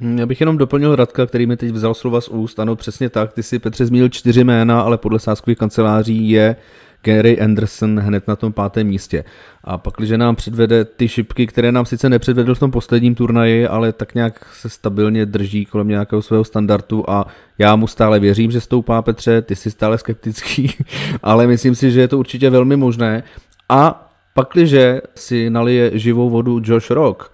Hm, 0.00 0.18
já 0.18 0.26
bych 0.26 0.40
jenom 0.40 0.58
doplnil 0.58 0.96
Radka, 0.96 1.26
který 1.26 1.46
mi 1.46 1.56
teď 1.56 1.70
vzal 1.70 1.94
slova 1.94 2.20
z 2.20 2.28
úst. 2.28 2.60
Ano, 2.60 2.76
přesně 2.76 3.10
tak. 3.10 3.32
Ty 3.32 3.42
si 3.42 3.58
Petře 3.58 3.86
zmínil 3.86 4.08
čtyři 4.08 4.44
jména, 4.44 4.80
ale 4.80 4.98
podle 4.98 5.18
sáskových 5.18 5.58
kanceláří 5.58 6.30
je 6.30 6.56
Gary 7.04 7.40
Anderson 7.40 7.98
hned 7.98 8.28
na 8.28 8.36
tom 8.36 8.52
pátém 8.52 8.86
místě. 8.86 9.24
A 9.64 9.78
pak, 9.78 9.94
když 9.98 10.10
nám 10.10 10.36
předvede 10.36 10.84
ty 10.84 11.08
šipky, 11.08 11.46
které 11.46 11.72
nám 11.72 11.86
sice 11.86 12.08
nepředvedl 12.08 12.54
v 12.54 12.58
tom 12.58 12.70
posledním 12.70 13.14
turnaji, 13.14 13.66
ale 13.66 13.92
tak 13.92 14.14
nějak 14.14 14.46
se 14.54 14.68
stabilně 14.68 15.26
drží 15.26 15.66
kolem 15.66 15.88
nějakého 15.88 16.22
svého 16.22 16.44
standardu 16.44 17.10
a 17.10 17.26
já 17.58 17.76
mu 17.76 17.86
stále 17.86 18.20
věřím, 18.20 18.50
že 18.50 18.60
stoupá 18.60 19.02
Petře, 19.02 19.42
ty 19.42 19.56
jsi 19.56 19.70
stále 19.70 19.98
skeptický, 19.98 20.74
ale 21.22 21.46
myslím 21.46 21.74
si, 21.74 21.90
že 21.90 22.00
je 22.00 22.08
to 22.08 22.18
určitě 22.18 22.50
velmi 22.50 22.76
možné. 22.76 23.22
A 23.68 24.11
pakliže 24.34 25.00
si 25.14 25.50
nalije 25.50 25.98
živou 25.98 26.30
vodu 26.30 26.60
Josh 26.64 26.90
Rock, 26.90 27.32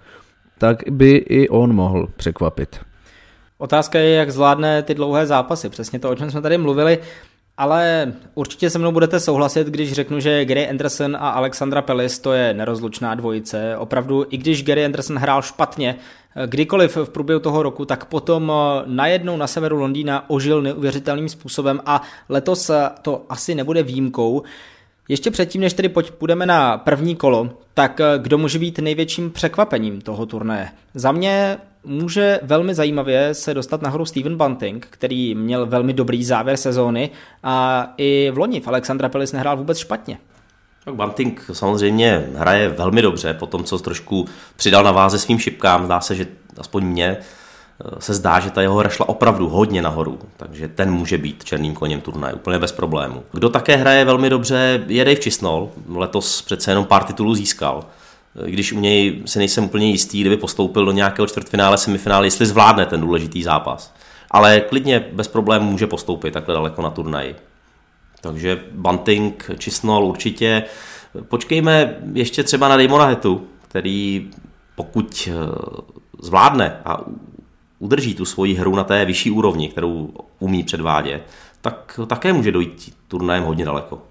tak 0.59 0.83
by 0.91 1.11
i 1.11 1.49
on 1.49 1.73
mohl 1.73 2.09
překvapit. 2.17 2.81
Otázka 3.59 3.99
je, 3.99 4.15
jak 4.15 4.31
zvládne 4.31 4.83
ty 4.83 4.95
dlouhé 4.95 5.27
zápasy. 5.27 5.69
Přesně 5.69 5.99
to, 5.99 6.11
o 6.11 6.15
čem 6.15 6.31
jsme 6.31 6.41
tady 6.43 6.59
mluvili. 6.59 6.99
Ale 7.57 8.13
určitě 8.35 8.71
se 8.71 8.79
mnou 8.79 8.93
budete 8.93 9.21
souhlasit, 9.21 9.67
když 9.67 9.93
řeknu, 9.93 10.21
že 10.21 10.45
Gary 10.45 10.69
Anderson 10.69 11.17
a 11.17 11.31
Alexandra 11.31 11.83
Pellis 11.83 12.19
to 12.19 12.33
je 12.33 12.55
nerozlučná 12.55 13.15
dvojice. 13.15 13.77
Opravdu, 13.77 14.27
i 14.31 14.37
když 14.37 14.65
Gary 14.65 14.85
Anderson 14.85 15.17
hrál 15.17 15.43
špatně 15.43 15.97
kdykoliv 16.47 16.97
v 16.97 17.11
průběhu 17.11 17.41
toho 17.41 17.63
roku, 17.63 17.85
tak 17.85 18.05
potom 18.05 18.53
najednou 18.87 19.37
na 19.37 19.47
severu 19.47 19.77
Londýna 19.77 20.31
ožil 20.31 20.63
neuvěřitelným 20.63 21.29
způsobem 21.29 21.81
a 21.87 22.03
letos 22.29 22.71
to 23.03 23.25
asi 23.29 23.55
nebude 23.55 23.83
výjimkou. 23.83 24.43
Ještě 25.09 25.31
předtím, 25.31 25.61
než 25.61 25.73
tedy 25.73 25.89
půjdeme 25.89 26.47
na 26.47 26.79
první 26.79 27.17
kolo, 27.17 27.51
tak 27.75 28.01
eh, 28.01 28.05
kdo 28.19 28.39
může 28.39 28.59
být 28.59 28.79
největším 28.79 29.31
překvapením 29.31 30.01
toho 30.01 30.27
turnaje? 30.27 30.69
Za 30.95 31.13
mě 31.13 31.59
může 31.85 32.41
velmi 32.43 32.75
zajímavě 32.75 33.35
se 33.35 33.55
dostat 33.55 33.83
nahoru 33.83 34.05
Steven 34.05 34.37
Bunting, 34.37 34.87
který 34.91 35.35
měl 35.35 35.67
velmi 35.67 35.93
dobrý 35.93 36.25
závěr 36.25 36.57
sezóny 36.57 37.11
a 37.43 37.87
i 37.97 38.31
v 38.35 38.39
loni 38.39 38.61
v 38.61 38.69
Alexandra 38.69 39.09
Pelis 39.09 39.33
nehrál 39.33 39.57
vůbec 39.57 39.79
špatně. 39.79 40.19
Tak 40.85 40.95
Bunting 40.95 41.51
samozřejmě 41.53 42.29
hraje 42.35 42.69
velmi 42.69 43.03
dobře, 43.03 43.35
po 43.35 43.47
tom, 43.47 43.65
co 43.65 43.79
trošku 43.79 44.27
přidal 44.57 44.85
na 44.85 44.93
váze 44.93 45.19
svým 45.19 45.39
šipkám, 45.39 45.85
zdá 45.85 46.01
se, 46.01 46.15
že 46.15 46.27
aspoň 46.59 46.85
mě 46.85 47.17
se 47.99 48.15
zdá, 48.15 48.41
že 48.41 48.51
ta 48.51 48.63
jeho 48.63 48.77
hra 48.77 48.89
šla 48.89 49.09
opravdu 49.09 49.49
hodně 49.49 49.83
nahoru, 49.83 50.19
takže 50.37 50.69
ten 50.69 50.91
může 50.91 51.19
být 51.19 51.45
černým 51.45 51.75
koněm 51.75 52.01
turnaje 52.01 52.35
úplně 52.35 52.59
bez 52.59 52.73
problému. 52.73 53.23
Kdo 53.33 53.49
také 53.49 53.77
hraje 53.77 54.05
velmi 54.05 54.31
dobře, 54.31 54.85
je 54.87 55.05
Dave 55.05 55.21
Chisnall, 55.21 55.71
letos 55.89 56.43
přece 56.43 56.71
jenom 56.71 56.85
pár 56.85 57.05
titulů 57.05 57.35
získal. 57.35 57.85
Když 58.45 58.73
u 58.73 58.81
něj 58.81 59.23
si 59.27 59.39
nejsem 59.39 59.65
úplně 59.65 59.91
jistý, 59.91 60.21
kdyby 60.21 60.37
postoupil 60.37 60.85
do 60.85 60.93
nějakého 60.93 61.27
čtvrtfinále, 61.27 61.79
semifinále, 61.79 62.27
jestli 62.27 62.47
zvládne 62.47 62.87
ten 62.87 63.01
důležitý 63.01 63.43
zápas. 63.43 63.95
Ale 64.31 64.61
klidně 64.61 65.07
bez 65.13 65.29
problémů 65.29 65.71
může 65.71 65.87
postoupit 65.87 66.31
takhle 66.31 66.55
daleko 66.55 66.83
na 66.83 66.91
turnaji. 66.91 67.37
Takže 68.21 68.63
Bunting, 68.73 69.51
Chisnall 69.63 70.05
určitě. 70.05 70.65
Počkejme 71.29 71.97
ještě 72.13 72.43
třeba 72.43 72.69
na 72.69 72.77
Damona 72.77 73.05
Hetu, 73.05 73.47
který 73.69 74.31
pokud 74.75 75.29
zvládne 76.23 76.77
a 76.85 77.01
udrží 77.79 78.15
tu 78.15 78.25
svoji 78.25 78.55
hru 78.55 78.77
na 78.77 78.85
té 78.85 79.05
vyšší 79.05 79.31
úrovni, 79.31 79.69
kterou 79.69 80.11
umí 80.39 80.65
předvádět, 80.65 81.23
tak 81.61 82.01
také 82.07 82.33
může 82.33 82.53
dojít 82.53 82.95
turnajem 83.09 83.45
hodně 83.45 83.65
daleko. 83.65 84.03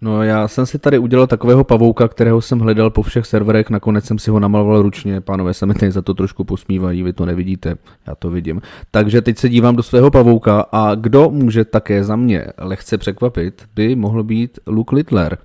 No 0.00 0.22
já 0.22 0.48
jsem 0.48 0.66
si 0.66 0.78
tady 0.78 0.98
udělal 0.98 1.26
takového 1.26 1.64
pavouka, 1.64 2.08
kterého 2.08 2.40
jsem 2.40 2.58
hledal 2.58 2.90
po 2.90 3.02
všech 3.02 3.26
serverech, 3.26 3.70
nakonec 3.70 4.04
jsem 4.04 4.18
si 4.18 4.30
ho 4.30 4.40
namaloval 4.40 4.82
ručně, 4.82 5.20
pánové 5.20 5.54
se 5.54 5.66
mi 5.66 5.74
tady 5.74 5.92
za 5.92 6.02
to 6.02 6.14
trošku 6.14 6.44
posmívají, 6.44 7.02
vy 7.02 7.12
to 7.12 7.26
nevidíte, 7.26 7.76
já 8.06 8.14
to 8.14 8.30
vidím. 8.30 8.62
Takže 8.90 9.22
teď 9.22 9.38
se 9.38 9.48
dívám 9.48 9.76
do 9.76 9.82
svého 9.82 10.10
pavouka 10.10 10.60
a 10.72 10.94
kdo 10.94 11.30
může 11.30 11.64
také 11.64 12.04
za 12.04 12.16
mě 12.16 12.46
lehce 12.58 12.98
překvapit, 12.98 13.62
by 13.74 13.96
mohl 13.96 14.22
být 14.22 14.58
Luke 14.66 14.96
Littler. 14.96 15.38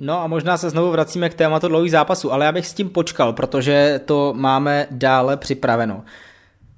No 0.00 0.22
a 0.22 0.26
možná 0.26 0.56
se 0.56 0.70
znovu 0.70 0.90
vracíme 0.90 1.28
k 1.28 1.34
tématu 1.34 1.68
dlouhých 1.68 1.90
zápasů, 1.90 2.32
ale 2.32 2.44
já 2.44 2.52
bych 2.52 2.66
s 2.66 2.74
tím 2.74 2.90
počkal, 2.90 3.32
protože 3.32 4.00
to 4.04 4.34
máme 4.36 4.86
dále 4.90 5.36
připraveno. 5.36 6.04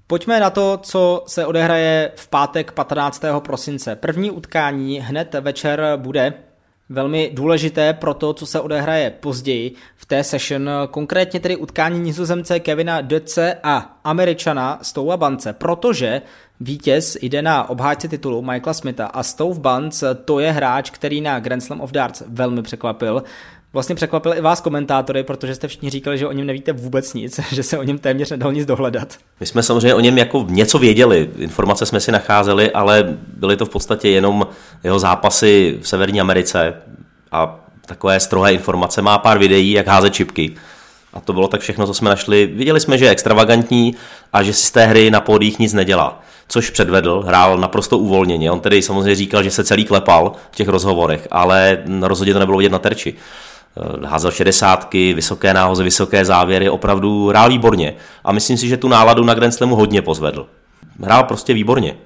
Pojďme 0.07 0.41
na 0.41 0.51
to, 0.51 0.79
co 0.83 1.25
se 1.27 1.47
odehraje 1.47 2.13
v 2.17 2.29
pátek 2.29 2.73
15. 2.73 3.25
prosince. 3.39 3.97
První 3.97 4.31
utkání 4.31 5.01
hned 5.01 5.35
večer 5.41 5.93
bude 5.97 6.35
velmi 6.91 7.31
důležité 7.35 7.93
pro 7.93 8.15
to, 8.15 8.33
co 8.33 8.47
se 8.47 8.61
odehraje 8.61 9.11
později 9.11 9.75
v 9.97 10.07
té 10.07 10.25
session, 10.25 10.71
konkrétně 10.91 11.41
tedy 11.41 11.57
utkání 11.57 12.01
nizozemce 12.01 12.61
Kevina 12.61 13.01
Dece 13.01 13.57
a 13.63 14.01
američana 14.05 14.79
Stoua 14.83 15.17
Bance, 15.17 15.53
protože 15.53 16.23
vítěz 16.61 17.17
jde 17.23 17.43
na 17.43 17.71
obhájce 17.71 18.09
titulu 18.09 18.43
Michaela 18.43 18.75
Smitha 18.75 19.07
a 19.07 19.23
Stove 19.23 19.61
Bance 19.61 20.15
to 20.15 20.41
je 20.41 20.53
hráč, 20.53 20.91
který 20.91 21.21
na 21.21 21.41
Grand 21.41 21.63
Slam 21.63 21.81
of 21.81 21.93
Darts 21.93 22.23
velmi 22.27 22.63
překvapil 22.63 23.23
vlastně 23.73 23.95
překvapil 23.95 24.35
i 24.35 24.41
vás 24.41 24.61
komentátory, 24.61 25.23
protože 25.23 25.55
jste 25.55 25.69
všichni 25.69 25.91
říkali, 25.91 26.19
že 26.19 26.27
o 26.27 26.33
něm 26.33 26.47
nevíte 26.47 26.73
vůbec 26.73 27.15
nic, 27.15 27.41
že 27.53 27.63
se 27.63 27.79
o 27.79 27.83
něm 27.83 27.99
téměř 27.99 28.31
nedal 28.31 28.53
nic 28.53 28.67
dohledat. 28.67 29.17
My 29.41 29.47
jsme 29.47 29.63
samozřejmě 29.63 29.95
o 29.95 30.01
něm 30.01 30.19
jako 30.19 30.47
něco 30.49 30.79
věděli, 30.79 31.31
informace 31.37 31.87
jsme 31.87 32.01
si 32.01 32.13
nacházeli, 32.13 32.71
ale 32.71 33.17
byly 33.37 33.57
to 33.57 33.67
v 33.67 33.71
podstatě 33.71 34.09
jenom 34.09 34.47
jeho 34.85 34.99
zápasy 34.99 35.79
v 35.83 35.89
Severní 35.89 36.21
Americe 36.21 36.75
a 37.33 37.61
takové 37.87 38.21
strohé 38.21 38.53
informace. 38.53 39.03
Má 39.03 39.19
pár 39.19 39.39
videí, 39.39 39.73
jak 39.73 39.87
házet 39.87 40.15
čipky. 40.15 40.55
A 41.15 41.21
to 41.21 41.33
bylo 41.33 41.49
tak 41.49 41.61
všechno, 41.61 41.87
co 41.87 41.95
jsme 41.95 42.11
našli. 42.11 42.47
Viděli 42.47 42.81
jsme, 42.81 42.99
že 42.99 43.05
je 43.05 43.11
extravagantní 43.11 43.95
a 44.33 44.43
že 44.43 44.53
si 44.53 44.67
z 44.67 44.71
té 44.71 44.87
hry 44.87 45.11
na 45.11 45.21
pódích 45.21 45.59
nic 45.59 45.73
nedělá. 45.73 46.21
Což 46.49 46.71
předvedl, 46.71 47.23
hrál 47.27 47.59
naprosto 47.59 47.99
uvolněně. 47.99 48.51
On 48.51 48.61
tedy 48.61 48.83
samozřejmě 48.83 49.15
říkal, 49.15 49.43
že 49.43 49.51
se 49.51 49.65
celý 49.65 49.85
klepal 49.85 50.33
v 50.51 50.57
těch 50.57 50.69
rozhovorech, 50.69 51.29
ale 51.31 51.79
rozhodně 52.01 52.33
to 52.33 52.41
nebylo 52.41 52.59
vidět 52.59 52.73
na 52.73 52.79
terči. 52.79 53.15
Eh, 53.77 54.07
házel 54.07 54.31
šedesátky, 54.31 55.15
vysoké 55.15 55.55
náhoze, 55.55 55.85
vysoké 55.85 56.25
závěry, 56.25 56.71
opravdu 56.71 57.29
hrál 57.29 57.49
výborně. 57.49 57.95
A 58.25 58.33
myslím 58.33 58.57
si, 58.57 58.69
že 58.69 58.77
tu 58.77 58.89
náladu 58.89 59.25
na 59.25 59.35
Grand 59.35 59.55
Slamu 59.55 59.77
hodně 59.77 60.03
pozvedl. 60.03 60.47
Hrál 61.01 61.25
prostě 61.25 61.55
výborně. 61.55 61.97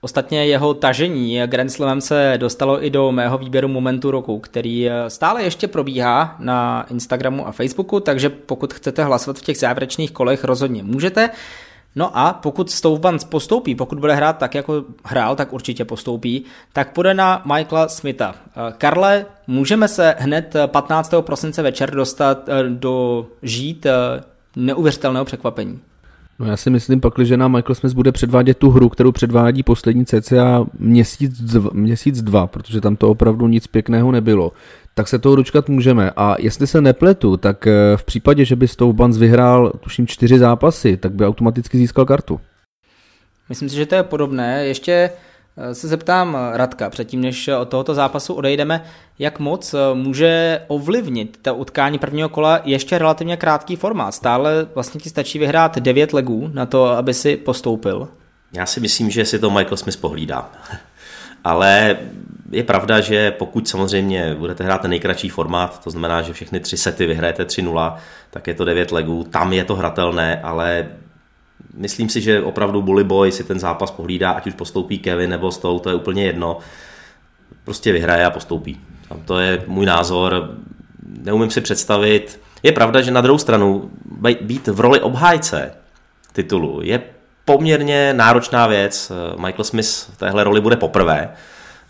Ostatně 0.00 0.46
jeho 0.46 0.74
tažení 0.74 1.40
Grand 1.46 1.72
Slamem 1.72 2.00
se 2.00 2.34
dostalo 2.36 2.84
i 2.84 2.90
do 2.90 3.12
mého 3.12 3.38
výběru 3.38 3.68
momentu 3.68 4.10
roku, 4.10 4.38
který 4.38 4.90
eh, 4.90 5.10
stále 5.10 5.42
ještě 5.42 5.68
probíhá 5.68 6.36
na 6.38 6.86
Instagramu 6.90 7.48
a 7.48 7.52
Facebooku, 7.52 8.00
takže 8.00 8.28
pokud 8.28 8.74
chcete 8.74 9.04
hlasovat 9.04 9.38
v 9.38 9.42
těch 9.42 9.58
závěrečných 9.58 10.12
kolech, 10.12 10.44
rozhodně 10.44 10.82
můžete. 10.82 11.30
No 11.96 12.18
a 12.18 12.32
pokud 12.32 12.70
Stouvbans 12.70 13.24
postoupí, 13.24 13.74
pokud 13.74 13.98
bude 13.98 14.14
hrát 14.14 14.38
tak, 14.38 14.54
jako 14.54 14.84
hrál, 15.04 15.36
tak 15.36 15.52
určitě 15.52 15.84
postoupí, 15.84 16.44
tak 16.72 16.92
půjde 16.92 17.14
na 17.14 17.42
Michaela 17.54 17.88
Smitha. 17.88 18.34
Eh, 18.48 18.72
Karle, 18.78 19.26
můžeme 19.46 19.88
se 19.88 20.14
hned 20.18 20.54
15. 20.66 21.14
prosince 21.20 21.62
večer 21.62 21.90
dostat 21.94 22.48
eh, 22.48 22.62
do 22.68 23.26
žít 23.42 23.86
eh, 23.86 23.92
neuvěřitelného 24.56 25.24
překvapení. 25.24 25.80
No 26.38 26.46
já 26.46 26.56
si 26.56 26.70
myslím 26.70 27.00
pak, 27.00 27.14
že 27.22 27.36
nám 27.36 27.52
Michael 27.52 27.74
Smith 27.74 27.94
bude 27.94 28.12
předvádět 28.12 28.58
tu 28.58 28.70
hru, 28.70 28.88
kterou 28.88 29.12
předvádí 29.12 29.62
poslední 29.62 30.06
cca 30.06 30.66
měsíc, 30.78 31.40
dva, 31.40 31.70
měsíc 31.72 32.22
dva, 32.22 32.46
protože 32.46 32.80
tam 32.80 32.96
to 32.96 33.10
opravdu 33.10 33.48
nic 33.48 33.66
pěkného 33.66 34.12
nebylo 34.12 34.52
tak 34.94 35.08
se 35.08 35.18
toho 35.18 35.36
dočkat 35.36 35.68
můžeme. 35.68 36.10
A 36.16 36.36
jestli 36.38 36.66
se 36.66 36.80
nepletu, 36.80 37.36
tak 37.36 37.66
eh, 37.66 37.96
v 37.96 38.04
případě, 38.04 38.44
že 38.44 38.56
by 38.56 38.68
Stoubans 38.68 39.16
vyhrál, 39.16 39.72
tuším, 39.80 40.06
čtyři 40.06 40.38
zápasy, 40.38 40.96
tak 40.96 41.12
by 41.12 41.26
automaticky 41.26 41.78
získal 41.78 42.04
kartu. 42.04 42.40
Myslím 43.48 43.68
si, 43.68 43.76
že 43.76 43.86
to 43.86 43.94
je 43.94 44.02
podobné. 44.02 44.66
Ještě 44.66 45.10
se 45.72 45.88
zeptám 45.88 46.38
Radka, 46.52 46.90
předtím 46.90 47.20
než 47.20 47.48
od 47.48 47.68
tohoto 47.68 47.94
zápasu 47.94 48.34
odejdeme, 48.34 48.84
jak 49.18 49.38
moc 49.38 49.74
eh, 49.74 49.78
může 49.94 50.60
ovlivnit 50.66 51.38
to 51.42 51.54
utkání 51.54 51.98
prvního 51.98 52.28
kola 52.28 52.60
ještě 52.64 52.98
relativně 52.98 53.36
krátký 53.36 53.76
formát. 53.76 54.14
Stále 54.14 54.66
vlastně 54.74 55.00
ti 55.00 55.08
stačí 55.08 55.38
vyhrát 55.38 55.78
9 55.78 56.12
legů 56.12 56.50
na 56.54 56.66
to, 56.66 56.86
aby 56.86 57.14
si 57.14 57.36
postoupil. 57.36 58.08
Já 58.52 58.66
si 58.66 58.80
myslím, 58.80 59.10
že 59.10 59.24
si 59.24 59.38
to 59.38 59.50
Michael 59.50 59.76
Smith 59.76 60.00
pohlídá. 60.00 60.50
Ale 61.44 61.96
je 62.50 62.62
pravda, 62.62 63.00
že 63.00 63.30
pokud 63.30 63.68
samozřejmě 63.68 64.34
budete 64.34 64.64
hrát 64.64 64.80
ten 64.80 64.90
nejkratší 64.90 65.28
formát, 65.28 65.84
to 65.84 65.90
znamená, 65.90 66.22
že 66.22 66.32
všechny 66.32 66.60
tři 66.60 66.76
sety 66.76 67.06
vyhrajete 67.06 67.44
3-0, 67.44 67.96
tak 68.30 68.46
je 68.46 68.54
to 68.54 68.64
9 68.64 68.92
legů, 68.92 69.24
tam 69.24 69.52
je 69.52 69.64
to 69.64 69.74
hratelné, 69.74 70.40
ale 70.42 70.88
myslím 71.74 72.08
si, 72.08 72.20
že 72.20 72.42
opravdu 72.42 72.82
Bully 72.82 73.04
Boy 73.04 73.32
si 73.32 73.44
ten 73.44 73.58
zápas 73.58 73.90
pohlídá, 73.90 74.30
ať 74.30 74.46
už 74.46 74.54
postoupí 74.54 74.98
Kevin 74.98 75.30
nebo 75.30 75.52
Stou, 75.52 75.78
to 75.78 75.88
je 75.88 75.94
úplně 75.94 76.24
jedno. 76.24 76.58
Prostě 77.64 77.92
vyhraje 77.92 78.24
a 78.24 78.30
postoupí. 78.30 78.80
A 79.10 79.14
to 79.24 79.38
je 79.38 79.64
můj 79.66 79.86
názor. 79.86 80.50
Neumím 81.22 81.50
si 81.50 81.60
představit. 81.60 82.40
Je 82.62 82.72
pravda, 82.72 83.00
že 83.00 83.10
na 83.10 83.20
druhou 83.20 83.38
stranu 83.38 83.90
být 84.40 84.66
v 84.66 84.80
roli 84.80 85.00
obhájce 85.00 85.72
titulu 86.32 86.80
je 86.82 87.02
poměrně 87.44 88.14
náročná 88.14 88.66
věc. 88.66 89.12
Michael 89.36 89.64
Smith 89.64 89.88
v 89.88 90.16
téhle 90.16 90.44
roli 90.44 90.60
bude 90.60 90.76
poprvé. 90.76 91.30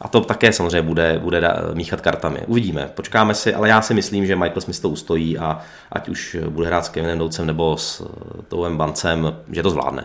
A 0.04 0.08
to 0.08 0.20
také 0.20 0.52
samozřejmě 0.52 0.82
bude, 0.82 1.18
bude 1.22 1.50
míchat 1.74 2.00
kartami. 2.00 2.38
Uvidíme, 2.46 2.90
počkáme 2.94 3.34
si, 3.34 3.54
ale 3.54 3.68
já 3.68 3.82
si 3.82 3.94
myslím, 3.94 4.26
že 4.26 4.36
Michael 4.36 4.60
Smith 4.60 4.80
to 4.80 4.88
ustojí 4.88 5.38
a 5.38 5.58
ať 5.92 6.08
už 6.08 6.36
bude 6.48 6.66
hrát 6.66 6.84
s 6.84 6.88
Kevinem 6.88 7.18
Doucem 7.18 7.46
nebo 7.46 7.76
s 7.76 8.06
Touem 8.48 8.76
Bancem, 8.76 9.36
že 9.52 9.62
to 9.62 9.70
zvládne. 9.70 10.04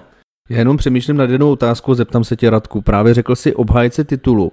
Já 0.50 0.58
jenom 0.58 0.78
přemýšlím 0.78 1.18
nad 1.18 1.30
jednou 1.30 1.52
otázkou, 1.52 1.94
zeptám 1.94 2.24
se 2.24 2.36
tě 2.36 2.50
Radku. 2.50 2.82
Právě 2.82 3.14
řekl 3.14 3.36
si 3.36 3.56
obhájce 3.56 4.04
titulu. 4.04 4.52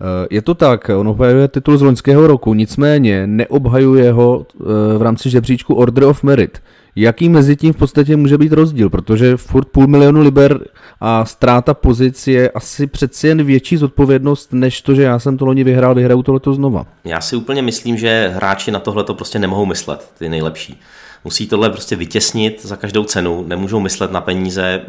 Eh, 0.00 0.26
je 0.30 0.42
to 0.42 0.54
tak, 0.54 0.90
on 0.96 1.08
obhajuje 1.08 1.48
titul 1.48 1.78
z 1.78 1.82
loňského 1.82 2.26
roku, 2.26 2.54
nicméně 2.54 3.26
neobhajuje 3.26 4.12
ho 4.12 4.46
eh, 4.60 4.64
v 4.98 5.02
rámci 5.02 5.30
žebříčku 5.30 5.74
Order 5.74 6.04
of 6.04 6.22
Merit. 6.22 6.62
Jaký 6.98 7.28
mezi 7.28 7.56
tím 7.56 7.72
v 7.72 7.76
podstatě 7.76 8.16
může 8.16 8.38
být 8.38 8.52
rozdíl? 8.52 8.90
Protože 8.90 9.36
furt 9.36 9.68
půl 9.68 9.86
milionu 9.86 10.20
liber 10.20 10.60
a 11.00 11.24
ztráta 11.24 11.74
pozic 11.74 12.26
je 12.26 12.50
asi 12.50 12.86
přeci 12.86 13.28
jen 13.28 13.44
větší 13.44 13.76
zodpovědnost, 13.76 14.52
než 14.52 14.82
to, 14.82 14.94
že 14.94 15.02
já 15.02 15.18
jsem 15.18 15.36
to 15.36 15.46
loni 15.46 15.64
vyhrál, 15.64 15.94
vyhraju 15.94 16.22
to 16.22 16.32
letos 16.32 16.56
znova. 16.56 16.86
Já 17.04 17.20
si 17.20 17.36
úplně 17.36 17.62
myslím, 17.62 17.96
že 17.96 18.32
hráči 18.34 18.70
na 18.70 18.78
tohle 18.78 19.04
to 19.04 19.14
prostě 19.14 19.38
nemohou 19.38 19.66
myslet, 19.66 20.10
ty 20.18 20.28
nejlepší. 20.28 20.80
Musí 21.24 21.46
tohle 21.46 21.70
prostě 21.70 21.96
vytěsnit 21.96 22.66
za 22.66 22.76
každou 22.76 23.04
cenu, 23.04 23.44
nemůžou 23.46 23.80
myslet 23.80 24.12
na 24.12 24.20
peníze, 24.20 24.80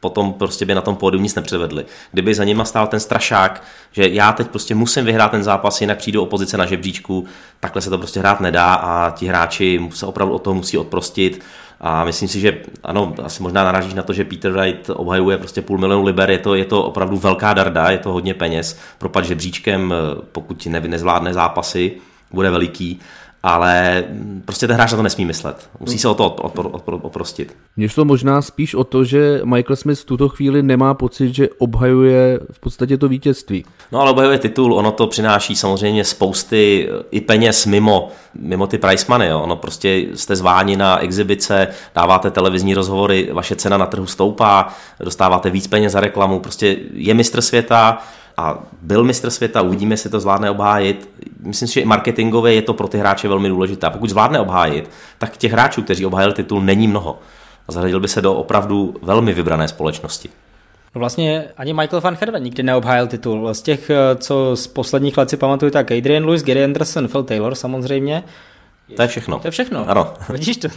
potom 0.00 0.32
prostě 0.32 0.64
by 0.64 0.74
na 0.74 0.80
tom 0.80 0.96
pódiu 0.96 1.22
nic 1.22 1.34
nepředvedli. 1.34 1.84
Kdyby 2.12 2.34
za 2.34 2.44
nima 2.44 2.64
stál 2.64 2.86
ten 2.86 3.00
strašák, 3.00 3.62
že 3.92 4.08
já 4.08 4.32
teď 4.32 4.48
prostě 4.48 4.74
musím 4.74 5.04
vyhrát 5.04 5.30
ten 5.30 5.42
zápas, 5.42 5.80
jinak 5.80 5.98
přijdu 5.98 6.22
opozice 6.22 6.56
na 6.56 6.66
žebříčku, 6.66 7.24
takhle 7.60 7.82
se 7.82 7.90
to 7.90 7.98
prostě 7.98 8.20
hrát 8.20 8.40
nedá 8.40 8.74
a 8.74 9.10
ti 9.10 9.26
hráči 9.26 9.88
se 9.94 10.06
opravdu 10.06 10.34
od 10.34 10.42
toho 10.42 10.54
musí 10.54 10.78
odprostit. 10.78 11.44
A 11.80 12.04
myslím 12.04 12.28
si, 12.28 12.40
že 12.40 12.58
ano, 12.84 13.14
asi 13.22 13.42
možná 13.42 13.64
narážíš 13.64 13.94
na 13.94 14.02
to, 14.02 14.12
že 14.12 14.24
Peter 14.24 14.52
Wright 14.52 14.90
obhajuje 14.90 15.38
prostě 15.38 15.62
půl 15.62 15.78
milionu 15.78 16.04
liber, 16.04 16.30
je 16.30 16.38
to, 16.38 16.54
je 16.54 16.64
to 16.64 16.84
opravdu 16.84 17.16
velká 17.16 17.52
darda, 17.52 17.90
je 17.90 17.98
to 17.98 18.12
hodně 18.12 18.34
peněz. 18.34 18.78
Propad 18.98 19.24
žebříčkem, 19.24 19.94
pokud 20.32 20.66
ne, 20.66 20.80
nezvládne 20.80 21.34
zápasy, 21.34 21.92
bude 22.32 22.50
veliký 22.50 23.00
ale 23.42 24.04
prostě 24.44 24.66
ten 24.66 24.76
hráč 24.76 24.90
na 24.90 24.96
to 24.96 25.02
nesmí 25.02 25.24
myslet. 25.24 25.70
Musí 25.80 25.98
se 25.98 26.08
o 26.08 26.14
to 26.14 26.30
oprostit. 26.84 27.56
Mně 27.76 27.88
šlo 27.88 28.04
možná 28.04 28.42
spíš 28.42 28.74
o 28.74 28.84
to, 28.84 29.04
že 29.04 29.40
Michael 29.44 29.76
Smith 29.76 30.00
v 30.00 30.04
tuto 30.04 30.28
chvíli 30.28 30.62
nemá 30.62 30.94
pocit, 30.94 31.34
že 31.34 31.48
obhajuje 31.58 32.40
v 32.52 32.60
podstatě 32.60 32.98
to 32.98 33.08
vítězství. 33.08 33.64
No 33.92 34.00
ale 34.00 34.10
obhajuje 34.10 34.38
titul, 34.38 34.74
ono 34.74 34.92
to 34.92 35.06
přináší 35.06 35.56
samozřejmě 35.56 36.04
spousty 36.04 36.88
i 37.10 37.20
peněz 37.20 37.66
mimo, 37.66 38.08
mimo 38.34 38.66
ty 38.66 38.78
price 38.78 39.06
money. 39.08 39.28
Jo. 39.28 39.40
Ono 39.40 39.56
prostě 39.56 40.06
jste 40.14 40.36
zváni 40.36 40.76
na 40.76 40.98
exibice, 40.98 41.68
dáváte 41.94 42.30
televizní 42.30 42.74
rozhovory, 42.74 43.30
vaše 43.32 43.56
cena 43.56 43.76
na 43.76 43.86
trhu 43.86 44.06
stoupá, 44.06 44.74
dostáváte 45.00 45.50
víc 45.50 45.66
peněz 45.66 45.92
za 45.92 46.00
reklamu, 46.00 46.40
prostě 46.40 46.76
je 46.92 47.14
mistr 47.14 47.40
světa, 47.40 47.98
a 48.40 48.58
byl 48.82 49.04
mistr 49.04 49.30
světa, 49.30 49.62
uvidíme, 49.62 49.92
jestli 49.92 50.10
to 50.10 50.20
zvládne 50.20 50.50
obhájit. 50.50 51.08
Myslím 51.40 51.68
si, 51.68 51.74
že 51.74 51.80
i 51.80 51.84
marketingově 51.84 52.54
je 52.54 52.62
to 52.62 52.74
pro 52.74 52.88
ty 52.88 52.98
hráče 52.98 53.28
velmi 53.28 53.48
důležité. 53.48 53.86
A 53.86 53.90
pokud 53.90 54.10
zvládne 54.10 54.40
obhájit, 54.40 54.90
tak 55.18 55.36
těch 55.36 55.52
hráčů, 55.52 55.82
kteří 55.82 56.06
obhájili 56.06 56.34
titul, 56.34 56.60
není 56.60 56.88
mnoho. 56.88 57.18
A 57.68 57.72
zařadil 57.72 58.00
by 58.00 58.08
se 58.08 58.22
do 58.22 58.34
opravdu 58.34 58.94
velmi 59.02 59.34
vybrané 59.34 59.68
společnosti. 59.68 60.28
No 60.94 60.98
vlastně 60.98 61.44
ani 61.56 61.72
Michael 61.72 62.00
van 62.00 62.16
Herven 62.20 62.42
nikdy 62.42 62.62
neobhájil 62.62 63.06
titul. 63.06 63.54
Z 63.54 63.62
těch, 63.62 63.90
co 64.16 64.56
z 64.56 64.66
posledních 64.66 65.18
let 65.18 65.30
si 65.30 65.36
pamatuju, 65.36 65.70
tak 65.70 65.92
Adrian 65.92 66.24
Lewis, 66.24 66.44
Gary 66.44 66.64
Anderson, 66.64 67.08
Phil 67.08 67.22
Taylor 67.22 67.54
samozřejmě. 67.54 68.22
To 68.96 69.02
je 69.02 69.08
všechno. 69.08 69.38
To 69.38 69.46
je 69.46 69.50
všechno. 69.50 69.90
Ano. 69.90 70.14
Vidíš 70.28 70.56
to? 70.56 70.68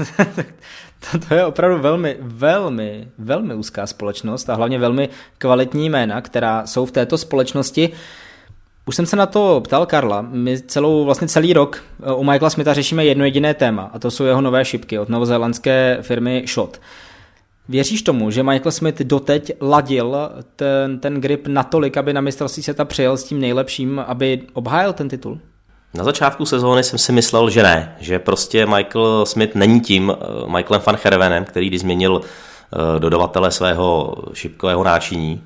To 1.27 1.35
je 1.35 1.45
opravdu 1.45 1.81
velmi, 1.81 2.17
velmi, 2.19 3.07
velmi 3.17 3.55
úzká 3.55 3.87
společnost 3.87 4.49
a 4.49 4.55
hlavně 4.55 4.79
velmi 4.79 5.09
kvalitní 5.37 5.89
jména, 5.89 6.21
která 6.21 6.65
jsou 6.65 6.85
v 6.85 6.91
této 6.91 7.17
společnosti. 7.17 7.89
Už 8.85 8.95
jsem 8.95 9.05
se 9.05 9.15
na 9.15 9.25
to 9.25 9.61
ptal 9.63 9.85
Karla. 9.85 10.21
My 10.21 10.61
celou, 10.61 11.05
vlastně 11.05 11.27
celý 11.27 11.53
rok 11.53 11.83
eh, 12.03 12.13
u 12.13 12.23
Michaela 12.23 12.49
Smitha 12.49 12.73
řešíme 12.73 13.05
jedno 13.05 13.25
jediné 13.25 13.53
téma 13.53 13.89
a 13.93 13.99
to 13.99 14.11
jsou 14.11 14.25
jeho 14.25 14.41
nové 14.41 14.65
šipky 14.65 14.99
od 14.99 15.09
novozélandské 15.09 15.97
firmy 16.01 16.43
Shot. 16.47 16.81
Věříš 17.69 18.01
tomu, 18.01 18.31
že 18.31 18.43
Michael 18.43 18.71
Smith 18.71 19.01
doteď 19.01 19.51
ladil 19.61 20.17
ten, 20.55 20.99
ten 20.99 21.21
grip 21.21 21.47
natolik, 21.47 21.97
aby 21.97 22.13
na 22.13 22.21
mistrovství 22.21 22.63
světa 22.63 22.85
přijel 22.85 23.17
s 23.17 23.23
tím 23.23 23.39
nejlepším, 23.39 23.99
aby 24.07 24.41
obhájil 24.53 24.93
ten 24.93 25.09
titul? 25.09 25.39
Na 25.95 26.03
začátku 26.03 26.45
sezóny 26.45 26.83
jsem 26.83 26.99
si 26.99 27.11
myslel, 27.11 27.49
že 27.49 27.63
ne, 27.63 27.95
že 27.99 28.19
prostě 28.19 28.65
Michael 28.65 29.25
Smith 29.25 29.55
není 29.55 29.81
tím 29.81 30.11
eh, 30.11 30.25
Michaelem 30.47 30.81
van 30.85 30.97
Hervenem, 31.03 31.45
který 31.45 31.67
když 31.67 31.81
změnil 31.81 32.21
eh, 32.23 32.99
dodavatele 32.99 33.51
svého 33.51 34.15
šipkového 34.33 34.83
náčiní, 34.83 35.43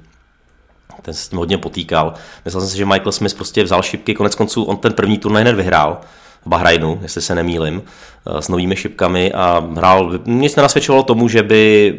ten 1.02 1.14
se 1.14 1.22
s 1.22 1.30
tím 1.30 1.40
hodně 1.40 1.58
potýkal. 1.58 2.14
Myslel 2.46 2.62
jsem 2.62 2.70
si, 2.70 2.78
že 2.78 2.86
Michael 2.86 3.12
Smith 3.12 3.36
prostě 3.36 3.64
vzal 3.64 3.84
šipky, 3.84 4.16
konec 4.16 4.36
konců 4.36 4.64
on 4.64 4.78
ten 4.78 4.94
první 4.94 5.18
turnaj 5.18 5.44
hned 5.44 5.56
vyhrál 5.56 6.02
v 6.46 6.50
Bahrajnu, 6.50 7.00
jestli 7.02 7.22
se 7.22 7.36
nemýlim, 7.36 7.84
eh, 8.28 8.42
s 8.42 8.48
novými 8.48 8.76
šipkami 8.76 9.34
a 9.34 9.68
hrál, 9.76 10.20
nic 10.26 10.56
nenasvědčovalo 10.56 11.04
tomu, 11.04 11.28
že 11.28 11.44
by 11.44 11.94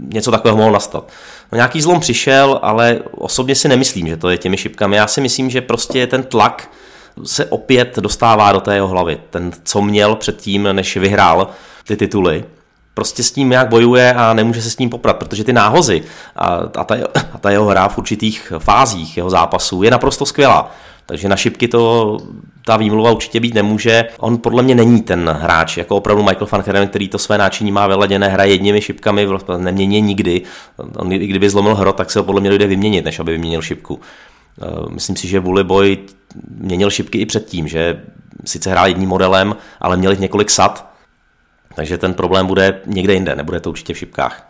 něco 0.00 0.30
takového 0.30 0.56
mohlo 0.56 0.72
nastat. 0.72 1.12
No, 1.52 1.56
nějaký 1.56 1.80
zlom 1.80 2.00
přišel, 2.00 2.58
ale 2.62 3.00
osobně 3.10 3.54
si 3.54 3.68
nemyslím, 3.68 4.08
že 4.08 4.16
to 4.16 4.28
je 4.28 4.38
těmi 4.38 4.56
šipkami. 4.56 4.96
Já 4.96 5.06
si 5.06 5.20
myslím, 5.20 5.50
že 5.50 5.60
prostě 5.60 6.06
ten 6.06 6.22
tlak 6.22 6.70
se 7.24 7.44
opět 7.44 7.96
dostává 7.96 8.52
do 8.52 8.60
té 8.60 8.74
jeho 8.74 8.88
hlavy. 8.88 9.18
Ten, 9.30 9.50
co 9.64 9.82
měl 9.82 10.14
předtím, 10.14 10.68
než 10.72 10.96
vyhrál 10.96 11.48
ty 11.86 11.96
tituly, 11.96 12.44
prostě 12.94 13.22
s 13.22 13.32
tím 13.32 13.50
nějak 13.50 13.68
bojuje 13.68 14.14
a 14.14 14.32
nemůže 14.32 14.62
se 14.62 14.70
s 14.70 14.78
ním 14.78 14.90
poprat, 14.90 15.16
protože 15.16 15.44
ty 15.44 15.52
náhozy 15.52 16.02
a, 16.36 16.46
a, 16.46 16.84
ta, 16.84 16.96
a 17.32 17.38
ta 17.38 17.50
jeho 17.50 17.66
hra 17.66 17.88
v 17.88 17.98
určitých 17.98 18.52
fázích 18.58 19.16
jeho 19.16 19.30
zápasů 19.30 19.82
je 19.82 19.90
naprosto 19.90 20.26
skvělá. 20.26 20.70
Takže 21.06 21.28
na 21.28 21.36
šipky 21.36 21.68
to 21.68 22.18
ta 22.64 22.76
výmluva 22.76 23.10
určitě 23.10 23.40
být 23.40 23.54
nemůže. 23.54 24.04
On 24.18 24.38
podle 24.38 24.62
mě 24.62 24.74
není 24.74 25.02
ten 25.02 25.28
hráč, 25.40 25.76
jako 25.76 25.96
opravdu 25.96 26.22
Michael 26.22 26.48
van 26.50 26.62
Herren, 26.66 26.88
který 26.88 27.08
to 27.08 27.18
své 27.18 27.38
náčiní 27.38 27.72
má 27.72 27.86
vyladěné, 27.86 28.28
hraje 28.28 28.50
jedními 28.50 28.80
šipkami, 28.80 29.28
nemění 29.56 30.00
nikdy. 30.00 30.42
On, 30.96 31.12
i 31.12 31.26
kdyby 31.26 31.50
zlomil 31.50 31.74
hro, 31.74 31.92
tak 31.92 32.10
se 32.10 32.18
ho 32.18 32.24
podle 32.24 32.40
mě 32.40 32.50
dojde 32.50 32.66
vyměnit, 32.66 33.04
než 33.04 33.18
aby 33.18 33.32
vyměnil 33.32 33.62
šipku. 33.62 34.00
Eh, 34.62 34.90
myslím 34.90 35.16
si, 35.16 35.28
že 35.28 35.40
Boy 35.40 35.98
měnil 36.48 36.90
šipky 36.90 37.18
i 37.18 37.26
předtím, 37.26 37.68
že 37.68 38.02
sice 38.44 38.70
hrál 38.70 38.86
jedním 38.86 39.08
modelem, 39.08 39.56
ale 39.80 39.96
měl 39.96 40.10
jich 40.10 40.20
několik 40.20 40.50
sad, 40.50 40.92
takže 41.74 41.98
ten 41.98 42.14
problém 42.14 42.46
bude 42.46 42.80
někde 42.86 43.14
jinde, 43.14 43.36
nebude 43.36 43.60
to 43.60 43.70
určitě 43.70 43.94
v 43.94 43.98
šipkách. 43.98 44.48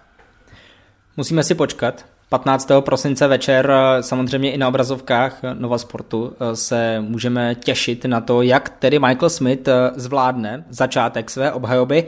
Musíme 1.17 1.43
si 1.43 1.55
počkat. 1.55 2.05
15. 2.29 2.71
prosince 2.81 3.27
večer 3.27 3.73
samozřejmě 4.01 4.53
i 4.53 4.59
na 4.59 4.69
obrazovkách 4.69 5.39
Nova 5.55 5.79
Sportu 5.79 6.33
se 6.55 7.01
můžeme 7.01 7.55
těšit 7.55 8.05
na 8.05 8.21
to, 8.21 8.43
jak 8.43 8.69
tedy 8.69 8.99
Michael 8.99 9.31
Smith 9.31 9.69
zvládne 9.97 10.65
začátek 10.71 11.31
své 11.31 11.53
obhajoby. 11.53 12.07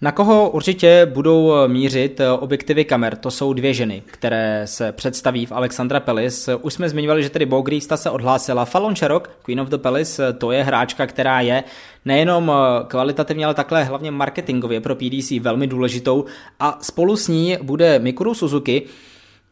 Na 0.00 0.12
koho 0.12 0.50
určitě 0.50 1.06
budou 1.14 1.52
mířit 1.66 2.20
objektivy 2.38 2.84
kamer? 2.84 3.16
To 3.16 3.30
jsou 3.30 3.52
dvě 3.52 3.74
ženy, 3.74 4.02
které 4.06 4.62
se 4.64 4.92
představí 4.92 5.46
v 5.46 5.52
Alexandra 5.52 6.00
Palace. 6.00 6.56
Už 6.56 6.74
jsme 6.74 6.88
zmiňovali, 6.88 7.22
že 7.22 7.30
tedy 7.30 7.46
Bogrista 7.46 7.96
se 7.96 8.10
odhlásila. 8.10 8.64
Fallon 8.64 8.96
Sherrock, 8.96 9.30
Queen 9.42 9.60
of 9.60 9.68
the 9.68 9.78
Palace, 9.78 10.32
to 10.32 10.52
je 10.52 10.62
hráčka, 10.62 11.06
která 11.06 11.40
je 11.40 11.64
nejenom 12.04 12.52
kvalitativně, 12.88 13.44
ale 13.44 13.54
takhle 13.54 13.84
hlavně 13.84 14.10
marketingově 14.10 14.80
pro 14.80 14.94
PDC 14.94 15.30
velmi 15.30 15.66
důležitou. 15.66 16.24
A 16.60 16.78
spolu 16.82 17.16
s 17.16 17.28
ní 17.28 17.58
bude 17.62 17.98
Mikuru 17.98 18.34
Suzuki, 18.34 18.82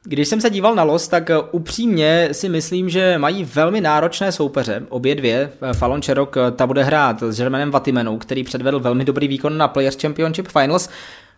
když 0.05 0.29
jsem 0.29 0.41
se 0.41 0.51
díval 0.51 0.75
na 0.75 0.83
los, 0.83 1.09
tak 1.09 1.31
upřímně 1.51 2.29
si 2.33 2.49
myslím, 2.49 2.89
že 2.89 3.19
mají 3.19 3.45
velmi 3.45 3.81
náročné 3.81 4.33
soupeře, 4.33 4.83
obě 4.89 5.15
dvě. 5.15 5.53
Fallon 5.73 6.03
Cherok 6.03 6.37
ta 6.57 6.67
bude 6.67 6.85
hrát 6.85 7.23
s 7.23 7.37
Germanem 7.37 7.71
Vatimenou, 7.71 8.19
který 8.19 8.45
předvedl 8.45 8.81
velmi 8.81 9.05
dobrý 9.05 9.29
výkon 9.29 9.59
na 9.59 9.69
Players 9.69 9.97
Championship 10.01 10.49
Finals. 10.49 10.89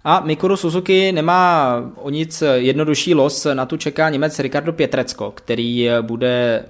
A 0.04 0.20
Mikuru 0.20 0.56
Suzuki 0.56 1.12
nemá 1.12 1.76
o 1.96 2.10
nic 2.10 2.42
jednodušší 2.54 3.14
los, 3.14 3.46
na 3.54 3.66
tu 3.66 3.76
čeká 3.76 4.10
Němec 4.10 4.38
Ricardo 4.38 4.72
Pietrecko, 4.72 5.30
který 5.30 5.88
bude 6.00 6.64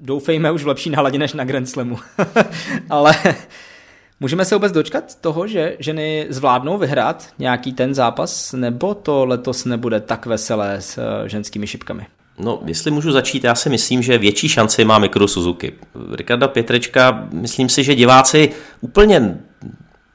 doufejme 0.00 0.52
už 0.52 0.64
v 0.64 0.68
lepší 0.68 0.90
náladě 0.90 1.18
než 1.18 1.32
na 1.32 1.44
Grand 1.44 1.68
Slamu. 1.68 1.98
Ale 2.90 3.14
Můžeme 4.22 4.44
se 4.44 4.54
vůbec 4.54 4.72
dočkat 4.72 5.14
toho, 5.20 5.46
že 5.46 5.76
ženy 5.78 6.26
zvládnou 6.30 6.78
vyhrát 6.78 7.28
nějaký 7.38 7.72
ten 7.72 7.94
zápas, 7.94 8.52
nebo 8.52 8.94
to 8.94 9.24
letos 9.24 9.64
nebude 9.64 10.00
tak 10.00 10.26
veselé 10.26 10.80
s 10.80 10.98
eh, 10.98 11.28
ženskými 11.28 11.66
šipkami? 11.66 12.06
No, 12.38 12.60
jestli 12.66 12.90
můžu 12.90 13.12
začít, 13.12 13.44
já 13.44 13.54
si 13.54 13.68
myslím, 13.70 14.02
že 14.02 14.18
větší 14.18 14.48
šanci 14.48 14.84
má 14.84 14.98
Mikro 14.98 15.28
Suzuki. 15.28 15.72
Ricarda 16.12 16.48
Pětrečka, 16.48 17.28
myslím 17.32 17.68
si, 17.68 17.84
že 17.84 17.94
diváci 17.94 18.50
úplně 18.80 19.38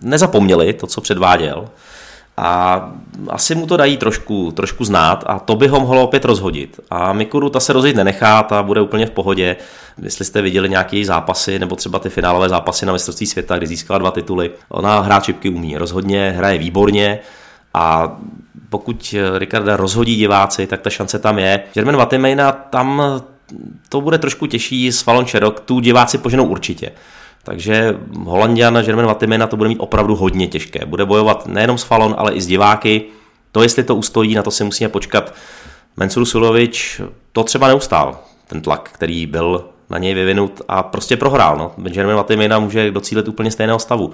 nezapomněli 0.02 0.74
to, 0.74 0.88
co 0.88 1.02
předváděl 1.02 1.70
a 2.38 2.82
asi 3.30 3.56
mu 3.56 3.68
to 3.68 3.78
dají 3.78 3.98
trošku, 3.98 4.52
trošku 4.52 4.86
znát 4.86 5.24
a 5.28 5.40
to 5.40 5.56
by 5.56 5.68
ho 5.68 5.80
mohlo 5.80 6.04
opět 6.04 6.26
rozhodit. 6.26 6.80
A 6.90 7.14
Mikuru 7.14 7.50
ta 7.50 7.60
se 7.60 7.74
rozhodit 7.74 7.96
nenechá, 7.96 8.44
ta 8.44 8.64
bude 8.64 8.82
úplně 8.82 9.06
v 9.06 9.12
pohodě. 9.12 9.56
Jestli 10.02 10.26
jste 10.26 10.42
viděli 10.42 10.70
nějaké 10.70 11.06
zápasy 11.06 11.60
nebo 11.60 11.76
třeba 11.76 12.00
ty 12.00 12.10
finálové 12.10 12.50
zápasy 12.50 12.86
na 12.86 12.94
mistrovství 12.94 13.28
světa, 13.28 13.58
kdy 13.58 13.68
získala 13.68 13.98
dva 13.98 14.12
tituly, 14.12 14.52
ona 14.70 15.00
hrát 15.00 15.24
čipky 15.24 15.50
umí, 15.50 15.78
rozhodně 15.78 16.34
hraje 16.38 16.58
výborně 16.58 17.20
a 17.74 18.18
pokud 18.70 19.16
Ricarda 19.38 19.78
rozhodí 19.78 20.16
diváci, 20.16 20.68
tak 20.68 20.82
ta 20.82 20.90
šance 20.90 21.20
tam 21.20 21.40
je. 21.40 21.64
German 21.74 21.98
Vatimejna 21.98 22.52
tam 22.52 23.02
to 23.90 24.02
bude 24.02 24.18
trošku 24.18 24.48
těžší 24.48 24.92
s 24.92 25.02
Fallon 25.02 25.26
tu 25.66 25.80
diváci 25.80 26.18
poženou 26.18 26.46
určitě. 26.46 26.92
Takže 27.48 27.98
Holandian 28.24 28.84
German 28.84 29.06
Vatimena 29.06 29.48
to 29.48 29.58
bude 29.58 29.70
mít 29.70 29.80
opravdu 29.80 30.16
hodně 30.16 30.48
těžké. 30.48 30.86
Bude 30.86 31.06
bojovat 31.06 31.48
nejenom 31.48 31.78
s 31.78 31.84
Falon, 31.84 32.16
ale 32.18 32.34
i 32.34 32.42
s 32.42 32.48
diváky. 32.48 33.04
To, 33.52 33.64
jestli 33.64 33.84
to 33.84 33.96
ustojí, 33.96 34.36
na 34.36 34.44
to 34.44 34.52
si 34.52 34.64
musíme 34.64 34.90
počkat. 34.90 35.34
Mensur 35.98 36.26
Sulovič 36.26 37.02
to 37.32 37.44
třeba 37.44 37.68
neustál, 37.68 38.20
ten 38.48 38.62
tlak, 38.62 38.90
který 38.94 39.26
byl 39.26 39.66
na 39.90 39.98
něj 39.98 40.14
vyvinut 40.14 40.62
a 40.68 40.84
prostě 40.84 41.18
prohrál. 41.18 41.58
No. 41.58 41.72
Benjamin 41.78 42.16
Vatimena 42.16 42.60
může 42.60 42.92
docílit 42.92 43.28
úplně 43.28 43.52
stejného 43.52 43.80
stavu. 43.80 44.14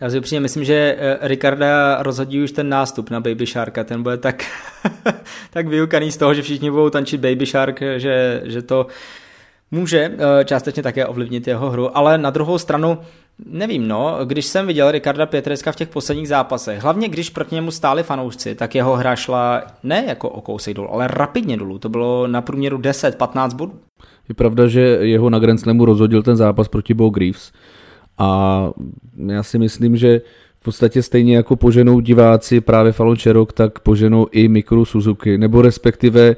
Já 0.00 0.10
si 0.10 0.18
upřímně 0.18 0.40
myslím, 0.40 0.64
že 0.64 0.96
eh, 0.98 1.18
Ricarda 1.20 2.02
rozhodí 2.02 2.42
už 2.42 2.52
ten 2.52 2.68
nástup 2.68 3.10
na 3.10 3.20
Baby 3.20 3.46
Sharka, 3.46 3.84
ten 3.84 4.02
bude 4.02 4.16
tak, 4.16 4.44
tak 5.50 5.68
vyukaný 5.68 6.12
z 6.12 6.16
toho, 6.16 6.34
že 6.34 6.42
všichni 6.42 6.70
budou 6.70 6.90
tančit 6.90 7.20
Baby 7.20 7.46
Shark, 7.46 7.80
že, 7.96 8.42
že 8.44 8.62
to 8.62 8.86
může 9.70 9.98
eh, 9.98 10.44
částečně 10.44 10.82
také 10.82 11.06
ovlivnit 11.06 11.46
jeho 11.46 11.70
hru, 11.70 11.96
ale 11.98 12.18
na 12.18 12.30
druhou 12.30 12.58
stranu 12.58 12.98
Nevím, 13.46 13.88
no, 13.88 14.18
když 14.24 14.46
jsem 14.46 14.66
viděl 14.66 14.90
Ricarda 14.90 15.26
Pietreska 15.26 15.72
v 15.72 15.76
těch 15.76 15.88
posledních 15.88 16.28
zápasech, 16.28 16.82
hlavně 16.82 17.08
když 17.08 17.30
proti 17.30 17.54
němu 17.54 17.70
stáli 17.70 18.02
fanoušci, 18.02 18.54
tak 18.54 18.74
jeho 18.74 18.96
hra 18.96 19.16
šla 19.16 19.62
ne 19.82 20.04
jako 20.08 20.28
o 20.28 20.40
kousek 20.40 20.74
dolů, 20.74 20.92
ale 20.92 21.08
rapidně 21.08 21.56
dolů. 21.56 21.78
To 21.78 21.88
bylo 21.88 22.26
na 22.26 22.42
průměru 22.42 22.78
10-15 22.78 23.54
bodů. 23.54 23.72
Je 24.28 24.34
pravda, 24.34 24.66
že 24.66 24.80
jeho 24.80 25.30
na 25.30 25.38
Grand 25.38 25.60
Slamu 25.60 25.84
rozhodil 25.84 26.22
ten 26.22 26.36
zápas 26.36 26.68
proti 26.68 26.94
Bo 26.94 27.10
Greaves 27.10 27.52
a 28.18 28.70
já 29.26 29.42
si 29.42 29.58
myslím, 29.58 29.96
že 29.96 30.20
v 30.60 30.64
podstatě 30.64 31.02
stejně 31.02 31.36
jako 31.36 31.56
poženou 31.56 32.00
diváci 32.00 32.60
právě 32.60 32.92
Fallon 32.92 33.16
Cherok, 33.16 33.52
tak 33.52 33.78
poženou 33.78 34.26
i 34.32 34.48
Mikuru 34.48 34.84
Suzuki, 34.84 35.38
nebo 35.38 35.62
respektive 35.62 36.36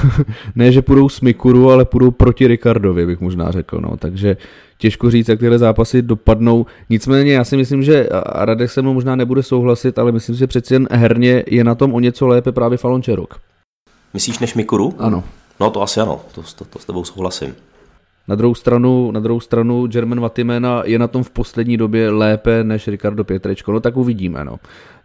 ne, 0.54 0.72
že 0.72 0.82
půjdou 0.82 1.08
s 1.08 1.20
Mikuru, 1.20 1.70
ale 1.70 1.84
půjdou 1.84 2.10
proti 2.10 2.46
Ricardovi, 2.46 3.06
bych 3.06 3.20
možná 3.20 3.50
řekl, 3.50 3.80
no, 3.80 3.96
takže 3.96 4.36
těžko 4.78 5.10
říct, 5.10 5.28
jak 5.28 5.38
tyhle 5.38 5.58
zápasy 5.58 6.02
dopadnou. 6.02 6.66
Nicméně 6.90 7.32
já 7.32 7.44
si 7.44 7.56
myslím, 7.56 7.82
že 7.82 8.08
Radek 8.26 8.70
se 8.70 8.82
mnou 8.82 8.94
možná 8.94 9.16
nebude 9.16 9.42
souhlasit, 9.42 9.98
ale 9.98 10.12
myslím 10.12 10.34
si, 10.34 10.38
že 10.38 10.46
přeci 10.46 10.74
jen 10.74 10.88
herně 10.90 11.44
je 11.46 11.64
na 11.64 11.74
tom 11.74 11.94
o 11.94 12.00
něco 12.00 12.26
lépe 12.26 12.52
právě 12.52 12.78
Fallon 12.78 13.02
Cherok. 13.02 13.40
Myslíš 14.14 14.38
než 14.38 14.54
Mikuru? 14.54 14.94
Ano. 14.98 15.24
No 15.60 15.70
to 15.70 15.82
asi 15.82 16.00
ano, 16.00 16.20
to, 16.34 16.42
to, 16.56 16.64
to 16.64 16.78
s 16.78 16.84
tebou 16.84 17.04
souhlasím. 17.04 17.54
Na 18.28 18.34
druhou 18.34 18.54
stranu, 18.54 19.10
na 19.10 19.20
druhou 19.20 19.40
stranu 19.40 19.86
German 19.86 20.20
Vatimena 20.20 20.82
je 20.84 20.98
na 20.98 21.08
tom 21.08 21.22
v 21.22 21.30
poslední 21.30 21.76
době 21.76 22.10
lépe 22.10 22.64
než 22.64 22.88
Ricardo 22.88 23.24
Pietrečko, 23.24 23.72
no 23.72 23.80
tak 23.80 23.96
uvidíme. 23.96 24.44
No. 24.44 24.56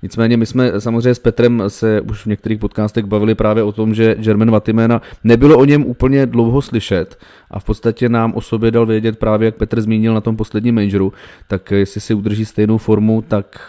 Nicméně 0.03 0.37
my 0.37 0.45
jsme 0.45 0.81
samozřejmě 0.81 1.15
s 1.15 1.19
Petrem 1.19 1.63
se 1.67 2.01
už 2.01 2.25
v 2.25 2.25
některých 2.25 2.59
podcastech 2.59 3.05
bavili 3.05 3.35
právě 3.35 3.63
o 3.63 3.71
tom, 3.71 3.93
že 3.93 4.15
German 4.15 4.51
Vatimena 4.51 5.01
nebylo 5.23 5.57
o 5.57 5.65
něm 5.65 5.85
úplně 5.85 6.25
dlouho 6.25 6.61
slyšet 6.61 7.19
a 7.51 7.59
v 7.59 7.63
podstatě 7.63 8.09
nám 8.09 8.33
o 8.35 8.41
sobě 8.41 8.71
dal 8.71 8.85
vědět 8.85 9.19
právě, 9.19 9.45
jak 9.45 9.55
Petr 9.55 9.81
zmínil 9.81 10.13
na 10.13 10.21
tom 10.21 10.37
posledním 10.37 10.75
majoru, 10.75 11.13
tak 11.47 11.71
jestli 11.71 12.01
si 12.01 12.13
udrží 12.13 12.45
stejnou 12.45 12.77
formu, 12.77 13.23
tak 13.27 13.59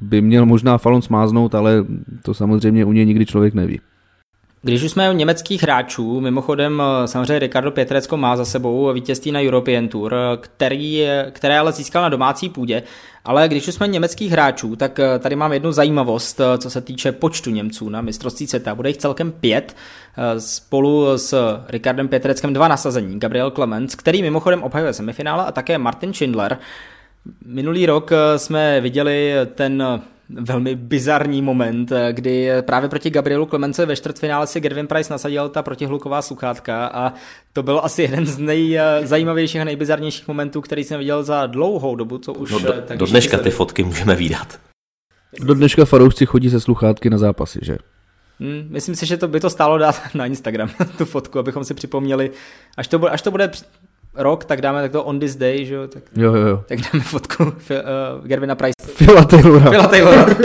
by 0.00 0.20
měl 0.20 0.46
možná 0.46 0.78
Falon 0.78 1.02
smáznout, 1.02 1.54
ale 1.54 1.84
to 2.22 2.34
samozřejmě 2.34 2.84
u 2.84 2.92
něj 2.92 3.06
nikdy 3.06 3.26
člověk 3.26 3.54
neví. 3.54 3.80
Když 4.62 4.82
už 4.82 4.90
jsme 4.90 5.10
u 5.10 5.14
německých 5.14 5.62
hráčů, 5.62 6.20
mimochodem 6.20 6.82
eh, 6.82 7.08
samozřejmě 7.08 7.38
Ricardo 7.38 7.70
Pietrecko 7.70 8.16
má 8.16 8.36
za 8.36 8.44
sebou 8.44 8.92
vítězství 8.92 9.32
na 9.32 9.40
European 9.40 9.88
Tour, 9.88 10.14
který, 10.40 11.06
které 11.30 11.58
ale 11.58 11.72
získal 11.72 12.02
na 12.02 12.08
domácí 12.08 12.48
půdě, 12.48 12.82
ale 13.24 13.48
když 13.48 13.68
už 13.68 13.74
jsme 13.74 13.88
německých 13.88 14.32
hráčů, 14.32 14.76
tak 14.76 14.98
eh, 14.98 15.18
tady 15.18 15.36
mám 15.36 15.52
jednu 15.52 15.72
zajímavost, 15.72 16.40
eh, 16.40 16.58
co 16.58 16.70
se 16.70 16.80
týče 16.80 17.12
počtu 17.12 17.50
Němců 17.50 17.88
na 17.88 18.00
mistrovství 18.00 18.46
světa. 18.46 18.74
Bude 18.74 18.88
jich 18.88 18.96
celkem 18.96 19.32
pět, 19.32 19.76
spolu 20.38 21.18
s 21.18 21.58
Ricardem 21.68 22.08
Pietreckem 22.08 22.52
dva 22.52 22.68
nasazení. 22.68 23.20
Gabriel 23.20 23.50
Clemens, 23.50 23.94
který 23.94 24.22
mimochodem 24.22 24.62
obhajuje 24.62 24.92
semifinále 24.92 25.44
a 25.44 25.52
také 25.52 25.78
Martin 25.78 26.12
Schindler. 26.12 26.58
Minulý 27.46 27.86
rok 27.86 28.10
jsme 28.36 28.80
viděli 28.80 29.34
ten 29.54 30.00
velmi 30.30 30.74
bizarní 30.74 31.42
moment, 31.42 31.92
kdy 32.12 32.48
právě 32.60 32.88
proti 32.88 33.10
Gabrielu 33.10 33.46
Klemence 33.46 33.86
ve 33.86 33.96
čtvrtfinále 33.96 34.46
si 34.46 34.60
Gervin 34.60 34.86
Price 34.86 35.12
nasadil 35.12 35.48
ta 35.48 35.62
protihluková 35.62 36.22
sluchátka 36.22 36.86
a 36.86 37.12
to 37.52 37.62
byl 37.62 37.80
asi 37.84 38.02
jeden 38.02 38.26
z 38.26 38.38
nejzajímavějších 38.38 39.60
a 39.60 39.64
nejbizarnějších 39.64 40.28
momentů, 40.28 40.60
který 40.60 40.84
jsem 40.84 40.98
viděl 40.98 41.22
za 41.22 41.46
dlouhou 41.46 41.96
dobu, 41.96 42.18
co 42.18 42.32
už... 42.32 42.50
No, 42.50 42.58
do, 42.58 42.74
do 42.96 43.06
dneška 43.06 43.38
ty 43.38 43.50
fotky 43.50 43.84
můžeme 43.84 44.14
výdat. 44.14 44.60
Do 45.40 45.54
dneška 45.54 45.84
faroušci 45.84 46.26
chodí 46.26 46.50
se 46.50 46.60
sluchátky 46.60 47.10
na 47.10 47.18
zápasy, 47.18 47.58
že? 47.62 47.78
Hmm, 48.40 48.66
myslím 48.70 48.94
si, 48.94 49.06
že 49.06 49.16
to 49.16 49.28
by 49.28 49.40
to 49.40 49.50
stálo 49.50 49.78
dát 49.78 50.00
na 50.14 50.26
Instagram, 50.26 50.70
tu 50.98 51.04
fotku, 51.04 51.38
abychom 51.38 51.64
si 51.64 51.74
připomněli, 51.74 52.30
až 52.76 52.88
to 52.88 52.98
bude, 52.98 53.10
až 53.10 53.22
to 53.22 53.30
bude 53.30 53.50
rok, 54.18 54.44
tak 54.44 54.60
dáme 54.60 54.82
tak 54.82 54.92
to 54.92 55.04
on 55.04 55.20
this 55.20 55.36
day, 55.36 55.66
že 55.66 55.74
jo? 55.74 55.86
Tak, 55.88 56.02
jo, 56.16 56.34
jo, 56.34 56.46
jo. 56.46 56.64
tak 56.66 56.78
dáme 56.80 57.04
fotku 57.04 57.44
uh, 57.44 57.50
Gervina 58.26 58.54
Price. 58.54 58.74
Phila 58.96 59.24
Taylora. 59.24 59.70
Phila 59.70 59.86
Taylora. 59.86 60.26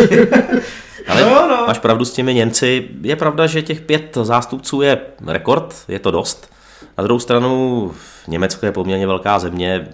Ale 1.08 1.22
no, 1.22 1.48
no. 1.50 1.64
máš 1.68 1.80
pravdu 1.80 2.06
s 2.06 2.14
těmi 2.14 2.34
Němci. 2.34 2.90
Je 3.02 3.16
pravda, 3.16 3.48
že 3.48 3.62
těch 3.62 3.82
pět 3.82 4.18
zástupců 4.22 4.82
je 4.82 5.02
rekord, 5.28 5.76
je 5.88 6.00
to 6.00 6.12
dost. 6.12 6.54
Na 6.98 7.04
druhou 7.04 7.20
stranu 7.20 7.92
Německo 8.28 8.66
je 8.66 8.72
poměrně 8.72 9.08
velká 9.08 9.40
země. 9.40 9.88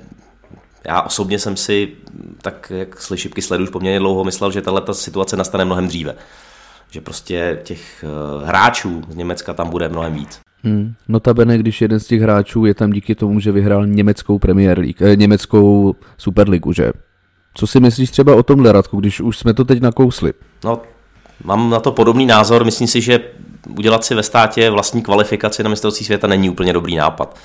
Já 0.88 1.02
osobně 1.02 1.40
jsem 1.40 1.58
si, 1.58 1.92
tak 2.42 2.72
jak 2.76 3.02
slyšipky 3.02 3.42
sleduju 3.42 3.72
poměrně 3.72 4.00
dlouho, 4.00 4.24
myslel, 4.24 4.52
že 4.52 4.62
tahle 4.62 4.82
situace 4.92 5.38
nastane 5.38 5.66
mnohem 5.66 5.88
dříve. 5.88 6.16
Že 6.92 7.02
prostě 7.02 7.60
těch 7.64 8.04
eh, 8.04 8.46
hráčů 8.46 9.02
z 9.10 9.16
Německa 9.16 9.54
tam 9.54 9.70
bude 9.70 9.90
mnohem 9.90 10.14
víc. 10.14 10.40
Hmm. 10.64 10.94
Notabene, 11.08 11.58
když 11.58 11.82
jeden 11.82 12.00
z 12.00 12.08
těch 12.08 12.22
hráčů 12.22 12.66
je 12.66 12.74
tam 12.74 12.92
díky 12.92 13.16
tomu, 13.16 13.40
že 13.40 13.52
vyhrál 13.52 13.88
německou 13.88 14.40
Premier 14.40 14.80
League, 14.80 15.02
eh, 15.02 15.16
německou 15.16 15.96
Superligu, 16.18 16.74
že? 16.74 16.92
Co 17.54 17.68
si 17.68 17.80
myslíš 17.80 18.12
třeba 18.12 18.36
o 18.36 18.44
tomhle, 18.44 18.72
Radku, 18.72 19.00
když 19.00 19.22
už 19.22 19.38
jsme 19.38 19.54
to 19.54 19.66
teď 19.66 19.82
nakousli? 19.82 20.34
No, 20.64 20.82
mám 21.44 21.70
na 21.70 21.80
to 21.80 21.92
podobný 21.92 22.26
názor. 22.26 22.66
Myslím 22.66 22.88
si, 22.88 23.02
že 23.02 23.20
udělat 23.78 24.04
si 24.04 24.16
ve 24.16 24.24
státě 24.24 24.70
vlastní 24.70 25.02
kvalifikaci 25.02 25.64
na 25.64 25.70
mistrovství 25.70 26.06
světa 26.06 26.28
není 26.28 26.50
úplně 26.50 26.74
dobrý 26.74 26.96
nápad. 26.96 27.40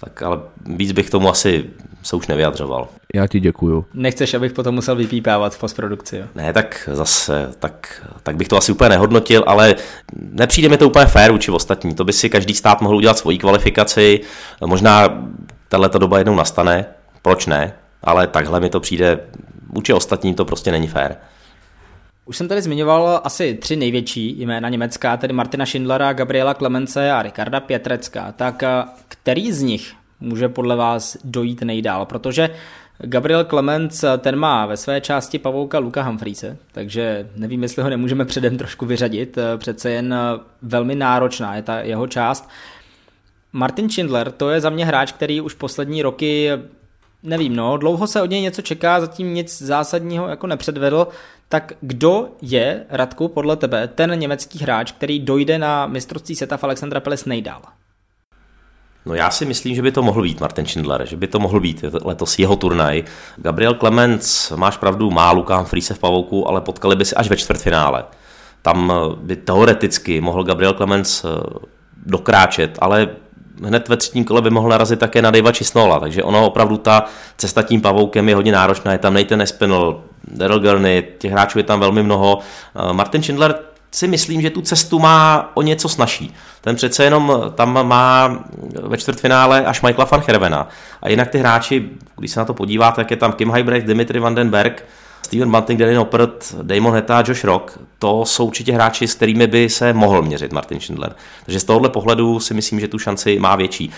Tak 0.00 0.22
ale 0.22 0.40
víc 0.66 0.92
bych 0.92 1.10
tomu 1.10 1.28
asi 1.30 1.64
se 2.02 2.16
už 2.16 2.26
nevyjadřoval. 2.26 2.88
Já 3.14 3.26
ti 3.26 3.40
děkuju. 3.40 3.86
Nechceš, 3.94 4.34
abych 4.34 4.52
potom 4.52 4.74
musel 4.74 4.96
vypípávat 4.96 5.54
v 5.54 5.60
postprodukci, 5.60 6.16
jo? 6.16 6.24
Ne, 6.34 6.52
tak 6.52 6.88
zase, 6.92 7.52
tak, 7.58 8.02
tak 8.22 8.36
bych 8.36 8.48
to 8.48 8.56
asi 8.56 8.72
úplně 8.72 8.88
nehodnotil, 8.88 9.44
ale 9.46 9.74
nepřijde 10.16 10.68
mi 10.68 10.76
to 10.76 10.88
úplně 10.88 11.06
fér 11.06 11.32
vůči 11.32 11.50
ostatní. 11.50 11.94
To 11.94 12.04
by 12.04 12.12
si 12.12 12.30
každý 12.30 12.54
stát 12.54 12.80
mohl 12.80 12.96
udělat 12.96 13.18
svoji 13.18 13.38
kvalifikaci. 13.38 14.20
Možná 14.66 15.22
tato 15.68 15.98
doba 15.98 16.18
jednou 16.18 16.34
nastane, 16.34 16.86
proč 17.22 17.46
ne? 17.46 17.72
Ale 18.02 18.26
takhle 18.26 18.60
mi 18.60 18.70
to 18.70 18.80
přijde, 18.80 19.20
vůči 19.72 19.92
ostatním 19.92 20.34
to 20.34 20.44
prostě 20.44 20.72
není 20.72 20.88
fér. 20.88 21.16
Už 22.24 22.36
jsem 22.36 22.48
tady 22.48 22.62
zmiňoval 22.62 23.20
asi 23.24 23.54
tři 23.54 23.76
největší 23.76 24.40
jména 24.40 24.68
německá, 24.68 25.16
tedy 25.16 25.32
Martina 25.32 25.66
Schindlera, 25.66 26.12
Gabriela 26.12 26.54
Klemence 26.54 27.12
a 27.12 27.22
Ricarda 27.22 27.60
Pietrecka. 27.60 28.32
Tak 28.32 28.62
eh, 28.62 28.84
který 29.08 29.52
z 29.52 29.62
nich 29.62 29.94
může 30.20 30.48
podle 30.48 30.76
vás 30.76 31.16
dojít 31.24 31.62
nejdál? 31.62 32.06
Protože 32.06 32.50
Gabriel 32.98 33.44
Clemens, 33.44 34.04
eh, 34.04 34.18
ten 34.18 34.36
má 34.36 34.66
ve 34.66 34.76
své 34.76 35.00
části 35.00 35.38
pavouka 35.38 35.78
Luka 35.78 36.02
Humphreys, 36.02 36.44
takže 36.72 37.30
nevím, 37.36 37.62
jestli 37.62 37.82
ho 37.82 37.90
nemůžeme 37.90 38.24
předem 38.24 38.58
trošku 38.58 38.86
vyřadit, 38.86 39.38
eh, 39.38 39.58
přece 39.58 39.90
jen 39.90 40.14
velmi 40.62 40.94
náročná 40.94 41.56
je 41.56 41.62
ta 41.62 41.80
jeho 41.80 42.06
část. 42.06 42.48
Martin 43.52 43.90
Schindler, 43.90 44.30
to 44.30 44.50
je 44.50 44.60
za 44.60 44.70
mě 44.70 44.86
hráč, 44.86 45.12
který 45.12 45.40
už 45.40 45.54
poslední 45.54 46.02
roky 46.02 46.50
nevím, 47.22 47.56
no, 47.56 47.76
dlouho 47.76 48.06
se 48.06 48.22
od 48.22 48.30
něj 48.30 48.40
něco 48.40 48.62
čeká, 48.62 49.00
zatím 49.00 49.34
nic 49.34 49.62
zásadního 49.62 50.28
jako 50.28 50.46
nepředvedl, 50.46 51.08
tak 51.48 51.72
kdo 51.80 52.28
je, 52.42 52.84
Radku, 52.88 53.28
podle 53.28 53.56
tebe, 53.56 53.88
ten 53.88 54.18
německý 54.18 54.58
hráč, 54.58 54.92
který 54.92 55.20
dojde 55.20 55.58
na 55.58 55.86
mistrovství 55.86 56.36
světa 56.36 56.56
v 56.56 56.64
Alexandra 56.64 57.00
Peles 57.00 57.24
nejdál? 57.24 57.62
No 59.06 59.14
já 59.14 59.30
si 59.30 59.44
myslím, 59.44 59.74
že 59.74 59.82
by 59.82 59.92
to 59.92 60.02
mohl 60.02 60.22
být 60.22 60.40
Martin 60.40 60.66
Schindler, 60.66 61.06
že 61.06 61.16
by 61.16 61.26
to 61.26 61.38
mohl 61.38 61.60
být 61.60 61.84
letos 62.04 62.38
jeho 62.38 62.56
turnaj. 62.56 63.04
Gabriel 63.36 63.74
Clemens, 63.74 64.50
máš 64.50 64.76
pravdu, 64.76 65.10
má 65.10 65.32
Lukáš 65.32 65.68
Friese 65.68 65.94
v 65.94 65.98
pavouku, 65.98 66.48
ale 66.48 66.60
potkali 66.60 66.96
by 66.96 67.04
si 67.04 67.14
až 67.14 67.28
ve 67.28 67.36
čtvrtfinále. 67.36 68.04
Tam 68.62 68.92
by 69.16 69.36
teoreticky 69.36 70.20
mohl 70.20 70.44
Gabriel 70.44 70.72
Clemens 70.72 71.24
eh, 71.24 71.28
dokráčet, 72.06 72.78
ale 72.80 73.08
hned 73.64 73.88
ve 73.88 73.96
třetím 73.96 74.24
kole 74.24 74.42
by 74.42 74.50
mohl 74.50 74.68
narazit 74.68 74.98
také 74.98 75.22
na 75.22 75.30
Davea 75.30 75.52
Čisnola, 75.52 76.00
takže 76.00 76.22
ono 76.22 76.46
opravdu 76.46 76.76
ta 76.76 77.04
cesta 77.36 77.62
tím 77.62 77.80
pavoukem 77.80 78.28
je 78.28 78.34
hodně 78.34 78.52
náročná, 78.52 78.92
je 78.92 78.98
tam 78.98 79.14
Nathan 79.14 79.40
Espinel, 79.40 80.00
Daryl 80.28 80.60
Gurney, 80.60 81.04
těch 81.18 81.32
hráčů 81.32 81.58
je 81.58 81.64
tam 81.64 81.80
velmi 81.80 82.02
mnoho. 82.02 82.38
Eh, 82.38 82.92
Martin 82.92 83.22
Schindler 83.22 83.54
si 83.94 84.08
myslím, 84.08 84.42
že 84.42 84.50
tu 84.50 84.60
cestu 84.60 84.98
má 84.98 85.50
o 85.54 85.62
něco 85.62 85.88
snažší. 85.88 86.34
Ten 86.60 86.76
přece 86.76 87.04
jenom 87.04 87.52
tam 87.54 87.86
má 87.88 88.38
ve 88.82 88.98
čtvrtfinále 88.98 89.64
až 89.64 89.82
Michaela 89.82 90.08
van 90.12 90.22
Hervena. 90.28 90.68
A 91.02 91.08
jinak 91.08 91.28
ty 91.28 91.38
hráči, 91.38 91.90
když 92.16 92.30
se 92.30 92.40
na 92.40 92.46
to 92.46 92.54
podíváte, 92.54 92.96
tak 92.96 93.10
je 93.10 93.16
tam 93.16 93.32
Kim 93.32 93.50
Heibrecht, 93.50 93.86
Dimitri 93.86 94.20
Vandenberg, 94.20 94.84
Steven 95.26 95.50
Bunting, 95.50 95.80
Danny 95.80 95.98
Oppert, 95.98 96.54
Damon 96.62 96.94
Heta, 96.94 97.24
Josh 97.26 97.44
Rock, 97.44 97.78
to 97.98 98.24
jsou 98.24 98.46
určitě 98.46 98.72
hráči, 98.72 99.08
s 99.08 99.14
kterými 99.14 99.46
by 99.46 99.68
se 99.68 99.92
mohl 99.92 100.22
měřit 100.22 100.52
Martin 100.52 100.80
Schindler. 100.80 101.14
Takže 101.44 101.60
z 101.60 101.64
tohohle 101.64 101.88
pohledu 101.88 102.40
si 102.40 102.54
myslím, 102.54 102.80
že 102.80 102.88
tu 102.88 102.98
šanci 102.98 103.38
má 103.38 103.56
větší. 103.56 103.90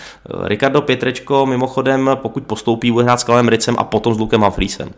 Ricardo 0.43 0.81
Pietrečko 0.81 1.45
mimochodem, 1.45 2.09
pokud 2.15 2.43
postoupí, 2.43 2.91
bude 2.91 3.03
hrát 3.03 3.19
s 3.19 3.23
Kalem 3.23 3.47
Ricem 3.47 3.75
a 3.77 3.83
potom 3.83 4.15
s 4.15 4.19
Lukem 4.19 4.41
Humphreysem. 4.41 4.89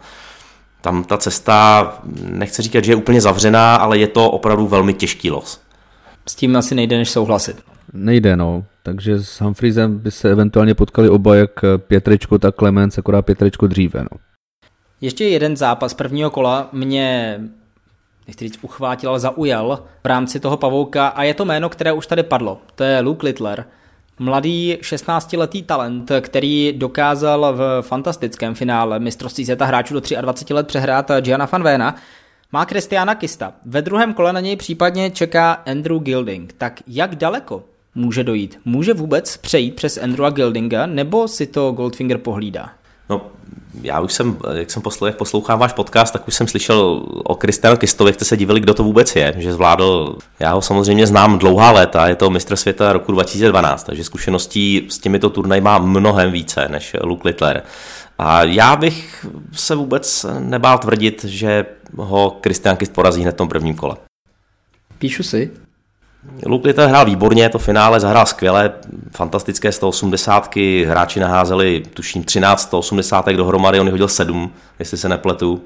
Tam 0.82 1.03
ta 1.03 1.17
cesta, 1.17 1.93
nechci 2.23 2.61
říkat, 2.61 2.84
že 2.84 2.91
je 2.91 2.95
úplně 2.95 3.21
zavřená, 3.21 3.75
ale 3.75 3.97
je 3.97 4.07
to 4.07 4.32
opravdu 4.32 4.67
velmi 4.67 4.93
těžký 4.93 5.32
los. 5.32 5.61
S 6.28 6.36
tím 6.36 6.55
asi 6.55 6.75
nejde 6.75 6.97
než 6.97 7.09
souhlasit. 7.09 7.61
Nejde, 7.93 8.36
no. 8.36 8.63
Takže 8.84 9.23
s 9.23 9.41
Humphreysem 9.41 9.99
by 9.99 10.11
se 10.11 10.32
eventuálně 10.32 10.73
potkali 10.73 11.09
oba, 11.09 11.36
jak 11.36 11.51
Pětrečko, 11.78 12.39
tak 12.39 12.55
Clemens, 12.55 12.97
akorát 12.97 13.21
Pětrečko 13.21 13.67
dříve, 13.67 13.99
no. 13.99 14.26
Ještě 15.01 15.25
jeden 15.25 15.57
zápas 15.57 15.93
prvního 15.93 16.29
kola 16.29 16.69
mě 16.71 17.39
nechci 18.27 18.45
říct 18.45 18.59
uchvátil, 18.61 19.09
ale 19.09 19.19
zaujal 19.19 19.83
v 20.03 20.07
rámci 20.07 20.39
toho 20.39 20.57
pavouka 20.57 21.07
a 21.07 21.23
je 21.23 21.33
to 21.33 21.45
jméno, 21.45 21.69
které 21.69 21.91
už 21.91 22.07
tady 22.07 22.23
padlo. 22.23 22.61
To 22.75 22.83
je 22.83 22.99
Luke 22.99 23.25
Littler. 23.25 23.65
Mladý 24.19 24.77
16-letý 24.81 25.63
talent, 25.63 26.11
který 26.21 26.73
dokázal 26.77 27.53
v 27.53 27.81
fantastickém 27.81 28.55
finále 28.55 28.99
mistrovství 28.99 29.45
světa 29.45 29.65
hráčů 29.65 29.93
do 29.93 30.01
23 30.21 30.53
let 30.53 30.67
přehrát 30.67 31.11
Gianna 31.21 31.49
van 31.51 31.63
Véna, 31.63 31.95
má 32.51 32.65
Kristiana 32.65 33.15
Kista. 33.15 33.53
Ve 33.65 33.81
druhém 33.81 34.13
kole 34.13 34.33
na 34.33 34.39
něj 34.39 34.55
případně 34.55 35.11
čeká 35.11 35.51
Andrew 35.51 35.99
Gilding. 35.99 36.53
Tak 36.57 36.79
jak 36.87 37.15
daleko 37.15 37.63
může 37.95 38.23
dojít? 38.23 38.59
Může 38.65 38.93
vůbec 38.93 39.37
přejít 39.37 39.75
přes 39.75 39.97
Andrewa 39.97 40.29
Gildinga, 40.29 40.85
nebo 40.85 41.27
si 41.27 41.47
to 41.47 41.71
Goldfinger 41.71 42.17
pohlídá? 42.17 42.69
No, 43.10 43.22
já 43.82 43.99
už 43.99 44.14
jsem, 44.14 44.38
jak 44.53 44.72
jsem 44.72 44.82
poslouchal, 44.82 45.08
jak 45.08 45.18
poslouchám 45.18 45.60
váš 45.60 45.74
podcast, 45.74 46.14
tak 46.14 46.28
už 46.28 46.36
jsem 46.36 46.47
slyšel 46.47 46.80
o 47.24 47.36
Kristianu 47.36 47.78
Kistovi, 47.78 48.14
jste 48.14 48.26
se 48.26 48.38
divili, 48.38 48.60
kdo 48.60 48.74
to 48.74 48.84
vůbec 48.84 49.16
je, 49.16 49.34
že 49.38 49.53
zvládl, 49.53 50.18
já 50.39 50.53
ho 50.53 50.62
samozřejmě 50.62 51.08
znám 51.08 51.39
dlouhá 51.39 51.72
léta, 51.72 52.08
je 52.08 52.16
to 52.16 52.30
mistr 52.30 52.55
světa 52.55 52.93
roku 52.93 53.12
2012, 53.12 53.84
takže 53.84 54.03
zkušeností 54.03 54.88
s 54.89 54.97
těmito 54.99 55.30
turnaj 55.30 55.62
má 55.62 55.78
mnohem 55.78 56.32
více 56.32 56.68
než 56.70 56.95
Luke 57.03 57.28
Littler. 57.28 57.64
A 58.20 58.43
já 58.43 58.76
bych 58.76 59.26
se 59.51 59.76
vůbec 59.76 60.26
nebál 60.39 60.78
tvrdit, 60.78 61.24
že 61.24 61.66
ho 61.95 62.38
Kristian 62.41 62.78
Kist 62.78 62.93
porazí 62.93 63.22
hned 63.22 63.32
v 63.32 63.38
tom 63.38 63.49
prvním 63.49 63.76
kole. 63.76 63.95
Píšu 64.99 65.24
si. 65.24 65.51
Luke 66.45 66.68
Littler 66.68 66.89
hrál 66.89 67.05
výborně, 67.05 67.49
to 67.49 67.59
finále 67.59 67.99
zahrál 67.99 68.26
skvěle, 68.26 68.72
fantastické 69.11 69.72
180, 69.72 70.55
hráči 70.86 71.20
naházeli 71.20 71.84
tuším 71.93 72.24
13 72.24 72.61
180 72.61 73.26
dohromady, 73.30 73.80
on 73.80 73.89
hodil 73.89 74.07
7, 74.07 74.51
jestli 74.80 74.97
se 74.97 75.09
nepletu. 75.09 75.61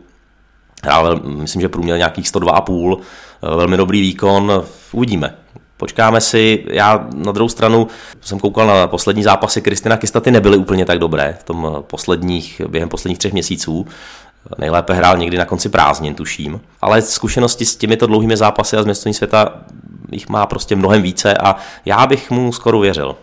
Hrál, 0.84 1.20
myslím, 1.24 1.62
že 1.62 1.70
průměr 1.70 1.98
nějakých 1.98 2.26
102,5, 2.26 2.98
velmi 3.42 3.78
dobrý 3.78 4.02
výkon, 4.02 4.64
uvidíme. 4.92 5.36
Počkáme 5.78 6.22
si, 6.22 6.66
já 6.68 7.08
na 7.16 7.32
druhou 7.32 7.50
stranu 7.50 7.88
jsem 8.22 8.40
koukal 8.40 8.68
na 8.68 8.88
poslední 8.88 9.24
zápasy 9.24 9.62
Kristina 9.62 9.98
Kistaty 9.98 10.32
nebyly 10.32 10.58
úplně 10.58 10.86
tak 10.86 11.00
dobré 11.00 11.38
v 11.40 11.44
tom 11.44 11.84
posledních, 11.88 12.62
během 12.68 12.90
posledních 12.90 13.18
třech 13.18 13.34
měsíců. 13.34 13.88
Nejlépe 14.58 14.94
hrál 14.94 15.18
někdy 15.18 15.38
na 15.38 15.46
konci 15.46 15.70
prázdnin, 15.70 16.16
tuším. 16.16 16.62
Ale 16.82 17.02
zkušenosti 17.02 17.66
s 17.66 17.76
těmito 17.76 18.08
dlouhými 18.08 18.38
zápasy 18.38 18.78
a 18.78 18.94
z 18.94 19.14
světa 19.14 19.54
jich 20.12 20.30
má 20.30 20.46
prostě 20.46 20.76
mnohem 20.76 21.02
více 21.02 21.38
a 21.38 21.56
já 21.86 22.08
bych 22.08 22.32
mu 22.32 22.52
skoro 22.52 22.80
věřil. 22.80 23.16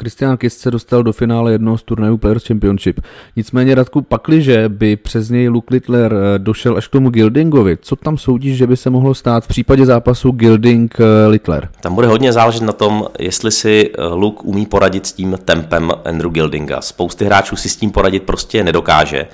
Christian 0.00 0.36
Kist 0.36 0.60
se 0.60 0.70
dostal 0.70 1.02
do 1.02 1.12
finále 1.12 1.52
jednoho 1.52 1.78
z 1.78 1.82
turnajů 1.82 2.16
Players 2.16 2.46
Championship. 2.46 3.00
Nicméně 3.36 3.74
Radku, 3.74 4.02
pakliže 4.02 4.68
by 4.68 4.96
přes 4.96 5.28
něj 5.28 5.48
Luke 5.48 5.74
Littler 5.74 6.14
eh, 6.14 6.38
došel 6.38 6.76
až 6.76 6.88
k 6.88 6.90
tomu 6.90 7.10
Gildingovi, 7.10 7.78
co 7.80 7.96
tam 7.96 8.18
soudíš, 8.18 8.56
že 8.56 8.66
by 8.66 8.76
se 8.76 8.90
mohlo 8.90 9.14
stát 9.14 9.44
v 9.44 9.48
případě 9.48 9.86
zápasu 9.86 10.30
Gilding-Littler? 10.30 11.68
Tam 11.80 11.94
bude 11.94 12.06
hodně 12.06 12.32
záležet 12.32 12.62
na 12.62 12.72
tom, 12.72 13.06
jestli 13.18 13.50
si 13.50 13.90
eh, 13.98 14.04
Luke 14.06 14.42
umí 14.42 14.66
poradit 14.66 15.06
s 15.06 15.12
tím 15.12 15.38
tempem 15.44 15.90
Andrew 16.04 16.30
Gildinga. 16.30 16.80
Spousty 16.80 17.24
hráčů 17.24 17.56
si 17.56 17.68
s 17.68 17.76
tím 17.76 17.90
poradit 17.90 18.22
prostě 18.22 18.64
nedokáže. 18.64 19.26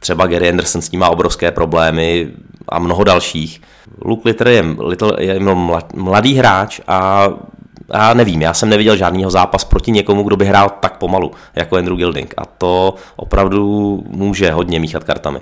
Třeba 0.00 0.26
Gary 0.26 0.48
Anderson 0.48 0.82
s 0.82 0.88
tím 0.88 1.00
má 1.00 1.08
obrovské 1.08 1.50
problémy 1.50 2.28
a 2.68 2.78
mnoho 2.78 3.04
dalších. 3.04 3.60
Luke 4.04 4.28
Littler 4.28 4.48
je, 4.48 4.64
Little 4.78 5.12
je 5.18 5.40
mladý 5.94 6.34
hráč 6.34 6.80
a 6.88 7.28
já 7.94 8.14
nevím, 8.14 8.42
já 8.42 8.54
jsem 8.54 8.68
neviděl 8.68 8.96
žádnýho 8.96 9.30
zápas 9.30 9.64
proti 9.64 9.90
někomu, 9.90 10.22
kdo 10.22 10.36
by 10.36 10.46
hrál 10.46 10.70
tak 10.80 10.96
pomalu 10.96 11.30
jako 11.54 11.76
Andrew 11.76 11.96
Gilding 11.96 12.34
a 12.36 12.44
to 12.46 12.94
opravdu 13.16 14.02
může 14.08 14.50
hodně 14.52 14.80
míchat 14.80 15.04
kartami. 15.04 15.40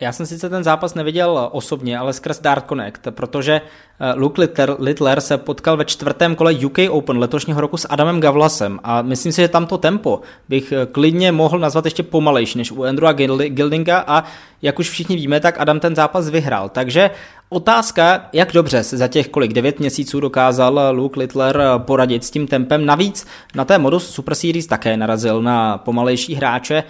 Já 0.00 0.12
jsem 0.12 0.26
sice 0.26 0.48
ten 0.48 0.64
zápas 0.64 0.94
neviděl 0.94 1.48
osobně, 1.52 1.98
ale 1.98 2.12
skrz 2.12 2.40
Dart 2.40 2.68
Connect, 2.68 3.00
protože 3.10 3.60
eh, 4.00 4.12
Luke 4.16 4.40
Littler, 4.40 4.76
Littler 4.78 5.20
se 5.20 5.38
potkal 5.38 5.76
ve 5.76 5.84
čtvrtém 5.84 6.34
kole 6.34 6.54
UK 6.54 6.78
Open 6.90 7.18
letošního 7.18 7.60
roku 7.60 7.76
s 7.76 7.88
Adamem 7.90 8.20
Gavlasem 8.20 8.80
a 8.82 9.02
myslím 9.02 9.32
si, 9.32 9.42
že 9.42 9.48
tamto 9.48 9.78
tempo 9.78 10.20
bych 10.48 10.72
eh, 10.72 10.86
klidně 10.86 11.32
mohl 11.32 11.58
nazvat 11.58 11.84
ještě 11.84 12.02
pomalejší 12.02 12.58
než 12.58 12.72
u 12.72 12.84
Andrewa 12.84 13.12
Gildinga 13.12 14.04
a 14.06 14.24
jak 14.62 14.78
už 14.78 14.90
všichni 14.90 15.16
víme, 15.16 15.40
tak 15.40 15.60
Adam 15.60 15.80
ten 15.80 15.94
zápas 15.94 16.28
vyhrál. 16.28 16.68
Takže 16.68 17.10
otázka, 17.48 18.28
jak 18.32 18.52
dobře 18.52 18.82
se 18.82 18.96
za 18.96 19.08
těch 19.08 19.28
kolik 19.28 19.52
9 19.52 19.80
měsíců 19.80 20.20
dokázal 20.20 20.80
Luke 20.92 21.20
Littler 21.20 21.62
poradit 21.78 22.24
s 22.24 22.30
tím 22.30 22.46
tempem. 22.46 22.86
Navíc 22.86 23.26
na 23.54 23.64
té 23.64 23.78
modus 23.78 24.10
Super 24.10 24.34
Series 24.34 24.66
také 24.66 24.96
narazil 24.96 25.42
na 25.42 25.78
pomalejší 25.78 26.34
hráče. 26.34 26.84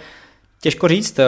Těžko 0.61 0.87
říct, 0.87 1.19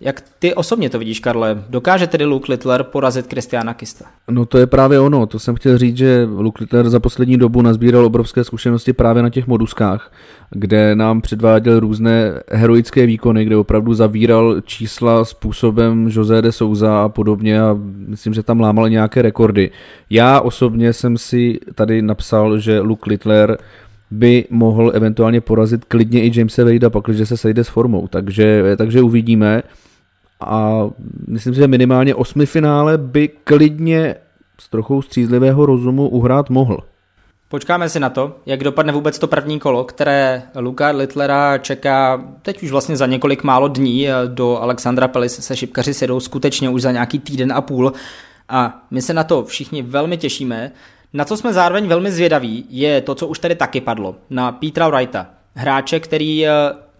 jak 0.00 0.22
ty 0.38 0.54
osobně 0.54 0.90
to 0.90 0.98
vidíš, 0.98 1.20
Karle. 1.20 1.64
Dokáže 1.68 2.06
tedy 2.06 2.24
Luke 2.24 2.52
Littler 2.52 2.82
porazit 2.82 3.26
Kristiana 3.26 3.74
Kista? 3.74 4.04
No 4.30 4.46
to 4.46 4.58
je 4.58 4.66
právě 4.66 5.00
ono, 5.00 5.26
to 5.26 5.38
jsem 5.38 5.54
chtěl 5.54 5.78
říct, 5.78 5.96
že 5.96 6.28
Luke 6.36 6.64
Littler 6.64 6.88
za 6.88 7.00
poslední 7.00 7.36
dobu 7.36 7.62
nazbíral 7.62 8.04
obrovské 8.04 8.44
zkušenosti 8.44 8.92
právě 8.92 9.22
na 9.22 9.30
těch 9.30 9.46
moduskách, 9.46 10.12
kde 10.50 10.94
nám 10.94 11.20
předváděl 11.20 11.80
různé 11.80 12.40
heroické 12.48 13.06
výkony, 13.06 13.44
kde 13.44 13.56
opravdu 13.56 13.94
zavíral 13.94 14.60
čísla 14.60 15.24
způsobem 15.24 16.08
José 16.12 16.42
de 16.42 16.52
Souza 16.52 17.02
a 17.02 17.08
podobně 17.08 17.60
a 17.60 17.76
myslím, 18.06 18.34
že 18.34 18.42
tam 18.42 18.60
lámal 18.60 18.88
nějaké 18.88 19.22
rekordy. 19.22 19.70
Já 20.10 20.40
osobně 20.40 20.92
jsem 20.92 21.18
si 21.18 21.58
tady 21.74 22.02
napsal, 22.02 22.58
že 22.58 22.80
Luke 22.80 23.10
Littler 23.10 23.58
by 24.10 24.44
mohl 24.50 24.92
eventuálně 24.94 25.40
porazit 25.40 25.84
klidně 25.84 26.22
i 26.22 26.38
Jamesa 26.38 26.64
Vadea, 26.64 26.90
pak, 26.90 27.04
když 27.04 27.28
se 27.28 27.36
sejde 27.36 27.64
s 27.64 27.68
formou. 27.68 28.08
Takže, 28.08 28.76
takže 28.76 29.02
uvidíme. 29.02 29.62
A 30.40 30.86
myslím 31.28 31.54
si, 31.54 31.60
že 31.60 31.68
minimálně 31.68 32.14
osmi 32.14 32.46
finále 32.46 32.98
by 32.98 33.28
klidně 33.28 34.14
s 34.60 34.68
trochou 34.68 35.02
střízlivého 35.02 35.66
rozumu 35.66 36.08
uhrát 36.08 36.50
mohl. 36.50 36.78
Počkáme 37.48 37.88
si 37.88 38.00
na 38.00 38.10
to, 38.10 38.36
jak 38.46 38.64
dopadne 38.64 38.92
vůbec 38.92 39.18
to 39.18 39.26
první 39.26 39.58
kolo, 39.60 39.84
které 39.84 40.42
Luka 40.58 40.90
Littlera 40.90 41.58
čeká 41.58 42.24
teď 42.42 42.62
už 42.62 42.70
vlastně 42.70 42.96
za 42.96 43.06
několik 43.06 43.44
málo 43.44 43.68
dní. 43.68 44.08
Do 44.26 44.58
Alexandra 44.62 45.08
Pelis 45.08 45.38
se 45.38 45.56
šipkaři 45.56 45.94
sedou 45.94 46.20
skutečně 46.20 46.70
už 46.70 46.82
za 46.82 46.92
nějaký 46.92 47.18
týden 47.18 47.52
a 47.52 47.60
půl. 47.60 47.92
A 48.48 48.82
my 48.90 49.02
se 49.02 49.14
na 49.14 49.24
to 49.24 49.44
všichni 49.44 49.82
velmi 49.82 50.16
těšíme. 50.16 50.72
Na 51.12 51.24
co 51.24 51.36
jsme 51.36 51.52
zároveň 51.52 51.86
velmi 51.86 52.12
zvědaví, 52.12 52.64
je 52.68 53.00
to, 53.00 53.14
co 53.14 53.26
už 53.26 53.38
tady 53.38 53.54
taky 53.54 53.80
padlo, 53.80 54.16
na 54.30 54.52
Petra 54.52 54.88
Wrighta, 54.88 55.26
hráče, 55.54 56.00
který 56.00 56.46
eh, 56.46 56.50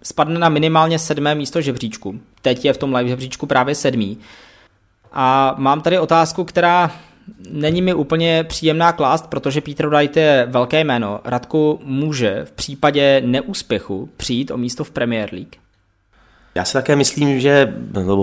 spadne 0.03 0.39
na 0.39 0.49
minimálně 0.49 0.99
sedmé 0.99 1.35
místo 1.35 1.61
žebříčku. 1.61 2.21
Teď 2.43 2.65
je 2.65 2.73
v 2.73 2.79
tom 2.79 2.95
live 2.95 3.09
žebříčku 3.09 3.47
právě 3.47 3.75
sedmý. 3.75 4.19
A 5.13 5.55
mám 5.59 5.81
tady 5.81 5.99
otázku, 5.99 6.45
která 6.45 6.91
není 7.51 7.83
mi 7.83 7.95
úplně 7.95 8.45
příjemná 8.45 8.93
klást, 8.93 9.27
protože 9.27 9.61
Peter 9.61 9.89
Wright 9.89 10.17
je 10.17 10.47
velké 10.51 10.81
jméno. 10.81 11.21
Radku 11.25 11.81
může 11.85 12.45
v 12.45 12.51
případě 12.51 13.23
neúspěchu 13.25 14.09
přijít 14.17 14.51
o 14.51 14.57
místo 14.57 14.85
v 14.85 14.91
Premier 14.91 15.29
League? 15.33 15.57
Já 16.55 16.65
si 16.65 16.73
také 16.73 16.97
myslím, 16.97 17.41
že 17.41 17.75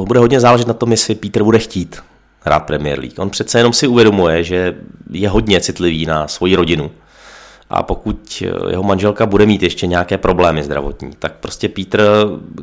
bude 0.06 0.20
hodně 0.20 0.40
záležet 0.40 0.68
na 0.68 0.74
tom, 0.74 0.92
jestli 0.92 1.16
Peter 1.16 1.44
bude 1.44 1.60
chtít 1.60 2.02
hrát 2.46 2.60
Premier 2.60 3.00
League. 3.00 3.20
On 3.20 3.30
přece 3.30 3.60
jenom 3.60 3.74
si 3.74 3.88
uvědomuje, 3.88 4.44
že 4.44 4.76
je 5.12 5.30
hodně 5.30 5.62
citlivý 5.62 6.06
na 6.06 6.28
svoji 6.28 6.56
rodinu. 6.56 6.92
A 7.70 7.84
pokud 7.84 8.44
jeho 8.70 8.84
manželka 8.84 9.26
bude 9.26 9.46
mít 9.46 9.64
ještě 9.64 9.88
nějaké 9.88 10.18
problémy 10.18 10.64
zdravotní, 10.64 11.12
tak 11.20 11.34
prostě 11.34 11.70
Peter 11.70 12.02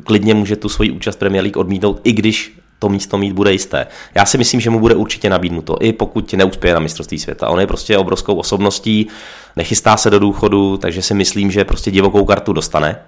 klidně 0.03 0.33
může 0.33 0.55
tu 0.55 0.69
svoji 0.69 0.91
účast 0.91 1.15
Premier 1.15 1.43
League 1.43 1.57
odmítnout, 1.57 2.01
i 2.03 2.11
když 2.11 2.59
to 2.79 2.89
místo 2.89 3.17
mít 3.17 3.33
bude 3.33 3.51
jisté. 3.51 3.87
Já 4.15 4.25
si 4.25 4.37
myslím, 4.37 4.59
že 4.59 4.69
mu 4.69 4.79
bude 4.79 4.95
určitě 4.95 5.29
nabídnuto, 5.29 5.77
i 5.79 5.93
pokud 5.93 6.33
neuspěje 6.33 6.73
na 6.73 6.79
mistrovství 6.79 7.19
světa. 7.19 7.49
On 7.49 7.59
je 7.59 7.67
prostě 7.67 7.97
obrovskou 7.97 8.35
osobností, 8.35 9.07
nechystá 9.55 9.97
se 9.97 10.09
do 10.09 10.19
důchodu, 10.19 10.77
takže 10.77 11.01
si 11.01 11.13
myslím, 11.13 11.51
že 11.51 11.65
prostě 11.65 11.91
divokou 11.91 12.25
kartu 12.25 12.53
dostane, 12.53 12.99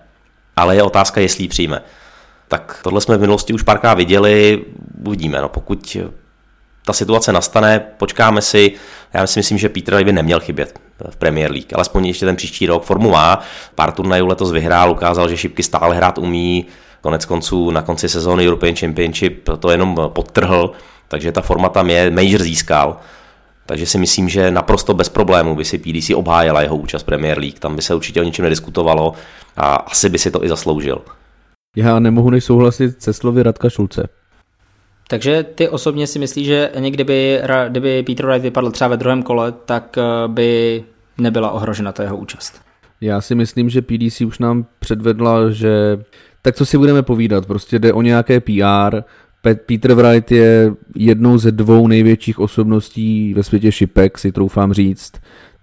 ale 0.55 0.75
je 0.75 0.83
otázka, 0.83 1.21
jestli 1.21 1.43
ji 1.43 1.47
přijme. 1.47 1.81
Tak 2.47 2.79
tohle 2.83 3.01
jsme 3.01 3.17
v 3.17 3.21
minulosti 3.21 3.53
už 3.53 3.63
párkrát 3.63 3.93
viděli, 3.93 4.65
uvidíme. 5.05 5.41
No, 5.41 5.49
pokud 5.49 5.97
ta 6.85 6.93
situace 6.93 7.31
nastane, 7.31 7.79
počkáme 7.97 8.41
si. 8.41 8.71
Já 9.13 9.27
si 9.27 9.39
myslím, 9.39 9.57
že 9.57 9.69
Peter 9.69 10.03
by 10.03 10.13
neměl 10.13 10.39
chybět 10.39 10.79
v 11.09 11.15
Premier 11.15 11.51
League, 11.51 11.73
alespoň 11.75 12.05
ještě 12.05 12.25
ten 12.25 12.35
příští 12.35 12.65
rok. 12.67 12.83
Formu 12.83 13.09
má, 13.09 13.39
pár 13.75 13.91
turnajů 13.91 14.27
letos 14.27 14.51
vyhrál, 14.51 14.91
ukázal, 14.91 15.29
že 15.29 15.37
šipky 15.37 15.63
stále 15.63 15.95
hrát 15.95 16.17
umí, 16.17 16.65
konec 17.01 17.25
konců 17.25 17.71
na 17.71 17.81
konci 17.81 18.09
sezóny 18.09 18.47
European 18.47 18.75
Championship 18.75 19.49
to 19.59 19.71
jenom 19.71 19.99
podtrhl, 20.07 20.71
takže 21.07 21.31
ta 21.31 21.41
forma 21.41 21.69
tam 21.69 21.89
je, 21.89 22.11
major 22.11 22.41
získal. 22.41 22.97
Takže 23.65 23.85
si 23.85 23.97
myslím, 23.97 24.29
že 24.29 24.51
naprosto 24.51 24.93
bez 24.93 25.09
problémů 25.09 25.55
by 25.55 25.65
si 25.65 25.77
PDC 25.77 26.09
obhájila 26.15 26.61
jeho 26.61 26.77
účast 26.77 27.03
Premier 27.03 27.39
League. 27.39 27.59
Tam 27.59 27.75
by 27.75 27.81
se 27.81 27.95
určitě 27.95 28.21
o 28.21 28.23
ničem 28.23 28.43
nediskutovalo 28.43 29.13
a 29.57 29.75
asi 29.75 30.09
by 30.09 30.19
si 30.19 30.31
to 30.31 30.43
i 30.45 30.49
zasloužil. 30.49 31.01
Já 31.75 31.99
nemohu 31.99 32.29
než 32.29 32.43
souhlasit 32.43 33.03
se 33.03 33.13
slovy 33.13 33.43
Radka 33.43 33.69
Šulce. 33.69 34.09
Takže 35.07 35.43
ty 35.43 35.69
osobně 35.69 36.07
si 36.07 36.19
myslíš, 36.19 36.47
že 36.47 36.71
někdy 36.79 37.03
by, 37.03 37.41
kdyby 37.69 38.03
Peter 38.03 38.25
Wright 38.25 38.43
vypadl 38.43 38.71
třeba 38.71 38.87
ve 38.87 38.97
druhém 38.97 39.23
kole, 39.23 39.53
tak 39.65 39.97
eh, 39.97 40.27
by 40.27 40.83
nebyla 41.17 41.51
ohrožena 41.51 41.91
ta 41.91 42.03
jeho 42.03 42.17
účast? 42.17 42.61
Já 43.01 43.21
si 43.21 43.35
myslím, 43.35 43.69
že 43.69 43.81
PDC 43.81 44.21
už 44.21 44.39
nám 44.39 44.65
předvedla, 44.79 45.49
že 45.49 45.97
tak 46.41 46.55
co 46.55 46.65
si 46.65 46.77
budeme 46.77 47.03
povídat, 47.03 47.45
prostě 47.45 47.79
jde 47.79 47.93
o 47.93 48.01
nějaké 48.01 48.39
PR. 48.39 49.01
Peter 49.65 49.93
Wright 49.93 50.31
je 50.31 50.71
jednou 50.95 51.37
ze 51.37 51.51
dvou 51.51 51.87
největších 51.87 52.39
osobností 52.39 53.33
ve 53.33 53.43
světě 53.43 53.71
šipek, 53.71 54.17
si 54.17 54.31
troufám 54.31 54.73
říct. 54.73 55.11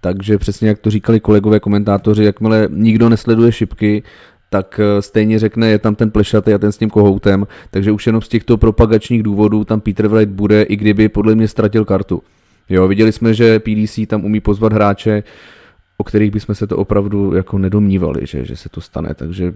Takže 0.01 0.37
přesně 0.37 0.67
jak 0.67 0.79
to 0.79 0.89
říkali 0.89 1.19
kolegové 1.19 1.59
komentátoři, 1.59 2.23
jakmile 2.23 2.67
nikdo 2.71 3.09
nesleduje 3.09 3.51
šipky, 3.51 4.03
tak 4.53 4.79
eh, 4.79 5.01
stejně 5.01 5.39
řekne, 5.39 5.69
je 5.69 5.79
tam 5.79 5.95
ten 5.95 6.11
plešatý 6.11 6.53
a 6.53 6.57
ten 6.57 6.71
s 6.71 6.77
tím 6.77 6.89
kohoutem, 6.89 7.47
takže 7.71 7.91
už 7.91 8.07
jenom 8.07 8.21
z 8.21 8.27
těchto 8.27 8.57
propagačních 8.57 9.23
důvodů 9.23 9.63
tam 9.63 9.81
Peter 9.81 10.07
Wright 10.07 10.33
bude, 10.33 10.63
i 10.63 10.75
kdyby 10.75 11.09
podle 11.09 11.35
mě 11.35 11.47
ztratil 11.47 11.85
kartu. 11.85 12.23
Jo, 12.69 12.87
viděli 12.87 13.11
jsme, 13.11 13.33
že 13.33 13.59
PDC 13.59 13.99
tam 14.07 14.25
umí 14.25 14.39
pozvat 14.39 14.73
hráče, 14.73 15.23
o 15.97 16.03
kterých 16.03 16.31
bychom 16.31 16.55
se 16.55 16.67
to 16.67 16.77
opravdu 16.77 17.35
jako 17.35 17.57
nedomnívali, 17.57 18.25
že, 18.25 18.45
že 18.45 18.55
se 18.55 18.69
to 18.69 18.81
stane, 18.81 19.13
takže, 19.13 19.53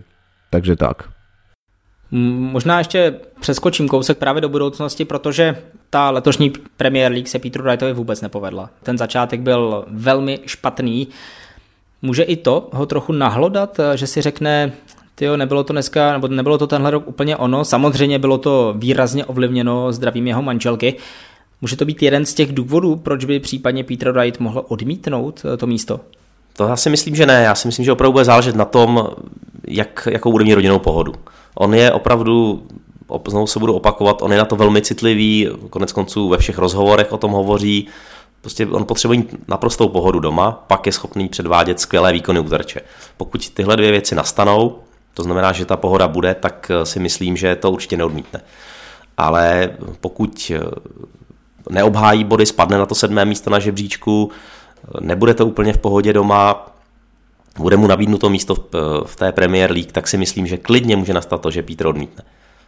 takže 0.49 0.75
tak. 0.75 1.09
Možná 2.51 2.77
ještě 2.77 3.13
přeskočím 3.39 3.87
kousek 3.87 4.17
právě 4.17 4.41
do 4.41 4.49
budoucnosti, 4.49 5.05
protože 5.05 5.55
ta 5.89 6.09
letošní 6.09 6.53
Premier 6.77 7.11
League 7.11 7.27
se 7.27 7.39
Petru 7.39 7.63
Wrightovi 7.63 7.93
vůbec 7.93 8.21
nepovedla. 8.21 8.69
Ten 8.83 8.97
začátek 8.97 9.41
byl 9.41 9.85
velmi 9.87 10.39
špatný. 10.45 11.07
Může 12.07 12.23
i 12.23 12.35
to 12.35 12.69
ho 12.73 12.85
trochu 12.85 13.13
nahlodat, 13.13 13.79
eh, 13.79 13.97
že 13.97 14.07
si 14.07 14.21
řekne, 14.21 14.71
tyjo, 15.15 15.37
nebylo 15.37 15.63
to 15.63 15.73
dneska, 15.73 16.13
nebo 16.13 16.27
nebylo 16.27 16.57
to 16.57 16.67
tenhle 16.67 16.91
rok 16.91 17.07
úplně 17.07 17.37
ono, 17.37 17.65
samozřejmě 17.65 18.19
bylo 18.19 18.37
to 18.37 18.73
výrazně 18.77 19.25
ovlivněno 19.25 19.91
zdravím 19.91 20.27
jeho 20.27 20.41
manželky. 20.41 20.95
Může 21.61 21.75
to 21.75 21.85
být 21.85 22.03
jeden 22.03 22.25
z 22.25 22.33
těch 22.33 22.51
důvodů, 22.51 22.95
proč 22.95 23.25
by 23.25 23.39
případně 23.39 23.83
Peter 23.83 24.11
Wright 24.11 24.39
mohl 24.39 24.65
odmítnout 24.67 25.45
eh, 25.53 25.57
to 25.57 25.67
místo? 25.67 25.99
To 26.57 26.67
já 26.67 26.75
si 26.75 26.89
myslím, 26.89 27.15
že 27.15 27.25
ne. 27.25 27.43
Já 27.43 27.55
si 27.55 27.67
myslím, 27.67 27.85
že 27.85 27.91
opravdu 27.91 28.11
bude 28.11 28.25
záležet 28.25 28.55
na 28.55 28.65
tom, 28.65 29.07
jak, 29.67 30.07
jakou 30.11 30.31
bude 30.31 30.43
mít 30.43 30.53
rodinnou 30.53 30.79
pohodu. 30.79 31.13
On 31.55 31.75
je 31.75 31.91
opravdu, 31.91 32.63
znovu 33.27 33.47
se 33.47 33.59
budu 33.59 33.73
opakovat, 33.73 34.21
on 34.21 34.31
je 34.31 34.37
na 34.37 34.45
to 34.45 34.55
velmi 34.55 34.81
citlivý, 34.81 35.49
konec 35.69 35.91
konců 35.91 36.29
ve 36.29 36.37
všech 36.37 36.57
rozhovorech 36.57 37.11
o 37.11 37.17
tom 37.17 37.31
hovoří, 37.31 37.87
Prostě 38.41 38.67
on 38.67 38.85
potřebuje 38.85 39.23
naprostou 39.47 39.89
pohodu 39.89 40.19
doma, 40.19 40.51
pak 40.51 40.85
je 40.85 40.91
schopný 40.91 41.29
předvádět 41.29 41.79
skvělé 41.79 42.13
výkony 42.13 42.39
u 42.39 42.49
terče. 42.49 42.81
Pokud 43.17 43.49
tyhle 43.49 43.75
dvě 43.75 43.91
věci 43.91 44.15
nastanou, 44.15 44.79
to 45.13 45.23
znamená, 45.23 45.51
že 45.51 45.65
ta 45.65 45.77
pohoda 45.77 46.07
bude, 46.07 46.35
tak 46.35 46.71
eh, 46.71 46.85
si 46.85 46.99
myslím, 46.99 47.37
že 47.37 47.55
to 47.55 47.71
určitě 47.71 47.97
neodmítne. 47.97 48.41
Ale 49.17 49.69
pokud 50.01 50.51
eh, 50.55 50.59
neobhájí 51.69 52.23
body, 52.23 52.45
spadne 52.45 52.77
na 52.77 52.85
to 52.85 52.95
sedmé 52.95 53.25
místo 53.25 53.49
na 53.49 53.59
žebříčku, 53.59 54.31
nebude 54.99 55.33
to 55.33 55.45
úplně 55.45 55.73
v 55.73 55.77
pohodě 55.77 56.13
doma, 56.13 56.67
bude 57.57 57.77
mu 57.77 57.87
nabídnuto 57.87 58.29
místo 58.29 58.55
v 59.05 59.15
té 59.15 59.31
Premier 59.31 59.71
League, 59.71 59.91
tak 59.91 60.07
si 60.07 60.17
myslím, 60.17 60.47
že 60.47 60.57
klidně 60.57 60.95
může 60.95 61.13
nastat 61.13 61.41
to, 61.41 61.51
že 61.51 61.63
Peter 61.63 61.87
odmítne. 61.87 62.23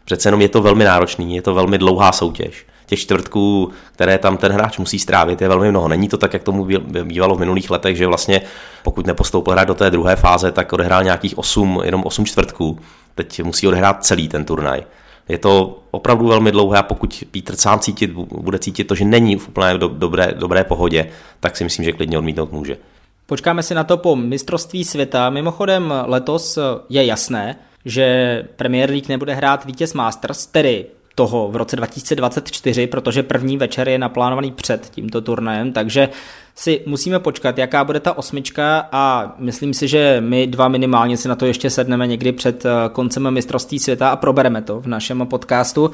Přece 0.05 0.27
jenom 0.27 0.41
je 0.41 0.49
to 0.49 0.61
velmi 0.61 0.83
náročný, 0.83 1.35
je 1.35 1.41
to 1.41 1.53
velmi 1.53 1.77
dlouhá 1.77 2.11
soutěž. 2.11 2.65
Těch 2.89 2.99
čtvrtků, 2.99 3.69
které 3.91 4.17
tam 4.17 4.37
ten 4.37 4.51
hráč 4.51 4.77
musí 4.77 4.99
strávit, 4.99 5.41
je 5.41 5.47
velmi 5.47 5.69
mnoho. 5.69 5.87
Není 5.87 6.07
to 6.07 6.17
tak, 6.17 6.33
jak 6.33 6.43
tomu 6.43 6.67
bývalo 7.03 7.35
v 7.35 7.39
minulých 7.39 7.69
letech, 7.69 7.97
že 7.97 8.07
vlastně 8.07 8.41
pokud 8.83 9.07
nepostoupil 9.07 9.53
hrát 9.53 9.67
do 9.67 9.75
té 9.75 9.89
druhé 9.89 10.15
fáze, 10.15 10.51
tak 10.51 10.73
odehrál 10.73 11.03
nějakých 11.03 11.37
8, 11.37 11.81
jenom 11.83 12.03
8 12.05 12.25
čtvrtků. 12.25 12.79
Teď 13.15 13.43
musí 13.43 13.67
odehrát 13.67 14.05
celý 14.05 14.27
ten 14.27 14.45
turnaj. 14.45 14.83
Je 15.27 15.37
to 15.37 15.79
opravdu 15.91 16.27
velmi 16.27 16.51
dlouhé 16.51 16.79
a 16.79 16.83
pokud 16.83 17.23
Peter 17.31 17.55
sám 17.55 17.79
cítit, 17.79 18.11
bude 18.11 18.59
cítit 18.59 18.83
to, 18.83 18.95
že 18.95 19.05
není 19.05 19.35
v 19.35 19.47
úplné 19.47 19.77
do, 19.77 19.87
dobré, 19.87 20.33
dobré 20.37 20.63
pohodě, 20.63 21.09
tak 21.39 21.57
si 21.57 21.63
myslím, 21.63 21.85
že 21.85 21.91
klidně 21.91 22.17
odmítnout 22.17 22.51
může. 22.51 22.77
Počkáme 23.25 23.63
si 23.63 23.73
na 23.73 23.83
to 23.83 23.97
po 23.97 24.15
mistrovství 24.15 24.85
světa. 24.85 25.29
Mimochodem 25.29 25.93
letos 26.05 26.59
je 26.89 27.05
jasné, 27.05 27.55
že 27.85 28.43
Premier 28.55 28.89
League 28.89 29.09
nebude 29.09 29.33
hrát 29.33 29.65
vítěz 29.65 29.93
Masters, 29.93 30.45
tedy 30.45 30.85
toho 31.19 31.51
v 31.51 31.55
roce 31.55 31.75
2024, 31.75 32.87
protože 32.87 33.23
první 33.23 33.57
večer 33.57 33.89
je 33.89 33.97
naplánovaný 33.97 34.51
před 34.51 34.89
tímto 34.89 35.21
turnajem, 35.21 35.73
takže 35.73 36.09
si 36.55 36.81
musíme 36.85 37.19
počkat, 37.19 37.57
jaká 37.57 37.83
bude 37.83 37.99
ta 37.99 38.17
osmička 38.17 38.87
a 38.91 39.35
myslím 39.37 39.73
si, 39.73 39.87
že 39.87 40.17
my 40.19 40.47
dva 40.47 40.67
minimálně 40.67 41.17
si 41.17 41.27
na 41.27 41.35
to 41.35 41.45
ještě 41.45 41.69
sedneme 41.69 42.07
někdy 42.07 42.31
před 42.31 42.65
eh, 42.65 42.69
koncem 42.91 43.31
mistrovství 43.31 43.79
světa 43.79 44.09
a 44.09 44.15
probereme 44.15 44.61
to 44.61 44.79
v 44.79 44.87
našem 44.87 45.27
podcastu. 45.27 45.91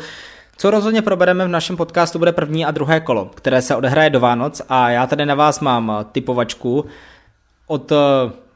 Co 0.57 0.71
rozhodně 0.71 1.01
probereme 1.01 1.45
v 1.45 1.49
našem 1.49 1.77
podcastu 1.77 2.19
bude 2.19 2.31
první 2.31 2.65
a 2.65 2.71
druhé 2.71 2.99
kolo, 2.99 3.25
které 3.35 3.61
se 3.61 3.75
odehraje 3.75 4.09
do 4.09 4.19
Vánoc 4.19 4.61
a 4.69 4.89
já 4.89 5.07
tady 5.07 5.25
na 5.25 5.35
vás 5.35 5.59
mám 5.59 6.05
typovačku. 6.11 6.85
Od 7.67 7.91
eh, 7.91 7.95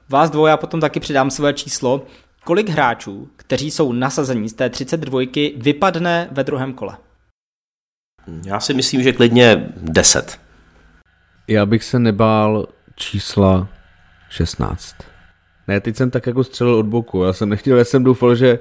vás 0.09 0.30
dvou 0.30 0.45
já 0.45 0.57
potom 0.57 0.80
taky 0.80 0.99
přidám 0.99 1.32
své 1.32 1.53
číslo 1.53 2.01
kolik 2.49 2.69
hráčů, 2.69 3.29
kteří 3.35 3.71
jsou 3.71 3.93
nasazení 3.93 4.49
z 4.49 4.53
té 4.53 4.69
32, 4.69 5.21
vypadne 5.57 6.27
ve 6.31 6.43
druhém 6.43 6.73
kole? 6.73 6.97
Já 8.45 8.59
si 8.59 8.73
myslím, 8.73 9.03
že 9.03 9.13
klidně 9.13 9.69
10. 9.77 10.39
Já 11.47 11.65
bych 11.65 11.83
se 11.83 11.99
nebál 11.99 12.67
čísla 12.95 13.67
16. 14.29 14.95
Ne, 15.67 15.79
teď 15.79 15.95
jsem 15.95 16.11
tak 16.11 16.27
jako 16.27 16.43
střelil 16.43 16.75
od 16.75 16.85
boku. 16.85 17.23
Já 17.23 17.33
jsem 17.33 17.49
nechtěl, 17.49 17.77
já 17.77 17.85
jsem 17.85 18.03
doufal, 18.03 18.35
že, 18.35 18.59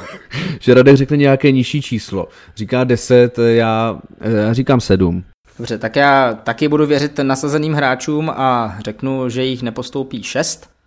že 0.60 0.74
Radek 0.74 0.96
řekne 0.96 1.16
nějaké 1.16 1.52
nižší 1.52 1.82
číslo. 1.82 2.28
Říká 2.56 2.84
10, 2.84 3.38
já, 3.38 3.98
já 4.20 4.52
říkám 4.52 4.80
7. 4.80 5.24
Dobře, 5.58 5.78
tak 5.78 5.96
já 5.96 6.34
taky 6.34 6.68
budu 6.68 6.86
věřit 6.86 7.18
nasazeným 7.18 7.72
hráčům 7.72 8.30
a 8.30 8.78
řeknu, 8.84 9.28
že 9.28 9.44
jich 9.44 9.62
nepostoupí 9.62 10.22
6. 10.22 10.77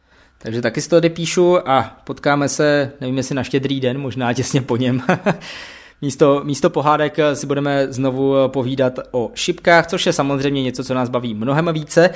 Takže 0.44 0.62
taky 0.62 0.82
si 0.82 0.90
to 0.90 0.98
odepíšu 0.98 1.70
a 1.70 1.98
potkáme 2.04 2.50
se, 2.50 2.92
nevím 3.02 3.18
jestli 3.18 3.36
na 3.36 3.44
štědrý 3.44 3.80
den, 3.80 3.98
možná 3.98 4.34
těsně 4.34 4.62
po 4.62 4.78
něm. 4.78 5.04
místo, 6.02 6.42
místo 6.44 6.70
pohádek 6.70 7.18
si 7.34 7.48
budeme 7.48 7.88
znovu 7.90 8.36
povídat 8.48 9.00
o 9.12 9.32
šipkách, 9.36 9.88
což 9.88 10.06
je 10.06 10.14
samozřejmě 10.14 10.64
něco, 10.64 10.84
co 10.84 10.94
nás 10.94 11.10
baví 11.10 11.34
mnohem 11.34 11.70
více. 11.74 12.10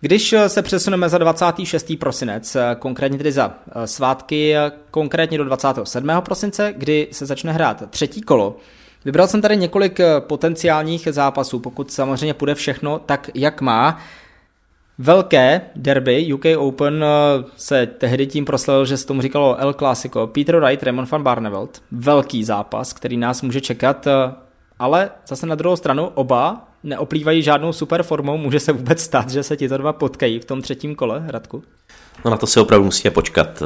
Když 0.00 0.34
se 0.46 0.62
přesuneme 0.62 1.08
za 1.08 1.18
26. 1.18 1.92
prosinec, 1.98 2.56
konkrétně 2.78 3.18
tedy 3.18 3.32
za 3.32 3.54
svátky, 3.84 4.54
konkrétně 4.90 5.38
do 5.38 5.44
27. 5.44 6.08
prosince, 6.20 6.74
kdy 6.76 7.08
se 7.12 7.26
začne 7.26 7.52
hrát 7.52 7.90
třetí 7.90 8.20
kolo, 8.20 8.56
Vybral 9.04 9.26
jsem 9.26 9.42
tady 9.42 9.56
několik 9.56 10.00
potenciálních 10.20 11.08
zápasů, 11.10 11.58
pokud 11.58 11.92
samozřejmě 11.92 12.34
půjde 12.34 12.54
všechno 12.54 12.98
tak, 12.98 13.30
jak 13.34 13.60
má. 13.60 14.00
Velké 14.98 15.60
derby 15.76 16.32
UK 16.34 16.44
Open 16.58 17.04
eh, 17.04 17.44
se 17.56 17.86
tehdy 17.86 18.26
tím 18.26 18.44
proslavil, 18.44 18.84
že 18.84 18.96
se 18.96 19.06
tomu 19.06 19.22
říkalo 19.22 19.56
El 19.56 19.72
Clasico. 19.72 20.26
Peter 20.26 20.60
Wright, 20.60 20.82
Raymond 20.82 21.10
van 21.10 21.22
Barneveld. 21.22 21.82
Velký 21.90 22.44
zápas, 22.44 22.92
který 22.92 23.16
nás 23.16 23.42
může 23.42 23.60
čekat, 23.60 24.06
eh, 24.06 24.12
ale 24.78 25.10
zase 25.28 25.46
na 25.46 25.54
druhou 25.54 25.76
stranu 25.76 26.06
oba 26.14 26.68
neoplývají 26.82 27.42
žádnou 27.42 27.72
super 27.72 28.02
formou. 28.02 28.36
Může 28.36 28.60
se 28.60 28.72
vůbec 28.72 29.00
stát, 29.00 29.30
že 29.30 29.42
se 29.42 29.56
tito 29.56 29.78
dva 29.78 29.92
potkají 29.92 30.38
v 30.38 30.44
tom 30.44 30.62
třetím 30.62 30.94
kole, 30.94 31.24
Radku? 31.28 31.62
No 32.24 32.30
na 32.30 32.36
to 32.36 32.46
si 32.46 32.60
opravdu 32.60 32.84
musíme 32.84 33.10
počkat. 33.10 33.62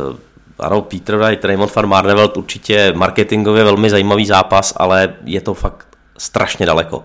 Ano, 0.58 0.82
Peter 0.82 1.16
Wright, 1.16 1.44
Raymond 1.44 1.74
van 1.74 1.88
Barneveld 1.88 2.36
určitě 2.36 2.92
marketingově 2.96 3.64
velmi 3.64 3.90
zajímavý 3.90 4.26
zápas, 4.26 4.74
ale 4.76 5.14
je 5.24 5.40
to 5.40 5.54
fakt 5.54 5.86
strašně 6.18 6.66
daleko. 6.66 7.02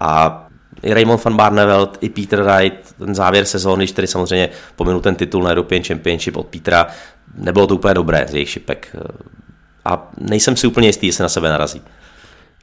A 0.00 0.46
i 0.82 0.94
Raymond 0.94 1.24
van 1.24 1.36
Barneveld, 1.36 1.98
i 2.00 2.08
Peter 2.08 2.42
Wright, 2.42 2.94
ten 2.98 3.14
závěr 3.14 3.44
sezóny, 3.44 3.86
tedy 3.86 4.06
samozřejmě 4.06 4.48
pominu 4.76 5.00
ten 5.00 5.14
titul 5.14 5.42
na 5.42 5.50
European 5.50 5.82
Championship 5.82 6.36
od 6.36 6.46
Petra, 6.46 6.86
nebylo 7.38 7.66
to 7.66 7.74
úplně 7.74 7.94
dobré 7.94 8.26
z 8.28 8.34
jejich 8.34 8.48
šipek. 8.48 8.96
A 9.84 10.10
nejsem 10.18 10.56
si 10.56 10.66
úplně 10.66 10.88
jistý, 10.88 11.06
jestli 11.06 11.22
na 11.22 11.28
sebe 11.28 11.48
narazí. 11.48 11.82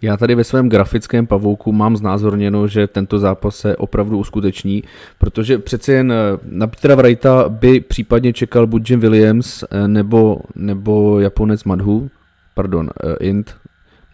Já 0.01 0.17
tady 0.17 0.35
ve 0.35 0.43
svém 0.43 0.69
grafickém 0.69 1.27
pavouku 1.27 1.71
mám 1.71 1.97
znázorněno, 1.97 2.67
že 2.67 2.87
tento 2.87 3.19
zápas 3.19 3.55
se 3.55 3.77
opravdu 3.77 4.17
uskuteční, 4.17 4.83
protože 5.17 5.57
přeci 5.57 5.91
jen 5.91 6.11
eh, 6.11 6.15
na 6.43 6.67
Petra 6.67 6.95
Wrighta 6.95 7.49
by 7.49 7.79
případně 7.79 8.33
čekal 8.33 8.67
buď 8.67 8.89
Jim 8.89 8.99
Williams 8.99 9.63
eh, 9.63 9.87
nebo, 9.87 10.39
nebo 10.55 11.19
Japonec 11.19 11.63
Madhu, 11.63 12.09
pardon, 12.53 12.89
uh, 13.03 13.13
Int, 13.19 13.55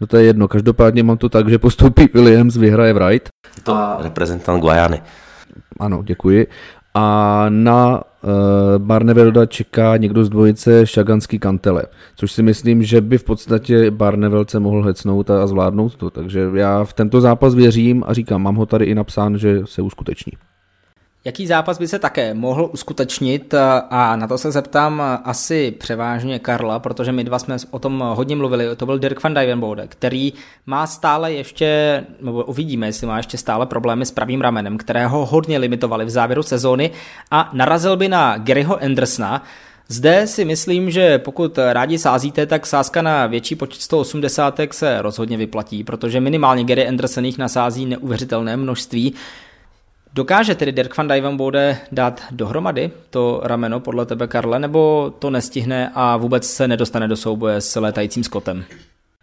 No 0.00 0.06
to 0.06 0.16
je 0.16 0.24
jedno, 0.24 0.48
každopádně 0.48 1.02
mám 1.02 1.16
to 1.16 1.28
tak, 1.28 1.48
že 1.48 1.58
postoupí 1.58 2.08
Williams, 2.14 2.56
vyhraje 2.56 2.92
Wright. 2.92 3.28
Je 3.56 3.62
to 3.62 3.74
a... 3.74 3.98
reprezentant 4.02 4.60
Guajany. 4.60 5.02
Ano, 5.80 6.02
děkuji. 6.02 6.46
A 6.94 7.46
na 7.48 8.02
uh, 8.22 8.30
Barnevelda 8.78 9.46
čeká 9.46 9.96
někdo 9.96 10.24
z 10.24 10.28
dvojice 10.28 10.86
Šaganský 10.86 11.38
Kantele, 11.38 11.82
což 12.16 12.32
si 12.32 12.42
myslím, 12.42 12.82
že 12.82 13.00
by 13.00 13.18
v 13.18 13.24
podstatě 13.24 13.90
Barnevelce 13.90 14.60
mohl 14.60 14.82
hecnout 14.82 15.30
a, 15.30 15.42
a 15.42 15.46
zvládnout 15.46 15.96
to. 15.96 16.10
Takže 16.10 16.50
já 16.54 16.84
v 16.84 16.92
tento 16.92 17.20
zápas 17.20 17.54
věřím 17.54 18.04
a 18.06 18.14
říkám, 18.14 18.42
mám 18.42 18.54
ho 18.54 18.66
tady 18.66 18.84
i 18.84 18.94
napsán, 18.94 19.38
že 19.38 19.60
se 19.64 19.82
uskuteční. 19.82 20.32
Jaký 21.26 21.46
zápas 21.46 21.78
by 21.78 21.88
se 21.88 21.98
také 21.98 22.34
mohl 22.34 22.70
uskutečnit? 22.72 23.54
A 23.90 24.16
na 24.16 24.26
to 24.26 24.38
se 24.38 24.50
zeptám 24.50 25.02
asi 25.24 25.70
převážně 25.70 26.38
Karla, 26.38 26.78
protože 26.78 27.12
my 27.12 27.24
dva 27.24 27.38
jsme 27.38 27.56
o 27.70 27.78
tom 27.78 28.04
hodně 28.14 28.36
mluvili, 28.36 28.76
to 28.76 28.86
byl 28.86 28.98
Dirk 28.98 29.22
van 29.22 29.34
Dijvenbode, 29.34 29.88
který 29.88 30.32
má 30.66 30.86
stále 30.86 31.32
ještě, 31.32 32.04
nebo 32.20 32.44
uvidíme, 32.44 32.86
jestli 32.86 33.06
má 33.06 33.16
ještě 33.16 33.38
stále 33.38 33.66
problémy 33.66 34.06
s 34.06 34.10
pravým 34.10 34.40
ramenem, 34.40 34.78
kterého 34.78 35.26
hodně 35.26 35.58
limitovali 35.58 36.04
v 36.04 36.10
závěru 36.10 36.42
sezóny 36.42 36.90
a 37.30 37.50
narazil 37.52 37.96
by 37.96 38.08
na 38.08 38.38
Garyho 38.38 38.82
Andersona, 38.82 39.42
zde 39.88 40.26
si 40.26 40.44
myslím, 40.44 40.90
že 40.90 41.18
pokud 41.18 41.58
rádi 41.72 41.98
sázíte, 41.98 42.46
tak 42.46 42.66
sázka 42.66 43.02
na 43.02 43.26
větší 43.26 43.54
počet 43.54 43.80
180 43.82 44.60
se 44.70 45.02
rozhodně 45.02 45.36
vyplatí, 45.36 45.84
protože 45.84 46.20
minimálně 46.20 46.64
Gary 46.64 46.88
Anderson 46.88 47.24
jich 47.24 47.38
nasází 47.38 47.86
neuvěřitelné 47.86 48.56
množství. 48.56 49.14
Dokáže 50.14 50.54
tedy 50.54 50.72
Dirk 50.72 50.96
van 50.96 51.08
Dijvenbode 51.08 51.78
dát 51.92 52.22
dohromady 52.30 52.90
to 53.10 53.40
rameno 53.44 53.80
podle 53.80 54.06
tebe, 54.06 54.26
Karle, 54.26 54.58
nebo 54.58 55.12
to 55.18 55.30
nestihne 55.30 55.90
a 55.94 56.16
vůbec 56.16 56.50
se 56.50 56.68
nedostane 56.68 57.08
do 57.08 57.16
souboje 57.16 57.60
s 57.60 57.80
létajícím 57.80 58.24
skotem? 58.24 58.64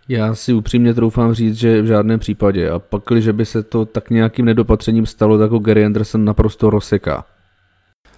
Já 0.10 0.36
si 0.36 0.54
upřímně 0.54 0.94
troufám 0.94 1.34
říct, 1.34 1.56
že 1.56 1.82
v 1.82 1.86
žádném 1.86 2.20
případě. 2.20 2.70
A 2.70 2.80
pak, 2.80 3.04
když 3.10 3.28
by 3.28 3.46
se 3.46 3.64
to 3.64 3.86
tak 3.86 4.10
nějakým 4.10 4.46
nedopatřením 4.46 5.06
stalo, 5.06 5.38
tak 5.38 5.52
ho 5.52 5.60
Gary 5.60 5.86
Anderson 5.86 6.26
naprosto 6.26 6.70
rozseká. 6.70 7.26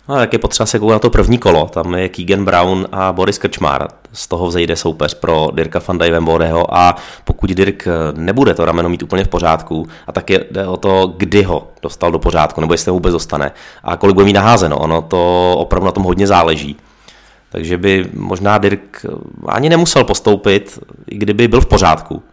No, 0.10 0.16
tak 0.16 0.34
je 0.34 0.39
potřeba 0.39 0.68
se 0.68 0.80
koukat 0.80 0.95
na 0.95 0.99
to 0.99 1.10
první 1.10 1.38
kolo. 1.38 1.66
Tam 1.66 1.93
je 1.93 2.10
Keegan 2.10 2.45
Brown 2.45 2.88
a 2.91 3.14
Boris 3.14 3.38
Krčmár. 3.38 3.88
Z 4.14 4.28
toho 4.28 4.47
vzejde 4.47 4.76
soupeř 4.76 5.14
pro 5.14 5.47
Dirka 5.54 5.82
van 5.88 5.97
Dijvenbodeho 5.97 6.78
a 6.78 6.95
pokud 7.24 7.49
Dirk 7.49 7.88
nebude 8.16 8.54
to 8.54 8.66
rameno 8.66 8.89
mít 8.89 9.04
úplně 9.04 9.24
v 9.24 9.28
pořádku, 9.28 9.88
a 10.08 10.12
tak 10.12 10.30
je 10.30 10.45
jde 10.51 10.68
o 10.68 10.78
to, 10.78 11.14
kdy 11.18 11.43
ho 11.43 11.68
dostal 11.82 12.12
do 12.12 12.20
pořádku, 12.20 12.62
nebo 12.62 12.74
jestli 12.74 12.89
ho 12.89 12.93
vůbec 12.93 13.14
dostane 13.14 13.51
a 13.84 13.97
kolik 13.97 14.14
bude 14.14 14.26
mít 14.26 14.34
naházeno. 14.34 14.78
Ono 14.78 15.01
to 15.01 15.54
opravdu 15.58 15.86
na 15.86 15.91
tom 15.91 16.04
hodně 16.04 16.28
záleží. 16.28 16.76
Takže 17.49 17.78
by 17.78 18.10
možná 18.14 18.58
Dirk 18.58 19.06
ani 19.47 19.70
nemusel 19.70 20.04
postoupit, 20.04 20.80
i 21.08 21.18
kdyby 21.18 21.47
byl 21.47 21.62
v 21.62 21.66
pořádku 21.66 22.24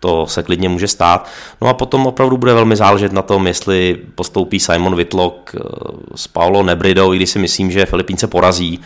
to 0.00 0.26
se 0.26 0.42
klidně 0.42 0.68
může 0.68 0.88
stát. 0.88 1.28
No 1.60 1.68
a 1.68 1.74
potom 1.74 2.06
opravdu 2.06 2.36
bude 2.36 2.54
velmi 2.54 2.76
záležet 2.76 3.12
na 3.12 3.22
tom, 3.22 3.46
jestli 3.46 3.98
postoupí 4.14 4.60
Simon 4.60 4.96
Whitlock 4.96 5.54
eh, 5.54 5.60
s 6.14 6.26
Paulo 6.26 6.62
Nebridou, 6.62 7.14
i 7.14 7.16
když 7.16 7.30
si 7.30 7.38
myslím, 7.38 7.70
že 7.70 7.86
Filipínce 7.86 8.26
porazí, 8.26 8.80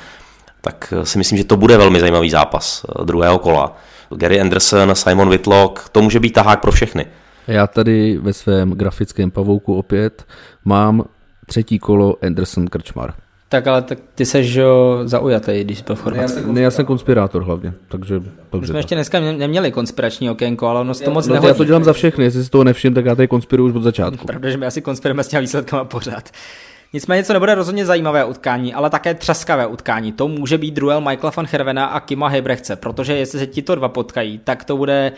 tak 0.60 0.92
eh, 0.96 1.06
si 1.06 1.18
myslím, 1.18 1.38
že 1.38 1.44
to 1.44 1.56
bude 1.56 1.76
velmi 1.76 2.00
zajímavý 2.00 2.30
zápas 2.30 2.86
eh, 2.88 3.04
druhého 3.04 3.38
kola. 3.38 3.76
Gary 4.10 4.40
Anderson, 4.40 4.94
Simon 4.94 5.28
Whitlock, 5.28 5.88
to 5.88 6.02
může 6.02 6.20
být 6.20 6.30
tahák 6.32 6.60
pro 6.60 6.72
všechny. 6.72 7.06
Já 7.46 7.66
tady 7.66 8.18
ve 8.18 8.32
svém 8.32 8.70
grafickém 8.70 9.30
pavouku 9.30 9.78
opět 9.78 10.26
mám 10.64 11.04
třetí 11.46 11.78
kolo 11.78 12.16
Anderson 12.22 12.66
Krčmar. 12.66 13.14
Tak 13.48 13.66
ale 13.66 13.82
tak 13.82 13.98
ty 14.14 14.26
seš 14.26 14.58
zaujatý, 15.04 15.64
když 15.64 15.82
byl 15.82 15.96
v 15.96 16.02
Chorvatsku. 16.02 16.52
Ne, 16.52 16.60
já 16.60 16.70
jsem 16.70 16.86
konspirátor 16.86 17.44
hlavně, 17.44 17.72
takže... 17.88 18.22
My 18.60 18.66
jsme 18.66 18.78
ještě 18.78 18.94
dneska 18.94 19.20
neměli 19.20 19.72
konspirační 19.72 20.30
okénko, 20.30 20.66
ale 20.66 20.80
ono 20.80 20.94
se 20.94 21.04
to 21.04 21.10
moc 21.10 21.26
no, 21.26 21.34
nehodí. 21.34 21.48
Já 21.48 21.54
to 21.54 21.64
dělám 21.64 21.84
za 21.84 21.92
všechny, 21.92 22.24
jestli 22.24 22.44
si 22.44 22.50
toho 22.50 22.64
nevšim, 22.64 22.94
tak 22.94 23.04
já 23.04 23.14
tady 23.14 23.28
konspiruju 23.28 23.68
už 23.70 23.76
od 23.76 23.82
začátku. 23.82 24.26
Pravda, 24.26 24.50
že 24.50 24.56
my 24.56 24.66
asi 24.66 24.82
konspirujeme 24.82 25.24
s 25.24 25.28
těmi 25.28 25.40
výsledkama 25.40 25.84
pořád. 25.84 26.30
Nicméně, 26.92 27.24
co 27.24 27.32
nebude 27.32 27.54
rozhodně 27.54 27.86
zajímavé 27.86 28.24
utkání, 28.24 28.74
ale 28.74 28.90
také 28.90 29.14
třaskavé 29.14 29.66
utkání. 29.66 30.12
To 30.12 30.28
může 30.28 30.58
být 30.58 30.74
duel 30.74 31.00
Michaela 31.00 31.32
van 31.36 31.46
Hervena 31.52 31.86
a 31.86 32.00
Kima 32.00 32.28
Hebrechce, 32.28 32.76
protože 32.76 33.16
jestli 33.16 33.38
se 33.38 33.46
tito 33.46 33.74
dva 33.74 33.88
potkají, 33.88 34.40
tak 34.44 34.64
to 34.64 34.76
bude 34.76 35.12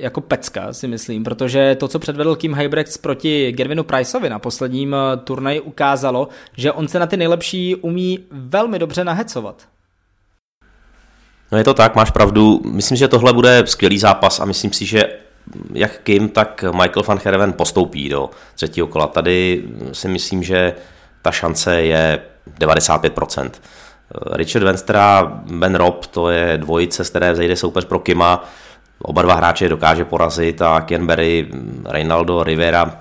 jako 0.00 0.20
pecka, 0.20 0.72
si 0.72 0.88
myslím, 0.88 1.24
protože 1.24 1.74
to, 1.74 1.88
co 1.88 1.98
předvedl 1.98 2.36
Kim 2.36 2.54
Heybrechts 2.54 2.98
proti 2.98 3.52
Gervinu 3.52 3.84
Priceovi 3.84 4.30
na 4.30 4.38
posledním 4.38 4.94
eh, 4.94 5.16
turnaji, 5.16 5.60
ukázalo, 5.60 6.28
že 6.56 6.72
on 6.72 6.88
se 6.88 6.98
na 6.98 7.06
ty 7.06 7.16
nejlepší 7.16 7.76
umí 7.76 8.18
velmi 8.30 8.78
dobře 8.78 9.04
nahecovat. 9.04 9.68
No 11.52 11.58
je 11.58 11.64
to 11.64 11.74
tak, 11.74 11.96
máš 11.96 12.10
pravdu. 12.10 12.60
Myslím, 12.64 12.96
že 12.96 13.08
tohle 13.08 13.32
bude 13.32 13.62
skvělý 13.66 13.98
zápas 13.98 14.40
a 14.40 14.44
myslím 14.44 14.72
si, 14.72 14.86
že 14.86 15.04
jak 15.72 15.98
Kim, 16.02 16.28
tak 16.28 16.64
Michael 16.72 17.02
van 17.06 17.20
Herven 17.24 17.52
postoupí 17.52 18.08
do 18.08 18.30
třetího 18.54 18.86
kola. 18.86 19.06
Tady 19.06 19.64
si 19.92 20.08
myslím, 20.08 20.42
že 20.42 20.74
ta 21.22 21.30
šance 21.30 21.82
je 21.82 22.20
95%. 22.60 23.50
Richard 24.32 24.64
Venstra, 24.64 25.32
Ben 25.52 25.74
Rob, 25.74 26.06
to 26.06 26.30
je 26.30 26.58
dvojice, 26.58 27.04
z 27.04 27.10
které 27.10 27.32
vzejde 27.32 27.56
soupeř 27.56 27.84
pro 27.84 27.98
Kima. 27.98 28.44
Oba 29.02 29.22
dva 29.22 29.34
hráče 29.34 29.68
dokáže 29.68 30.04
porazit 30.04 30.62
a 30.62 30.80
Kienberry, 30.80 31.48
Reynaldo, 31.84 32.42
Rivera, 32.42 32.92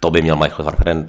to 0.00 0.10
by 0.10 0.22
měl 0.22 0.36
Michael 0.36 0.64
van, 0.64 0.74
Herven, 0.78 1.06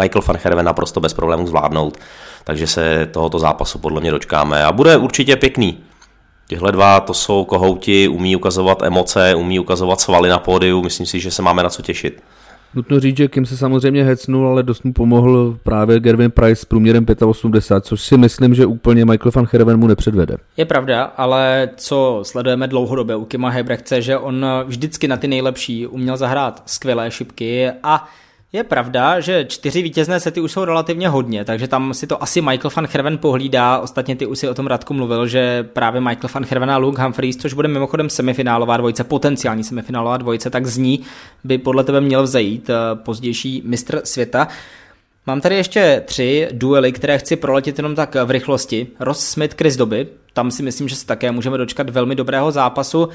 Michael 0.00 0.22
van 0.26 0.38
Herven 0.44 0.66
naprosto 0.66 1.00
bez 1.00 1.14
problémů 1.14 1.46
zvládnout. 1.46 1.98
Takže 2.44 2.66
se 2.66 3.08
tohoto 3.12 3.38
zápasu 3.38 3.78
podle 3.78 4.00
mě 4.00 4.10
dočkáme 4.10 4.64
a 4.64 4.72
bude 4.72 4.96
určitě 4.96 5.36
pěkný. 5.36 5.78
Těhle 6.46 6.72
dva 6.72 7.00
to 7.00 7.14
jsou 7.14 7.44
kohouti, 7.44 8.08
umí 8.08 8.36
ukazovat 8.36 8.82
emoce, 8.82 9.34
umí 9.34 9.58
ukazovat 9.58 10.00
svaly 10.00 10.28
na 10.28 10.38
pódiu, 10.38 10.82
myslím 10.82 11.06
si, 11.06 11.20
že 11.20 11.30
se 11.30 11.42
máme 11.42 11.62
na 11.62 11.70
co 11.70 11.82
těšit. 11.82 12.22
Nutno 12.74 13.00
říct, 13.00 13.16
že 13.16 13.28
Kim 13.28 13.46
se 13.46 13.56
samozřejmě 13.56 14.04
hecnul, 14.04 14.48
ale 14.48 14.62
dost 14.62 14.84
mu 14.84 14.92
pomohl 14.92 15.58
právě 15.62 16.00
Gervin 16.00 16.30
Price 16.30 16.62
s 16.62 16.64
průměrem 16.64 17.06
85, 17.26 17.86
což 17.88 18.00
si 18.00 18.16
myslím, 18.16 18.54
že 18.54 18.66
úplně 18.66 19.04
Michael 19.04 19.32
van 19.34 19.46
Herven 19.52 19.76
mu 19.76 19.86
nepředvede. 19.86 20.36
Je 20.56 20.64
pravda, 20.64 21.02
ale 21.02 21.70
co 21.76 22.20
sledujeme 22.22 22.68
dlouhodobě 22.68 23.16
u 23.16 23.24
Kima 23.24 23.48
Hebrechce, 23.48 24.02
že 24.02 24.18
on 24.18 24.46
vždycky 24.66 25.08
na 25.08 25.16
ty 25.16 25.28
nejlepší 25.28 25.86
uměl 25.86 26.16
zahrát 26.16 26.62
skvělé 26.66 27.10
šipky 27.10 27.70
a 27.82 28.08
je 28.52 28.64
pravda, 28.64 29.20
že 29.20 29.44
čtyři 29.44 29.82
vítězné 29.82 30.20
sety 30.20 30.40
už 30.40 30.52
jsou 30.52 30.64
relativně 30.64 31.08
hodně, 31.08 31.44
takže 31.44 31.68
tam 31.68 31.94
si 31.94 32.06
to 32.06 32.22
asi 32.22 32.40
Michael 32.40 32.70
van 32.76 32.88
Herven 32.92 33.18
pohlídá. 33.18 33.78
Ostatně 33.78 34.16
ty 34.16 34.26
už 34.26 34.38
si 34.38 34.48
o 34.48 34.54
tom 34.54 34.66
Radku 34.66 34.94
mluvil, 34.94 35.26
že 35.26 35.62
právě 35.62 36.00
Michael 36.00 36.30
van 36.34 36.46
Herven 36.50 36.70
a 36.70 36.76
Luke 36.76 37.02
Humphreys, 37.02 37.36
což 37.36 37.52
bude 37.52 37.68
mimochodem 37.68 38.10
semifinálová 38.10 38.76
dvojice, 38.76 39.04
potenciální 39.04 39.64
semifinálová 39.64 40.16
dvojice, 40.16 40.50
tak 40.50 40.66
z 40.66 40.78
ní 40.78 41.00
by 41.44 41.58
podle 41.58 41.84
tebe 41.84 42.00
měl 42.00 42.22
vzejít 42.22 42.70
eh, 42.70 42.74
pozdější 42.94 43.62
mistr 43.64 44.00
světa. 44.04 44.48
Mám 45.26 45.40
tady 45.40 45.54
ještě 45.54 46.02
tři 46.06 46.48
duely, 46.52 46.92
které 46.92 47.18
chci 47.18 47.36
proletět 47.36 47.78
jenom 47.78 47.94
tak 47.94 48.16
v 48.24 48.30
rychlosti. 48.30 48.86
Ross 49.00 49.26
Smith, 49.26 49.54
Chris 49.58 49.76
Doby, 49.76 50.06
tam 50.32 50.50
si 50.50 50.62
myslím, 50.62 50.88
že 50.88 50.96
se 50.96 51.06
také 51.06 51.32
můžeme 51.32 51.58
dočkat 51.58 51.90
velmi 51.90 52.14
dobrého 52.14 52.52
zápasu. 52.52 53.08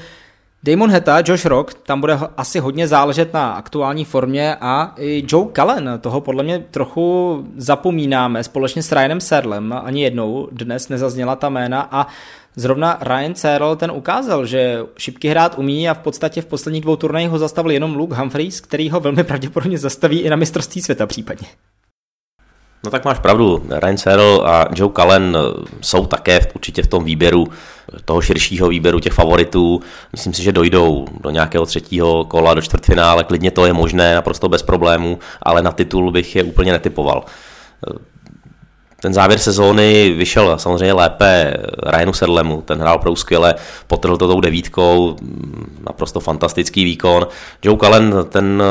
Damon 0.66 0.90
Heta, 0.90 1.22
Josh 1.26 1.44
Rock, 1.44 1.74
tam 1.74 2.00
bude 2.00 2.18
asi 2.36 2.58
hodně 2.58 2.88
záležet 2.88 3.32
na 3.32 3.52
aktuální 3.52 4.04
formě 4.04 4.56
a 4.60 4.94
i 4.98 5.24
Joe 5.28 5.52
Cullen, 5.52 5.98
toho 6.00 6.20
podle 6.20 6.42
mě 6.42 6.58
trochu 6.58 7.46
zapomínáme 7.56 8.44
společně 8.44 8.82
s 8.82 8.92
Ryanem 8.92 9.20
Serlem, 9.20 9.74
ani 9.84 10.02
jednou 10.02 10.48
dnes 10.52 10.88
nezazněla 10.88 11.36
ta 11.36 11.48
jména 11.48 11.88
a 11.90 12.06
Zrovna 12.56 12.98
Ryan 13.00 13.34
Searle 13.34 13.76
ten 13.76 13.90
ukázal, 13.90 14.46
že 14.46 14.78
šipky 14.98 15.28
hrát 15.28 15.58
umí 15.58 15.88
a 15.88 15.94
v 15.94 15.98
podstatě 15.98 16.42
v 16.42 16.46
posledních 16.46 16.82
dvou 16.82 16.96
turnajích 16.96 17.30
ho 17.30 17.38
zastavil 17.38 17.70
jenom 17.70 17.96
Luke 17.96 18.16
Humphreys, 18.16 18.60
který 18.60 18.90
ho 18.90 19.00
velmi 19.00 19.24
pravděpodobně 19.24 19.78
zastaví 19.78 20.20
i 20.20 20.30
na 20.30 20.36
mistrovství 20.36 20.82
světa 20.82 21.06
případně. 21.06 21.48
No 22.84 22.90
tak 22.90 23.04
máš 23.04 23.18
pravdu, 23.18 23.62
Ryan 23.70 23.96
Searle 23.96 24.40
a 24.44 24.66
Joe 24.74 24.92
Cullen 24.92 25.36
jsou 25.80 26.06
také 26.06 26.40
určitě 26.54 26.82
v 26.82 26.86
tom 26.86 27.04
výběru 27.04 27.48
toho 28.04 28.20
širšího 28.20 28.68
výběru 28.68 29.00
těch 29.00 29.12
favoritů. 29.12 29.80
Myslím 30.12 30.32
si, 30.32 30.42
že 30.42 30.52
dojdou 30.52 31.06
do 31.20 31.30
nějakého 31.30 31.66
třetího 31.66 32.24
kola, 32.24 32.54
do 32.54 32.62
čtvrtfinále, 32.62 33.24
klidně 33.24 33.50
to 33.50 33.66
je 33.66 33.72
možné, 33.72 34.14
naprosto 34.14 34.48
bez 34.48 34.62
problémů, 34.62 35.18
ale 35.42 35.62
na 35.62 35.72
titul 35.72 36.10
bych 36.10 36.36
je 36.36 36.42
úplně 36.42 36.72
netypoval. 36.72 37.24
Ten 39.00 39.14
závěr 39.14 39.38
sezóny 39.38 40.14
vyšel 40.16 40.58
samozřejmě 40.58 40.92
lépe 40.92 41.54
Ryanu 41.86 42.12
Sedlemu, 42.12 42.62
ten 42.62 42.80
hrál 42.80 42.98
pro 42.98 43.16
skvěle, 43.16 43.54
potrhl 43.86 44.16
to 44.16 44.28
tou 44.28 44.40
devítkou, 44.40 45.16
naprosto 45.86 46.20
fantastický 46.20 46.84
výkon. 46.84 47.26
Joe 47.62 47.78
Cullen, 47.78 48.14
ten 48.28 48.62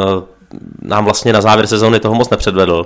nám 0.82 1.06
vlastně 1.06 1.34
na 1.34 1.42
závěr 1.42 1.68
sezóny 1.68 2.00
toho 2.00 2.16
moc 2.16 2.30
nepředvedl, 2.30 2.86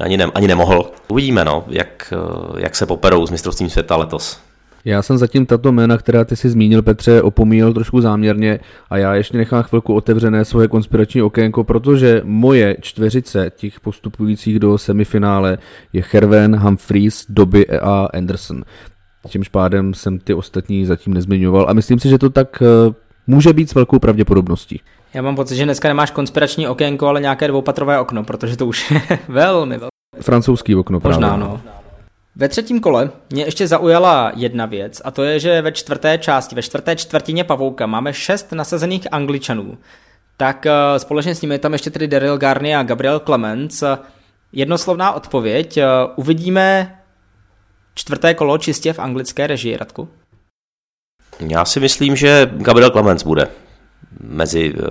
ani, 0.00 0.16
ne, 0.16 0.24
ani 0.34 0.48
nemohl. 0.48 0.90
Uvidíme, 1.08 1.44
no, 1.44 1.64
jak, 1.68 2.14
jak 2.56 2.76
se 2.76 2.86
poperou 2.86 3.26
s 3.26 3.30
mistrovstvím 3.30 3.70
světa 3.70 3.96
letos. 3.96 4.38
Já 4.86 5.02
jsem 5.02 5.18
zatím 5.18 5.46
tato 5.46 5.72
jména, 5.72 5.98
která 5.98 6.24
ty 6.24 6.36
si 6.36 6.48
zmínil, 6.48 6.82
Petře, 6.82 7.22
opomíjel 7.22 7.72
trošku 7.72 8.00
záměrně 8.00 8.60
a 8.90 8.96
já 8.96 9.14
ještě 9.14 9.38
nechám 9.38 9.62
chvilku 9.62 9.94
otevřené 9.94 10.44
svoje 10.44 10.68
konspirační 10.68 11.22
okénko, 11.22 11.64
protože 11.64 12.20
moje 12.24 12.76
čtveřice 12.80 13.50
těch 13.56 13.80
postupujících 13.80 14.58
do 14.58 14.78
semifinále 14.78 15.58
je 15.92 16.04
Herven, 16.12 16.56
Humphreys, 16.56 17.26
Doby 17.28 17.66
a 17.66 18.08
Anderson. 18.14 18.62
Tímž 19.28 19.48
pádem 19.48 19.94
jsem 19.94 20.18
ty 20.18 20.34
ostatní 20.34 20.86
zatím 20.86 21.14
nezmiňoval 21.14 21.66
a 21.68 21.72
myslím 21.72 21.98
si, 21.98 22.08
že 22.08 22.18
to 22.18 22.30
tak 22.30 22.62
eh, 22.62 22.94
může 23.26 23.52
být 23.52 23.70
s 23.70 23.74
velkou 23.74 23.98
pravděpodobností. 23.98 24.80
Já 25.14 25.22
mám 25.22 25.36
pocit, 25.36 25.56
že 25.56 25.64
dneska 25.64 25.88
nemáš 25.88 26.10
konspirační 26.10 26.68
okénko, 26.68 27.06
ale 27.06 27.20
nějaké 27.20 27.48
dvoupatrové 27.48 28.00
okno, 28.00 28.24
protože 28.24 28.56
to 28.56 28.66
už 28.66 28.90
je 28.90 29.00
velmi, 29.28 29.78
velmi. 29.78 29.90
Francouzský 30.20 30.74
okno 30.74 31.00
Možná, 31.04 31.28
právě. 31.28 31.44
no. 31.44 31.60
Ve 32.38 32.48
třetím 32.48 32.80
kole 32.80 33.10
mě 33.30 33.44
ještě 33.44 33.66
zaujala 33.66 34.32
jedna 34.34 34.66
věc 34.66 35.02
a 35.04 35.10
to 35.10 35.22
je, 35.22 35.40
že 35.40 35.62
ve 35.62 35.72
čtvrté 35.72 36.18
části, 36.18 36.54
ve 36.54 36.62
čtvrté 36.62 36.96
čtvrtině 36.96 37.44
pavouka 37.44 37.86
máme 37.86 38.12
šest 38.12 38.52
nasazených 38.52 39.12
angličanů. 39.12 39.78
Tak 40.36 40.66
uh, 40.66 40.98
společně 40.98 41.34
s 41.34 41.42
nimi 41.42 41.54
je 41.54 41.58
tam 41.58 41.72
ještě 41.72 41.90
tedy 41.90 42.08
Daryl 42.08 42.38
Garni 42.38 42.76
a 42.76 42.82
Gabriel 42.82 43.20
Clemens. 43.20 43.82
Jednoslovná 44.52 45.12
odpověď. 45.12 45.76
Uh, 45.76 45.82
uvidíme 46.16 46.98
čtvrté 47.94 48.34
kolo 48.34 48.58
čistě 48.58 48.92
v 48.92 48.98
anglické 48.98 49.46
režii, 49.46 49.76
Radku? 49.76 50.08
Já 51.48 51.64
si 51.64 51.80
myslím, 51.80 52.16
že 52.16 52.50
Gabriel 52.52 52.90
Clemens 52.90 53.22
bude 53.22 53.48
mezi, 54.20 54.74
uh, 54.74 54.86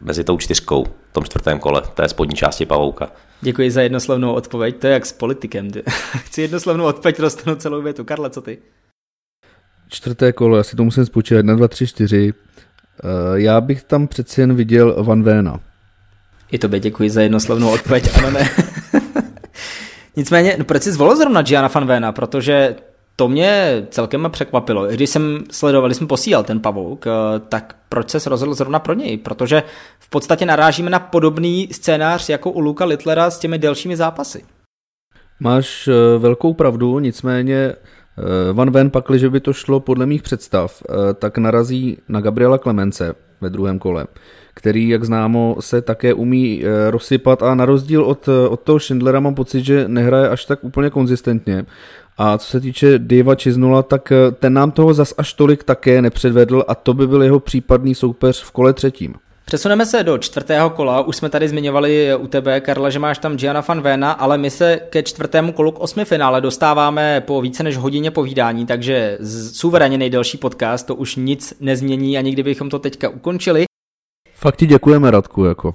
mezi 0.00 0.24
tou 0.24 0.38
čtyřkou 0.38 0.84
v 0.84 1.12
tom 1.12 1.24
čtvrtém 1.24 1.58
kole, 1.58 1.82
té 1.94 2.08
spodní 2.08 2.36
části 2.36 2.66
pavouka. 2.66 3.10
Děkuji 3.44 3.70
za 3.70 3.82
jednoslovnou 3.82 4.32
odpověď, 4.32 4.76
to 4.76 4.86
je 4.86 4.92
jak 4.92 5.06
s 5.06 5.12
politikem. 5.12 5.70
Chci 6.24 6.42
jednoslovnou 6.42 6.84
odpověď, 6.84 7.18
dostanu 7.18 7.56
celou 7.56 7.82
větu. 7.82 8.04
Karle, 8.04 8.30
co 8.30 8.42
ty? 8.42 8.58
Čtvrté 9.88 10.32
kolo, 10.32 10.56
já 10.56 10.62
si 10.62 10.76
to 10.76 10.84
musím 10.84 11.04
spočítat, 11.04 11.44
na 11.44 11.54
2, 11.54 11.68
3, 11.68 11.86
4. 11.86 12.34
Já 13.34 13.60
bych 13.60 13.82
tam 13.82 14.08
přeci 14.08 14.40
jen 14.40 14.54
viděl 14.54 15.04
Van 15.04 15.22
Véna. 15.22 15.60
I 16.52 16.58
tobě 16.58 16.80
děkuji 16.80 17.10
za 17.10 17.22
jednoslovnou 17.22 17.72
odpověď, 17.72 18.18
ano 18.18 18.30
ne. 18.30 18.50
Nicméně, 20.16 20.56
no 20.58 20.64
proč 20.64 20.82
jsi 20.82 20.92
zvolil 20.92 21.16
zrovna 21.16 21.42
Gianna 21.42 21.68
Van 21.68 21.86
Véna, 21.86 22.12
protože 22.12 22.76
to 23.16 23.28
mě 23.28 23.82
celkem 23.90 24.28
překvapilo. 24.32 24.86
Když 24.86 25.10
jsem 25.10 25.44
sledoval, 25.50 25.88
když 25.88 25.98
jsem 25.98 26.06
posílal 26.06 26.44
ten 26.44 26.60
pavouk, 26.60 27.06
eh, 27.06 27.10
tak 27.48 27.76
proč 27.88 28.10
se 28.10 28.30
rozhodl 28.30 28.54
zrovna 28.54 28.78
pro 28.78 28.94
něj? 28.94 29.16
Protože 29.16 29.62
v 29.98 30.10
podstatě 30.10 30.46
narážíme 30.46 30.90
na 30.90 30.98
podobný 30.98 31.68
scénář 31.72 32.28
jako 32.28 32.50
u 32.50 32.60
Luka 32.60 32.84
Littlera 32.84 33.30
s 33.30 33.38
těmi 33.38 33.58
delšími 33.58 33.96
zápasy. 33.96 34.44
Máš 35.40 35.88
eh, 35.88 36.18
velkou 36.18 36.54
pravdu, 36.54 36.98
nicméně 36.98 37.56
eh, 37.56 38.52
Van 38.52 38.70
Ven 38.70 38.90
pak, 38.90 39.04
že 39.14 39.30
by 39.30 39.40
to 39.40 39.52
šlo 39.52 39.80
podle 39.80 40.06
mých 40.06 40.22
představ, 40.22 40.82
tak 41.14 41.38
narazí 41.38 41.98
na 42.08 42.20
Gabriela 42.20 42.58
Klemence 42.58 43.14
ve 43.40 43.50
druhém 43.50 43.78
kole, 43.78 44.06
který, 44.54 44.88
jak 44.88 45.04
známo, 45.04 45.56
se 45.60 45.82
také 45.82 46.14
umí 46.14 46.62
rozsypat 46.90 47.42
a 47.42 47.54
na 47.54 47.64
rozdíl 47.64 48.02
od, 48.02 48.28
od 48.28 48.60
toho 48.60 48.80
Schindlera 48.80 49.20
mám 49.20 49.34
pocit, 49.34 49.64
že 49.64 49.88
nehraje 49.88 50.28
až 50.28 50.44
tak 50.44 50.64
úplně 50.64 50.90
konzistentně 50.90 51.64
a 52.18 52.38
co 52.38 52.46
se 52.46 52.60
týče 52.60 52.98
Diva 52.98 53.34
Čiznula, 53.34 53.82
tak 53.82 54.12
eh, 54.12 54.30
ten 54.30 54.52
nám 54.52 54.70
toho 54.70 54.94
zas 54.94 55.14
až 55.18 55.32
tolik 55.32 55.64
také 55.64 56.02
nepředvedl 56.02 56.64
a 56.68 56.74
to 56.74 56.94
by 56.94 57.06
byl 57.06 57.22
jeho 57.22 57.40
případný 57.40 57.94
soupeř 57.94 58.42
v 58.42 58.50
kole 58.50 58.72
třetím. 58.72 59.14
Přesuneme 59.44 59.86
se 59.86 60.02
do 60.02 60.18
čtvrtého 60.18 60.70
kola, 60.70 61.00
už 61.00 61.16
jsme 61.16 61.28
tady 61.28 61.48
zmiňovali 61.48 62.14
u 62.18 62.26
tebe, 62.26 62.60
Karla, 62.60 62.90
že 62.90 62.98
máš 62.98 63.18
tam 63.18 63.36
Gianna 63.36 63.64
van 63.68 63.80
Vena, 63.80 64.12
ale 64.12 64.38
my 64.38 64.50
se 64.50 64.80
ke 64.90 65.02
čtvrtému 65.02 65.52
kolu 65.52 65.72
k 65.72 65.80
osmi 65.80 66.04
finále 66.04 66.40
dostáváme 66.40 67.20
po 67.20 67.40
více 67.40 67.62
než 67.62 67.76
hodině 67.76 68.10
povídání, 68.10 68.66
takže 68.66 69.18
suverénně 69.52 69.98
nejdelší 69.98 70.38
podcast, 70.38 70.86
to 70.86 70.94
už 70.94 71.16
nic 71.16 71.54
nezmění, 71.60 72.18
ani 72.18 72.32
kdybychom 72.32 72.70
to 72.70 72.78
teďka 72.78 73.08
ukončili. 73.08 73.64
Fakt 74.34 74.56
ti 74.56 74.66
děkujeme, 74.66 75.10
Radku, 75.10 75.44
jako. 75.44 75.74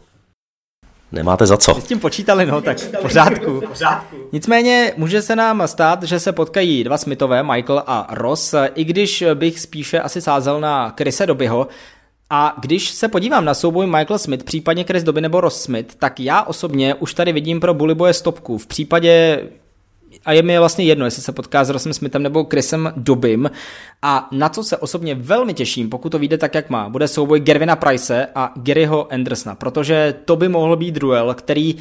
Nemáte 1.12 1.46
za 1.46 1.58
co. 1.58 1.74
s 1.74 1.84
tím 1.84 2.00
počítali, 2.00 2.46
no, 2.46 2.62
tak 2.62 2.78
v 2.78 3.02
pořádku. 3.02 3.62
Nicméně 4.32 4.94
může 4.98 5.22
se 5.22 5.36
nám 5.36 5.68
stát, 5.68 6.04
že 6.04 6.20
se 6.20 6.32
potkají 6.32 6.84
dva 6.84 6.98
Smithové, 6.98 7.44
Michael 7.44 7.84
a 7.88 8.08
Ross, 8.12 8.56
i 8.76 8.84
když 8.84 9.24
bych 9.34 9.60
spíše 9.60 10.00
asi 10.00 10.22
sázel 10.22 10.60
na 10.60 10.92
Krise 10.92 11.26
Dobyho. 11.26 11.68
A 12.30 12.56
když 12.62 12.90
se 12.90 13.08
podívám 13.08 13.46
na 13.46 13.54
souboj 13.54 13.88
Michael 13.88 14.20
Smith, 14.20 14.44
případně 14.44 14.84
Chris 14.84 15.04
Doby 15.04 15.22
nebo 15.22 15.42
Ross 15.42 15.62
Smith, 15.62 15.96
tak 15.96 16.20
já 16.20 16.44
osobně 16.44 16.96
už 16.96 17.14
tady 17.14 17.34
vidím 17.34 17.60
pro 17.60 17.74
Bully 17.74 17.96
Boye 17.96 18.14
stopku. 18.14 18.58
V 18.58 18.68
případě 18.68 19.44
a 20.26 20.32
je 20.34 20.42
mi 20.42 20.60
vlastně 20.60 20.86
jedno, 20.86 21.06
jestli 21.06 21.22
se 21.22 21.32
potká 21.32 21.64
s 21.64 21.70
Rossem 21.70 21.94
Smithem 21.94 22.24
nebo 22.24 22.44
Chrisem 22.44 22.94
Dobym. 22.96 23.52
A 24.02 24.28
na 24.32 24.50
co 24.50 24.64
se 24.64 24.78
osobně 24.78 25.16
velmi 25.16 25.54
těším, 25.54 25.90
pokud 25.90 26.10
to 26.10 26.20
vyjde 26.20 26.38
tak, 26.38 26.56
jak 26.56 26.70
má, 26.70 26.90
bude 26.90 27.08
souboj 27.08 27.40
Gervina 27.40 27.76
Price 27.76 28.28
a 28.36 28.54
Garyho 28.56 29.14
Andersona, 29.14 29.56
protože 29.56 30.16
to 30.26 30.36
by 30.36 30.50
mohl 30.50 30.76
být 30.76 30.96
duel, 30.96 31.34
který 31.34 31.76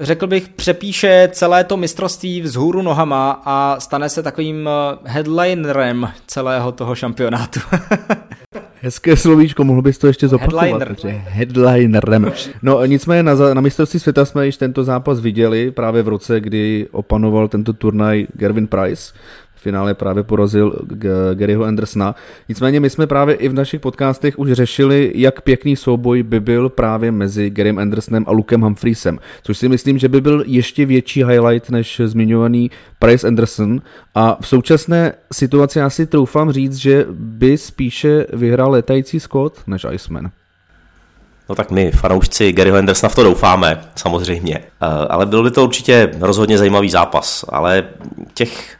řekl 0.00 0.26
bych, 0.26 0.48
přepíše 0.48 1.28
celé 1.32 1.64
to 1.64 1.76
mistrovství 1.76 2.40
vzhůru 2.40 2.82
nohama 2.82 3.42
a 3.44 3.80
stane 3.80 4.08
se 4.08 4.22
takovým 4.22 4.68
eh, 4.68 4.98
headlinerem 5.04 6.08
celého 6.26 6.72
toho 6.72 6.94
šampionátu. 6.94 7.60
Hezké 8.82 9.16
slovíčko, 9.16 9.64
mohl 9.64 9.82
bys 9.82 9.98
to 9.98 10.06
ještě 10.06 10.28
zopakovat. 10.28 10.64
Headliner. 10.64 10.96
Headlinerem. 11.28 12.32
No 12.62 12.84
nicméně 12.84 13.22
na, 13.22 13.34
na 13.54 13.60
mistrovství 13.60 14.00
světa 14.00 14.24
jsme 14.24 14.46
již 14.46 14.56
tento 14.56 14.84
zápas 14.84 15.20
viděli 15.20 15.70
právě 15.70 16.02
v 16.02 16.08
roce, 16.08 16.40
kdy 16.40 16.88
opanoval 16.92 17.48
tento 17.48 17.72
turnaj 17.72 18.26
Gervin 18.34 18.66
Price 18.66 19.12
finále 19.60 19.94
právě 19.94 20.22
porazil 20.22 20.78
Garyho 21.34 21.64
Andersona. 21.64 22.14
Nicméně 22.48 22.80
my 22.80 22.90
jsme 22.90 23.06
právě 23.06 23.34
i 23.34 23.48
v 23.48 23.54
našich 23.54 23.80
podcastech 23.80 24.38
už 24.38 24.52
řešili, 24.52 25.12
jak 25.14 25.42
pěkný 25.42 25.76
souboj 25.76 26.22
by 26.22 26.40
byl 26.40 26.68
právě 26.68 27.12
mezi 27.12 27.50
Garym 27.50 27.78
Andersonem 27.78 28.24
a 28.26 28.32
Lukem 28.32 28.60
Humphreysem, 28.60 29.18
což 29.42 29.58
si 29.58 29.68
myslím, 29.68 29.98
že 29.98 30.08
by 30.08 30.20
byl 30.20 30.44
ještě 30.46 30.86
větší 30.86 31.24
highlight 31.24 31.70
než 31.70 32.00
zmiňovaný 32.04 32.70
Price 32.98 33.26
Anderson 33.26 33.82
a 34.14 34.36
v 34.40 34.48
současné 34.48 35.12
situaci 35.32 35.78
já 35.78 35.90
si 35.90 36.06
troufám 36.06 36.52
říct, 36.52 36.76
že 36.76 37.06
by 37.10 37.58
spíše 37.58 38.26
vyhrál 38.32 38.70
letající 38.70 39.20
Scott 39.20 39.62
než 39.66 39.86
Iceman. 39.92 40.30
No 41.50 41.56
tak 41.56 41.70
my, 41.70 41.90
fanoušci 41.90 42.52
Garyho 42.52 42.76
Andersona, 42.76 43.08
v 43.08 43.14
to 43.14 43.22
doufáme, 43.22 43.80
samozřejmě. 43.96 44.58
Eh, 44.58 44.86
ale 45.08 45.26
byl 45.26 45.42
by 45.42 45.50
to 45.50 45.64
určitě 45.64 46.10
rozhodně 46.20 46.58
zajímavý 46.58 46.90
zápas. 46.90 47.44
Ale 47.48 47.84
těch 48.34 48.76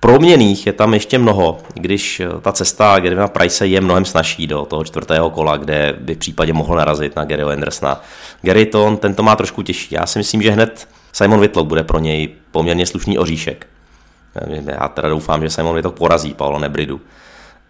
Proměných 0.00 0.66
je 0.66 0.72
tam 0.72 0.94
ještě 0.94 1.18
mnoho, 1.18 1.58
když 1.74 2.20
eh, 2.20 2.28
ta 2.40 2.52
cesta 2.52 2.98
Garyna 3.00 3.28
Price 3.28 3.66
je 3.66 3.80
mnohem 3.80 4.04
snažší 4.04 4.46
do 4.46 4.64
toho 4.64 4.84
čtvrtého 4.84 5.30
kola, 5.30 5.56
kde 5.56 5.96
by 6.00 6.14
v 6.14 6.18
případě 6.18 6.52
mohl 6.52 6.76
narazit 6.76 7.16
na 7.16 7.24
Garyho 7.24 7.50
Andersona. 7.50 8.02
Gary 8.42 8.66
to, 8.66 8.96
ten 8.96 9.14
to 9.14 9.22
má 9.22 9.36
trošku 9.36 9.62
těžší. 9.62 9.94
Já 9.94 10.06
si 10.06 10.18
myslím, 10.18 10.42
že 10.42 10.50
hned 10.50 10.88
Simon 11.12 11.40
Whitlock 11.40 11.68
bude 11.68 11.84
pro 11.84 11.98
něj 11.98 12.28
poměrně 12.50 12.86
slušný 12.86 13.18
oříšek. 13.18 13.66
Já 14.66 14.88
teda 14.88 15.08
doufám, 15.08 15.42
že 15.42 15.50
Simon 15.50 15.74
Whitlock 15.74 15.98
porazí 15.98 16.34
Paolo 16.34 16.58
Nebridu. 16.58 17.00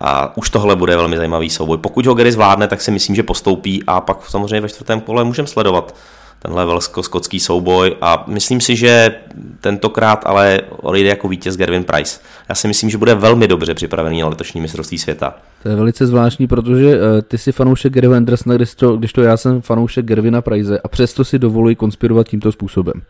A 0.01 0.37
už 0.37 0.51
tohle 0.51 0.77
bude 0.77 0.97
velmi 0.97 1.17
zajímavý 1.17 1.51
souboj. 1.51 1.79
Pokud 1.79 2.07
ho 2.07 2.15
Gary 2.15 2.33
zvládne, 2.33 2.69
tak 2.69 2.81
si 2.81 2.91
myslím, 2.91 3.17
že 3.17 3.23
postoupí 3.23 3.83
a 3.87 4.01
pak 4.01 4.27
samozřejmě 4.27 4.61
ve 4.61 4.69
čtvrtém 4.69 5.01
kole 5.01 5.25
můžeme 5.25 5.49
sledovat 5.49 5.95
tenhle 6.39 6.67
velsko-skotský 6.67 7.41
souboj 7.41 7.97
a 8.01 8.25
myslím 8.27 8.61
si, 8.61 8.77
že 8.77 9.15
tentokrát 9.61 10.23
ale 10.27 10.61
odejde 10.71 11.09
jako 11.09 11.29
vítěz 11.29 11.57
Gervin 11.57 11.85
Price. 11.85 12.21
Já 12.49 12.55
si 12.55 12.69
myslím, 12.69 12.91
že 12.91 12.99
bude 12.99 13.15
velmi 13.15 13.49
dobře 13.49 13.75
připravený 13.75 14.21
na 14.21 14.29
letošní 14.29 14.61
mistrovství 14.61 14.99
světa. 14.99 15.35
To 15.63 15.69
je 15.69 15.77
velice 15.77 16.07
zvláštní, 16.07 16.47
protože 16.47 16.97
uh, 16.97 17.03
ty 17.29 17.39
jsi 17.39 17.53
fanoušek 17.53 17.93
Gary 17.93 18.07
Andersona, 18.07 18.57
když 18.57 18.75
to, 18.75 18.97
když 18.97 19.13
to 19.13 19.23
já 19.23 19.37
jsem 19.37 19.61
fanoušek 19.61 20.05
Gervina 20.05 20.43
Price 20.43 20.81
a 20.85 20.89
přesto 20.89 21.25
si 21.25 21.39
dovoluji 21.39 21.75
konspirovat 21.75 22.29
tímto 22.29 22.53
způsobem. 22.53 23.03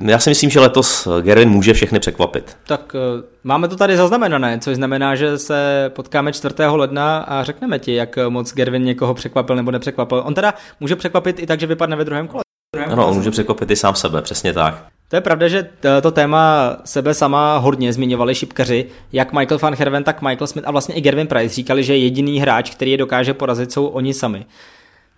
Já 0.00 0.18
si 0.18 0.30
myslím, 0.30 0.50
že 0.50 0.60
letos 0.60 1.08
Gervin 1.20 1.48
může 1.48 1.74
všechny 1.74 2.00
překvapit. 2.00 2.56
Tak 2.66 2.94
uh, 2.94 3.24
máme 3.44 3.68
to 3.68 3.76
tady 3.76 3.96
zaznamenané, 3.96 4.58
což 4.58 4.76
znamená, 4.76 5.14
že 5.14 5.38
se 5.38 5.90
potkáme 5.94 6.32
4. 6.32 6.54
ledna 6.66 7.18
a 7.18 7.44
řekneme 7.44 7.78
ti, 7.78 7.94
jak 7.94 8.18
moc 8.28 8.54
Gervin 8.54 8.84
někoho 8.84 9.14
překvapil 9.14 9.56
nebo 9.56 9.70
nepřekvapil. 9.70 10.22
On 10.26 10.34
teda 10.34 10.54
může 10.80 10.96
překvapit 10.96 11.38
i 11.40 11.46
tak, 11.46 11.60
že 11.60 11.66
vypadne 11.66 11.96
ve 11.96 12.04
druhém 12.04 12.28
kole. 12.28 12.42
Ano, 12.86 13.08
on 13.08 13.16
může 13.16 13.30
překvapit 13.30 13.70
i 13.70 13.76
sám 13.76 13.94
sebe, 13.94 14.22
přesně 14.22 14.52
tak. 14.52 14.86
To 15.08 15.16
je 15.16 15.20
pravda, 15.20 15.48
že 15.48 15.68
to 16.02 16.10
téma 16.10 16.76
sebe 16.84 17.14
sama 17.14 17.58
hodně 17.58 17.92
zmiňovali 17.92 18.34
šipkaři, 18.34 18.86
jak 19.12 19.32
Michael 19.32 19.58
van 19.58 19.74
Herven, 19.74 20.04
tak 20.04 20.22
Michael 20.22 20.46
Smith 20.46 20.68
a 20.68 20.70
vlastně 20.70 20.94
i 20.94 21.00
Gervin 21.00 21.26
Price 21.26 21.54
říkali, 21.54 21.84
že 21.84 21.96
jediný 21.96 22.38
hráč, 22.40 22.70
který 22.70 22.90
je 22.90 22.96
dokáže 22.96 23.34
porazit, 23.34 23.72
jsou 23.72 23.86
oni 23.86 24.14
sami. 24.14 24.46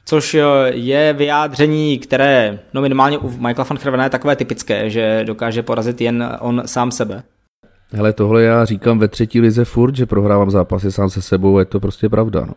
Což 0.08 0.34
eh, 0.34 0.42
je 0.70 1.12
vyjádření, 1.12 1.98
které 1.98 2.58
no 2.74 2.80
minimálně 2.80 3.18
u 3.18 3.28
Michaela 3.28 3.66
van 3.70 3.78
Hervena 3.82 4.04
je 4.04 4.10
takové 4.10 4.36
typické, 4.36 4.90
že 4.90 5.24
dokáže 5.26 5.62
porazit 5.62 6.00
jen 6.00 6.38
on 6.40 6.62
sám 6.66 6.90
sebe. 6.90 7.22
Hele, 7.92 8.12
tohle 8.12 8.42
já 8.42 8.64
říkám 8.64 8.98
ve 8.98 9.08
třetí 9.08 9.40
lize 9.40 9.64
furt, 9.64 9.96
že 9.96 10.06
prohrávám 10.06 10.50
zápasy 10.50 10.92
sám 10.92 11.10
se 11.10 11.22
sebou, 11.22 11.58
je 11.58 11.64
to 11.64 11.80
prostě 11.80 12.08
pravda, 12.08 12.44
no. 12.44 12.52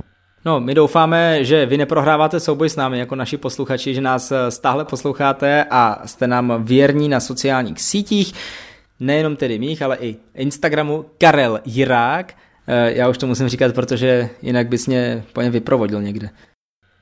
No, 0.45 0.59
my 0.59 0.75
doufáme, 0.75 1.43
že 1.43 1.65
vy 1.65 1.77
neprohráváte 1.77 2.39
souboj 2.39 2.69
s 2.69 2.75
námi 2.75 2.99
jako 2.99 3.15
naši 3.15 3.37
posluchači, 3.37 3.93
že 3.93 4.01
nás 4.01 4.31
eh, 4.31 4.51
stále 4.51 4.85
posloucháte 4.85 5.65
a 5.69 6.01
jste 6.05 6.27
nám 6.27 6.63
věrní 6.63 7.09
na 7.09 7.19
sociálních 7.19 7.81
sítích, 7.81 8.33
nejenom 8.99 9.35
tedy 9.35 9.59
mých, 9.59 9.81
ale 9.81 9.97
i 9.99 10.15
Instagramu 10.35 11.05
Karel 11.17 11.59
Jirák. 11.65 12.33
Eh, 12.67 12.93
já 12.95 13.09
už 13.09 13.17
to 13.17 13.27
musím 13.27 13.47
říkat, 13.47 13.75
protože 13.75 14.29
jinak 14.41 14.67
bys 14.67 14.87
mě 14.87 15.23
po 15.33 15.41
něm 15.41 15.51
vyprovodil 15.51 16.01
někde. 16.01 16.29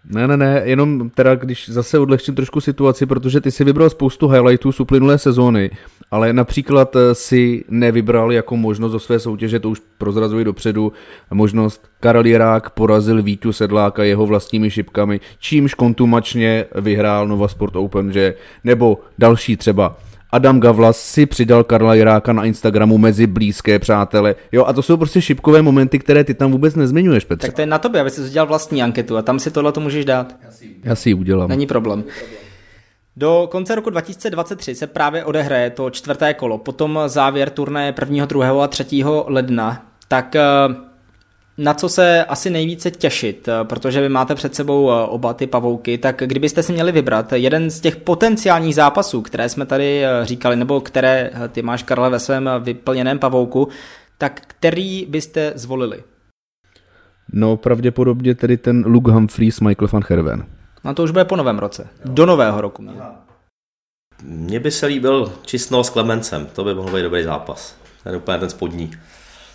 Ne, 0.05 0.27
ne, 0.27 0.37
ne, 0.37 0.61
jenom 0.65 1.09
teda, 1.09 1.35
když 1.35 1.69
zase 1.69 1.99
odlehčím 1.99 2.35
trošku 2.35 2.61
situaci, 2.61 3.05
protože 3.05 3.41
ty 3.41 3.51
si 3.51 3.63
vybral 3.63 3.89
spoustu 3.89 4.27
highlightů 4.27 4.71
z 4.71 4.79
uplynulé 4.79 5.17
sezóny, 5.17 5.71
ale 6.11 6.33
například 6.33 6.95
eh, 6.95 7.15
si 7.15 7.65
nevybral 7.69 8.31
jako 8.31 8.57
možnost 8.57 8.91
do 8.91 8.99
své 8.99 9.19
soutěže, 9.19 9.59
to 9.59 9.69
už 9.69 9.81
prozrazuji 9.97 10.45
dopředu, 10.45 10.91
možnost 11.31 11.89
Karel 11.99 12.25
Jirák 12.25 12.69
porazil 12.69 13.23
Vítu 13.23 13.53
Sedláka 13.53 14.03
jeho 14.03 14.25
vlastními 14.25 14.71
šipkami, 14.71 15.19
čímž 15.39 15.73
kontumačně 15.73 16.65
vyhrál 16.75 17.27
Nova 17.27 17.47
Sport 17.47 17.75
Open, 17.75 18.13
že, 18.13 18.33
nebo 18.63 18.99
další 19.17 19.57
třeba 19.57 19.97
Adam 20.31 20.59
Gavlas 20.59 20.99
si 20.99 21.25
přidal 21.25 21.63
Karla 21.63 21.93
Jiráka 21.93 22.33
na 22.33 22.45
Instagramu 22.45 22.97
mezi 22.97 23.27
blízké 23.27 23.79
přátele. 23.79 24.35
Jo, 24.51 24.65
a 24.65 24.73
to 24.73 24.81
jsou 24.81 24.97
prostě 24.97 25.21
šipkové 25.21 25.61
momenty, 25.61 25.99
které 25.99 26.23
ty 26.23 26.33
tam 26.33 26.51
vůbec 26.51 26.75
nezmiňuješ, 26.75 27.25
Petře. 27.25 27.47
Tak 27.47 27.55
to 27.55 27.61
je 27.61 27.67
na 27.67 27.79
tobě, 27.79 28.01
aby 28.01 28.09
si 28.09 28.21
udělal 28.21 28.47
vlastní 28.47 28.83
anketu 28.83 29.17
a 29.17 29.21
tam 29.21 29.39
si 29.39 29.51
tohle 29.51 29.71
to 29.71 29.79
můžeš 29.79 30.05
dát. 30.05 30.35
Já 30.83 30.95
si 30.95 31.09
ji 31.09 31.13
udělám. 31.13 31.49
Není 31.49 31.67
problém. 31.67 32.03
Do 33.15 33.47
konce 33.51 33.75
roku 33.75 33.89
2023 33.89 34.75
se 34.75 34.87
právě 34.87 35.25
odehraje 35.25 35.69
to 35.69 35.89
čtvrté 35.89 36.33
kolo, 36.33 36.57
potom 36.57 36.99
závěr 37.05 37.49
turnaje 37.49 37.93
1., 38.01 38.25
2. 38.25 38.63
a 38.63 38.67
3. 38.67 38.85
ledna. 39.25 39.85
Tak 40.07 40.35
eh, 40.35 40.41
na 41.59 41.73
co 41.73 41.89
se 41.89 42.25
asi 42.25 42.49
nejvíce 42.49 42.91
těšit, 42.91 43.47
eh, 43.47 43.63
protože 43.63 44.01
vy 44.01 44.09
máte 44.09 44.35
před 44.35 44.55
sebou 44.55 44.91
eh, 44.91 45.03
oba 45.07 45.33
ty 45.33 45.47
pavouky, 45.47 45.97
tak 45.97 46.23
kdybyste 46.25 46.63
si 46.63 46.73
měli 46.73 46.91
vybrat 46.91 47.33
jeden 47.33 47.69
z 47.69 47.79
těch 47.79 47.95
potenciálních 47.95 48.75
zápasů, 48.75 49.21
které 49.21 49.49
jsme 49.49 49.65
tady 49.65 50.05
eh, 50.05 50.25
říkali, 50.25 50.55
nebo 50.55 50.81
které 50.81 51.31
ty 51.51 51.61
máš, 51.61 51.83
Karle, 51.83 52.09
ve 52.09 52.19
svém 52.19 52.49
vyplněném 52.59 53.19
pavouku, 53.19 53.67
tak 54.17 54.41
který 54.47 55.05
byste 55.09 55.53
zvolili? 55.55 56.03
No 57.33 57.57
pravděpodobně 57.57 58.35
tedy 58.35 58.57
ten 58.57 58.83
Luke 58.85 59.11
Humphreys, 59.11 59.59
Michael 59.59 59.89
van 59.91 60.03
Herven. 60.09 60.45
No 60.83 60.93
to 60.93 61.03
už 61.03 61.11
bude 61.11 61.25
po 61.25 61.35
novém 61.35 61.59
roce. 61.59 61.87
Do 62.05 62.25
nového 62.25 62.61
roku. 62.61 62.81
Mě. 62.81 62.93
Mně 64.23 64.59
by 64.59 64.71
se 64.71 64.85
líbil 64.85 65.33
Čistno 65.45 65.83
s 65.83 65.89
Klemencem, 65.89 66.47
to 66.55 66.63
by 66.63 66.73
mohl 66.73 66.93
být 66.93 67.03
dobrý 67.03 67.23
zápas. 67.23 67.75
Ten 68.03 68.15
úplně 68.15 68.37
ten 68.37 68.49
spodní. 68.49 68.91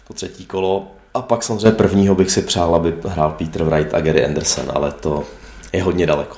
To 0.08 0.14
třetí 0.14 0.46
kolo 0.46 0.90
a 1.14 1.22
pak 1.22 1.42
samozřejmě 1.42 1.70
prvního 1.70 2.14
bych 2.14 2.30
si 2.30 2.42
přál, 2.42 2.74
aby 2.74 2.94
hrál 3.08 3.30
Peter 3.38 3.64
Wright 3.64 3.94
a 3.94 4.00
Gary 4.00 4.24
Anderson, 4.24 4.66
ale 4.74 4.92
to 4.92 5.24
je 5.72 5.82
hodně 5.82 6.06
daleko. 6.06 6.36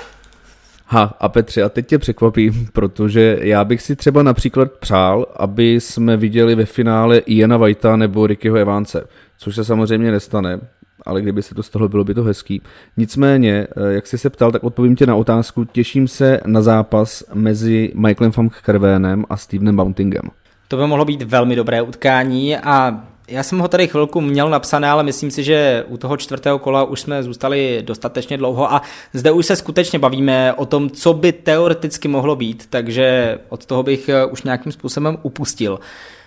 Ha, 0.86 1.14
a 1.20 1.28
Petře, 1.28 1.62
a 1.62 1.68
teď 1.68 1.86
tě 1.86 1.98
překvapím, 1.98 2.68
protože 2.72 3.38
já 3.40 3.64
bych 3.64 3.82
si 3.82 3.96
třeba 3.96 4.22
například 4.22 4.72
přál, 4.72 5.26
aby 5.36 5.74
jsme 5.74 6.16
viděli 6.16 6.54
ve 6.54 6.64
finále 6.64 7.18
Iana 7.18 7.56
Whitea 7.56 7.96
nebo 7.96 8.26
Rickyho 8.26 8.56
Evance, 8.56 9.04
což 9.38 9.54
se 9.54 9.64
samozřejmě 9.64 10.10
nestane, 10.12 10.60
ale 11.06 11.22
kdyby 11.22 11.42
se 11.42 11.54
to 11.54 11.62
stalo, 11.62 11.88
bylo 11.88 12.04
by 12.04 12.14
to 12.14 12.24
hezký. 12.24 12.62
Nicméně, 12.96 13.66
eh, 13.76 13.92
jak 13.92 14.06
jsi 14.06 14.18
se 14.18 14.30
ptal, 14.30 14.52
tak 14.52 14.64
odpovím 14.64 14.96
tě 14.96 15.06
na 15.06 15.14
otázku. 15.14 15.64
Těším 15.64 16.08
se 16.08 16.40
na 16.46 16.62
zápas 16.62 17.24
mezi 17.34 17.92
Michaelem 17.94 18.32
van 18.36 18.48
Kervénem 18.64 19.24
a 19.30 19.36
Stevenem 19.36 19.76
Bountingem. 19.76 20.22
To 20.68 20.76
by 20.76 20.86
mohlo 20.86 21.04
být 21.04 21.22
velmi 21.22 21.56
dobré 21.56 21.82
utkání 21.82 22.56
a 22.56 23.04
já 23.28 23.42
jsem 23.42 23.58
ho 23.58 23.68
tady 23.68 23.88
chvilku 23.88 24.20
měl 24.20 24.50
napsané, 24.50 24.88
ale 24.90 25.02
myslím 25.02 25.30
si, 25.30 25.44
že 25.44 25.84
u 25.88 25.96
toho 25.96 26.16
čtvrtého 26.16 26.58
kola 26.58 26.84
už 26.84 27.00
jsme 27.00 27.22
zůstali 27.22 27.82
dostatečně 27.84 28.36
dlouho 28.36 28.72
a 28.72 28.82
zde 29.12 29.30
už 29.30 29.46
se 29.46 29.56
skutečně 29.56 29.98
bavíme 29.98 30.52
o 30.52 30.66
tom, 30.66 30.90
co 30.90 31.12
by 31.12 31.32
teoreticky 31.32 32.08
mohlo 32.08 32.36
být, 32.36 32.66
takže 32.70 33.38
od 33.48 33.66
toho 33.66 33.82
bych 33.82 34.08
eh, 34.08 34.24
už 34.24 34.42
nějakým 34.42 34.72
způsobem 34.72 35.18
upustil. 35.22 35.80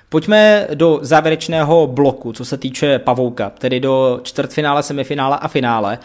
Pojďme 0.10 0.68
do 0.74 1.00
závěrečného 1.02 1.88
bloku, 1.88 2.34
co 2.34 2.45
se 2.45 2.58
týče 2.58 3.00
Pavouka, 3.00 3.50
tedy 3.50 3.80
do 3.80 4.20
čtvrtfinále, 4.24 4.84
semifinále 4.84 5.38
a 5.38 5.47
finále. 5.47 6.00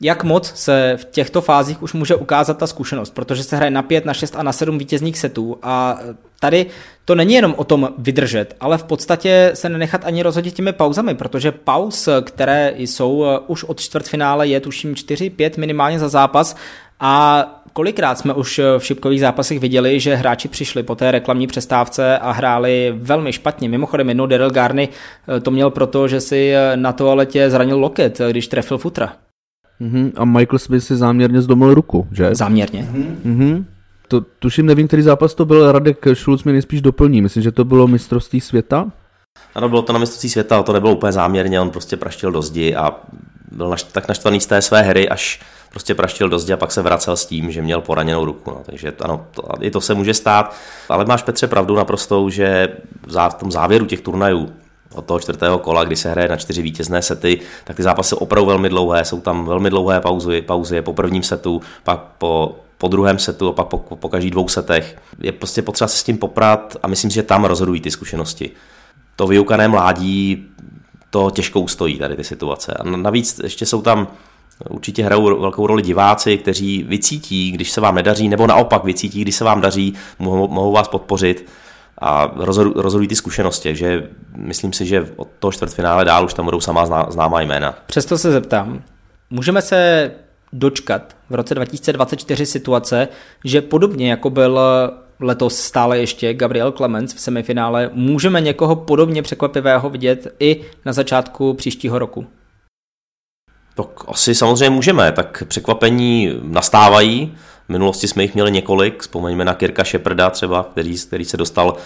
jak 0.00 0.24
moc 0.24 0.52
se 0.54 0.96
v 1.00 1.04
těchto 1.04 1.40
fázích 1.40 1.82
už 1.82 1.92
může 1.92 2.14
ukázat 2.14 2.58
ta 2.58 2.66
zkušenost, 2.66 3.10
protože 3.10 3.44
se 3.44 3.56
hraje 3.56 3.70
na 3.70 3.82
5, 3.82 4.04
na 4.04 4.14
6 4.14 4.36
a 4.36 4.42
na 4.42 4.52
7 4.52 4.78
vítězných 4.78 5.18
setů 5.18 5.58
a 5.62 5.98
tady 6.40 6.66
to 7.04 7.14
není 7.14 7.34
jenom 7.34 7.54
o 7.56 7.64
tom 7.64 7.88
vydržet, 7.98 8.56
ale 8.60 8.78
v 8.78 8.82
podstatě 8.82 9.50
se 9.54 9.68
nenechat 9.68 10.04
ani 10.04 10.22
rozhodit 10.22 10.54
těmi 10.54 10.72
pauzami, 10.72 11.14
protože 11.14 11.52
pauz, 11.52 12.08
které 12.24 12.72
jsou 12.76 13.24
už 13.46 13.64
od 13.64 13.80
čtvrtfinále, 13.80 14.48
je 14.48 14.60
tuším 14.60 14.94
4-5 14.94 15.50
minimálně 15.58 15.98
za 15.98 16.08
zápas 16.08 16.56
a 17.00 17.44
kolikrát 17.72 18.18
jsme 18.18 18.34
už 18.34 18.60
v 18.78 18.84
šipkových 18.84 19.20
zápasech 19.20 19.60
viděli, 19.60 20.00
že 20.00 20.14
hráči 20.14 20.48
přišli 20.48 20.82
po 20.82 20.94
té 20.94 21.10
reklamní 21.10 21.46
přestávce 21.46 22.18
a 22.18 22.32
hráli 22.32 22.94
velmi 22.96 23.32
špatně. 23.32 23.68
Mimochodem 23.68 24.08
jednou 24.08 24.26
Daryl 24.26 24.50
Garny 24.50 24.88
to 25.42 25.50
měl 25.50 25.70
proto, 25.70 26.08
že 26.08 26.20
si 26.20 26.52
na 26.74 26.92
toaletě 26.92 27.50
zranil 27.50 27.78
loket, 27.78 28.20
když 28.30 28.48
trefil 28.48 28.78
futra. 28.78 29.12
Mm-hmm. 29.80 30.12
A 30.16 30.24
Michael 30.24 30.58
Smith 30.58 30.84
si 30.84 30.96
záměrně 30.96 31.42
zdomil 31.42 31.74
ruku, 31.74 32.06
že? 32.12 32.34
Záměrně. 32.34 32.88
Mm-hmm. 33.26 33.64
To, 34.08 34.20
tuším, 34.20 34.66
nevím, 34.66 34.86
který 34.86 35.02
zápas 35.02 35.34
to 35.34 35.44
byl, 35.44 35.72
Radek 35.72 36.06
Šulc 36.12 36.44
mi 36.44 36.52
nejspíš 36.52 36.80
doplní. 36.80 37.22
Myslím, 37.22 37.42
že 37.42 37.52
to 37.52 37.64
bylo 37.64 37.86
mistrovství 37.86 38.40
světa? 38.40 38.86
Ano, 39.54 39.68
bylo 39.68 39.82
to 39.82 39.92
na 39.92 39.98
mistrovství 39.98 40.30
světa, 40.30 40.62
to 40.62 40.72
nebylo 40.72 40.92
úplně 40.92 41.12
záměrně, 41.12 41.60
on 41.60 41.70
prostě 41.70 41.96
praštil 41.96 42.32
do 42.32 42.42
zdi 42.42 42.74
a 42.74 42.94
byl 43.52 43.68
naš, 43.68 43.82
tak 43.82 44.08
naštvaný 44.08 44.40
z 44.40 44.46
té 44.46 44.62
své 44.62 44.82
hry, 44.82 45.08
až 45.08 45.40
prostě 45.70 45.94
praštil 45.94 46.28
do 46.28 46.38
zdi 46.38 46.52
a 46.52 46.56
pak 46.56 46.72
se 46.72 46.82
vracel 46.82 47.16
s 47.16 47.26
tím, 47.26 47.50
že 47.50 47.62
měl 47.62 47.80
poraněnou 47.80 48.24
ruku. 48.24 48.50
No. 48.50 48.62
Takže 48.66 48.92
ano, 49.00 49.26
to, 49.30 49.42
i 49.60 49.70
to 49.70 49.80
se 49.80 49.94
může 49.94 50.14
stát, 50.14 50.54
ale 50.88 51.04
máš 51.04 51.22
Petře 51.22 51.46
pravdu 51.46 51.76
naprostou, 51.76 52.28
že 52.28 52.68
v 53.06 53.34
tom 53.34 53.52
závěru 53.52 53.86
těch 53.86 54.00
turnajů 54.00 54.52
od 54.94 55.04
toho 55.04 55.20
čtvrtého 55.20 55.58
kola, 55.58 55.84
kdy 55.84 55.96
se 55.96 56.10
hraje 56.10 56.28
na 56.28 56.36
čtyři 56.36 56.62
vítězné 56.62 57.02
sety, 57.02 57.40
tak 57.64 57.76
ty 57.76 57.82
zápasy 57.82 58.14
opravdu 58.14 58.46
velmi 58.46 58.68
dlouhé, 58.68 59.04
jsou 59.04 59.20
tam 59.20 59.44
velmi 59.44 59.70
dlouhé 59.70 60.00
pauzy, 60.00 60.42
pauzy 60.42 60.82
po 60.82 60.92
prvním 60.92 61.22
setu, 61.22 61.62
pak 61.84 62.00
po, 62.18 62.56
po 62.84 62.88
druhém 62.88 63.18
setu 63.18 63.48
a 63.48 63.52
pak 63.52 63.66
po, 63.66 63.78
po 63.78 64.08
každých 64.08 64.30
dvou 64.30 64.48
setech. 64.48 64.96
Je 65.20 65.32
prostě 65.32 65.62
potřeba 65.62 65.88
se 65.88 65.98
s 65.98 66.02
tím 66.02 66.18
poprat 66.18 66.76
a 66.82 66.88
myslím 66.88 67.10
si, 67.10 67.14
že 67.14 67.22
tam 67.22 67.44
rozhodují 67.44 67.80
ty 67.80 67.90
zkušenosti. 67.90 68.50
To 69.16 69.26
vyukané 69.26 69.68
mládí 69.68 70.46
to 71.10 71.30
těžko 71.30 71.60
ustojí 71.60 71.98
tady 71.98 72.16
ty 72.16 72.24
situace. 72.24 72.74
A 72.74 72.82
navíc 72.84 73.40
ještě 73.42 73.66
jsou 73.66 73.82
tam 73.82 74.08
Určitě 74.68 75.04
hrajou 75.04 75.40
velkou 75.40 75.66
roli 75.66 75.82
diváci, 75.82 76.38
kteří 76.38 76.82
vycítí, 76.82 77.52
když 77.52 77.70
se 77.70 77.80
vám 77.80 77.94
nedaří, 77.94 78.28
nebo 78.28 78.46
naopak 78.46 78.84
vycítí, 78.84 79.20
když 79.20 79.34
se 79.34 79.44
vám 79.44 79.60
daří, 79.60 79.94
mohou, 80.18 80.48
mohou 80.48 80.72
vás 80.72 80.88
podpořit 80.88 81.46
a 82.00 82.32
rozhodují 82.74 83.08
ty 83.08 83.16
zkušenosti, 83.16 83.76
že 83.76 84.08
myslím 84.36 84.72
si, 84.72 84.86
že 84.86 85.12
od 85.16 85.28
toho 85.38 85.52
čtvrtfinále 85.52 86.04
dál 86.04 86.24
už 86.24 86.34
tam 86.34 86.44
budou 86.44 86.60
samá 86.60 87.10
známá 87.10 87.40
jména. 87.40 87.74
Přesto 87.86 88.18
se 88.18 88.32
zeptám, 88.32 88.82
můžeme 89.30 89.62
se 89.62 90.10
dočkat 90.54 91.16
v 91.30 91.34
roce 91.34 91.54
2024 91.54 92.46
situace, 92.46 93.08
že 93.44 93.62
podobně 93.62 94.10
jako 94.10 94.30
byl 94.30 94.60
letos 95.20 95.56
stále 95.56 95.98
ještě 95.98 96.34
Gabriel 96.34 96.72
Clemens 96.72 97.14
v 97.14 97.20
semifinále, 97.20 97.90
můžeme 97.92 98.40
někoho 98.40 98.76
podobně 98.76 99.22
překvapivého 99.22 99.90
vidět 99.90 100.34
i 100.40 100.64
na 100.84 100.92
začátku 100.92 101.54
příštího 101.54 101.98
roku? 101.98 102.26
Tak 103.76 103.86
asi 104.08 104.34
samozřejmě 104.34 104.70
můžeme, 104.70 105.12
tak 105.12 105.42
překvapení 105.48 106.40
nastávají, 106.42 107.34
v 107.66 107.68
minulosti 107.68 108.08
jsme 108.08 108.22
jich 108.22 108.34
měli 108.34 108.50
několik, 108.52 109.02
vzpomeňme 109.02 109.44
na 109.44 109.54
Kirka 109.54 109.84
Sheparda 109.84 110.30
třeba, 110.30 110.62
který, 110.72 110.98
který 110.98 111.24
se 111.24 111.36
dostal 111.36 111.76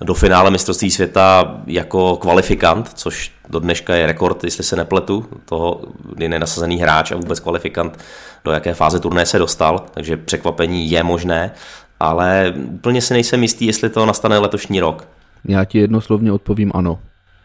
do 0.00 0.14
finále 0.14 0.50
mistrovství 0.50 0.90
světa 0.90 1.56
jako 1.66 2.16
kvalifikant, 2.16 2.88
což 2.94 3.32
do 3.48 3.58
dneška 3.60 3.94
je 3.94 4.06
rekord, 4.06 4.44
jestli 4.44 4.64
se 4.64 4.76
nepletu, 4.76 5.26
toho 5.44 5.80
kdy 6.14 6.28
nenasazený 6.28 6.76
hráč 6.76 7.12
a 7.12 7.16
vůbec 7.16 7.40
kvalifikant, 7.40 7.98
do 8.44 8.52
jaké 8.52 8.74
fáze 8.74 9.00
turné 9.00 9.26
se 9.26 9.38
dostal, 9.38 9.84
takže 9.94 10.16
překvapení 10.16 10.90
je 10.90 11.02
možné, 11.02 11.50
ale 12.00 12.54
úplně 12.56 13.02
si 13.02 13.14
nejsem 13.14 13.42
jistý, 13.42 13.66
jestli 13.66 13.90
to 13.90 14.06
nastane 14.06 14.38
letošní 14.38 14.80
rok. 14.80 15.08
Já 15.44 15.64
ti 15.64 15.78
jednoslovně 15.78 16.32
odpovím 16.32 16.72
ano, 16.74 16.98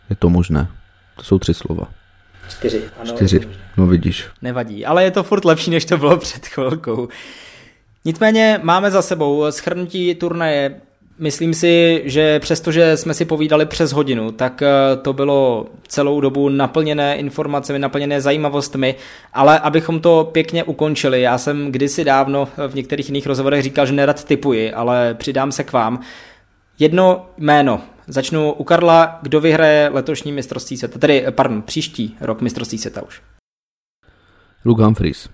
je 0.10 0.16
to 0.16 0.30
možné. 0.30 0.68
To 1.16 1.24
jsou 1.24 1.40
tři 1.40 1.54
slova. 1.54 1.88
Čtyři. 2.50 2.82
Ano, 3.02 3.14
Čtyři, 3.14 3.50
no 3.78 3.88
vidíš. 3.88 4.26
Nevadí, 4.42 4.86
ale 4.86 5.04
je 5.04 5.12
to 5.12 5.24
furt 5.24 5.46
lepší, 5.46 5.72
než 5.72 5.86
to 5.86 5.98
bylo 5.98 6.18
před 6.18 6.48
chvilkou. 6.48 7.08
Nicméně 8.06 8.60
máme 8.64 8.92
za 8.92 9.02
sebou 9.02 9.52
schrnutí 9.52 10.16
turnaje. 10.16 10.82
Myslím 11.20 11.54
si, 11.54 12.02
že 12.06 12.40
přestože 12.40 12.98
jsme 12.98 13.14
si 13.14 13.26
povídali 13.26 13.66
přes 13.66 13.92
hodinu, 13.92 14.32
tak 14.32 14.62
eh, 14.62 14.68
to 15.02 15.14
bylo 15.14 15.66
celou 15.88 16.22
dobu 16.22 16.50
naplněné 16.50 17.16
informacemi, 17.16 17.80
naplněné 17.80 18.22
zajímavostmi, 18.22 18.96
ale 19.34 19.60
abychom 19.60 20.00
to 20.00 20.30
pěkně 20.32 20.64
ukončili, 20.64 21.22
já 21.22 21.38
jsem 21.38 21.72
kdysi 21.72 22.04
dávno 22.04 22.48
v 22.68 22.76
některých 22.76 23.10
jiných 23.10 23.28
rozhovorech 23.28 23.64
říkal, 23.64 23.86
že 23.86 23.94
nerad 23.94 24.24
typuji, 24.24 24.74
ale 24.74 25.14
přidám 25.14 25.52
se 25.52 25.64
k 25.64 25.74
vám. 25.74 26.00
Jedno 26.80 27.26
jméno. 27.38 27.82
Začnu 28.08 28.54
u 28.54 28.64
Karla, 28.64 29.20
kdo 29.22 29.42
vyhraje 29.42 29.90
letošní 29.94 30.32
mistrovství 30.32 30.78
světa, 30.78 31.00
tedy, 31.00 31.26
pardon, 31.32 31.62
příští 31.62 32.18
rok 32.22 32.42
mistrovství 32.42 32.78
světa 32.78 33.02
už. 33.02 33.22
Luke 34.66 34.84
Humphries. 34.84 35.30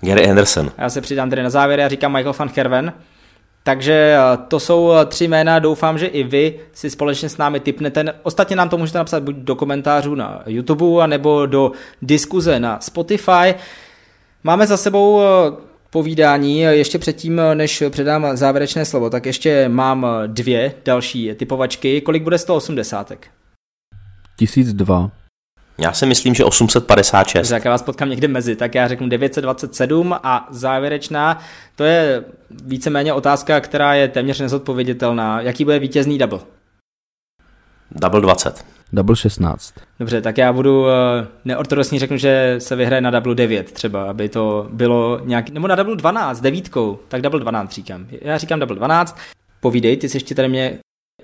Gary 0.00 0.28
Anderson. 0.28 0.72
Já 0.78 0.90
se 0.90 1.00
přidám 1.00 1.30
tedy 1.30 1.42
na 1.42 1.50
závěr, 1.50 1.80
já 1.80 1.88
říkám 1.88 2.12
Michael 2.12 2.34
van 2.38 2.50
Herven. 2.56 2.92
Takže 3.66 4.16
eh, 4.18 4.36
to 4.48 4.60
jsou 4.60 4.92
eh, 4.92 5.06
tři 5.06 5.28
jména, 5.28 5.58
doufám, 5.58 5.98
že 5.98 6.06
i 6.06 6.22
vy 6.22 6.60
si 6.72 6.90
společně 6.90 7.28
s 7.28 7.36
námi 7.36 7.60
typnete. 7.60 8.04
Ostatně 8.22 8.56
nám 8.56 8.68
to 8.68 8.78
můžete 8.78 8.98
napsat 8.98 9.22
buď 9.22 9.36
do 9.36 9.54
komentářů 9.54 10.14
na 10.14 10.42
YouTube, 10.46 11.06
nebo 11.06 11.46
do 11.46 11.72
diskuze 12.02 12.60
na 12.60 12.80
Spotify. 12.80 13.54
Máme 14.44 14.66
za 14.66 14.76
sebou 14.76 15.20
eh, 15.20 15.24
povídání. 15.90 16.60
Ještě 16.60 16.98
předtím, 16.98 17.40
než 17.54 17.82
předám 17.90 18.36
závěrečné 18.36 18.84
slovo, 18.84 19.10
tak 19.10 19.26
ještě 19.26 19.68
mám 19.68 20.06
dvě 20.26 20.74
další 20.84 21.34
typovačky. 21.34 22.00
Kolik 22.00 22.22
bude 22.22 22.38
180? 22.38 23.12
1002. 24.36 25.23
Já 25.78 25.92
si 25.92 26.06
myslím, 26.06 26.34
že 26.34 26.44
856. 26.44 27.48
Tak 27.48 27.64
já 27.64 27.70
vás 27.70 27.82
potkám 27.82 28.10
někde 28.10 28.28
mezi, 28.28 28.56
tak 28.56 28.74
já 28.74 28.88
řeknu 28.88 29.08
927 29.08 30.12
a 30.22 30.48
závěrečná, 30.50 31.38
to 31.76 31.84
je 31.84 32.24
víceméně 32.64 33.12
otázka, 33.12 33.60
která 33.60 33.94
je 33.94 34.08
téměř 34.08 34.40
nezodpověditelná. 34.40 35.40
Jaký 35.40 35.64
bude 35.64 35.78
vítězný 35.78 36.18
double? 36.18 36.40
Double 37.90 38.20
20. 38.20 38.64
Double 38.92 39.16
16. 39.16 39.74
Dobře, 39.98 40.20
tak 40.20 40.38
já 40.38 40.52
budu 40.52 40.86
eh, 40.88 41.26
neortodoxní, 41.44 41.98
řeknu, 41.98 42.16
že 42.16 42.56
se 42.58 42.76
vyhraje 42.76 43.00
na 43.00 43.10
double 43.10 43.34
9 43.34 43.72
třeba, 43.72 44.10
aby 44.10 44.28
to 44.28 44.68
bylo 44.72 45.20
nějak, 45.24 45.48
nebo 45.50 45.68
na 45.68 45.74
double 45.74 45.96
12, 45.96 46.40
devítkou, 46.40 46.98
tak 47.08 47.22
double 47.22 47.40
12 47.40 47.72
říkám. 47.72 48.06
Já 48.22 48.38
říkám 48.38 48.60
double 48.60 48.76
12. 48.76 49.18
Povídej, 49.60 49.96
ty 49.96 50.08
jsi 50.08 50.16
ještě 50.16 50.34
tady 50.34 50.48
mě 50.48 50.78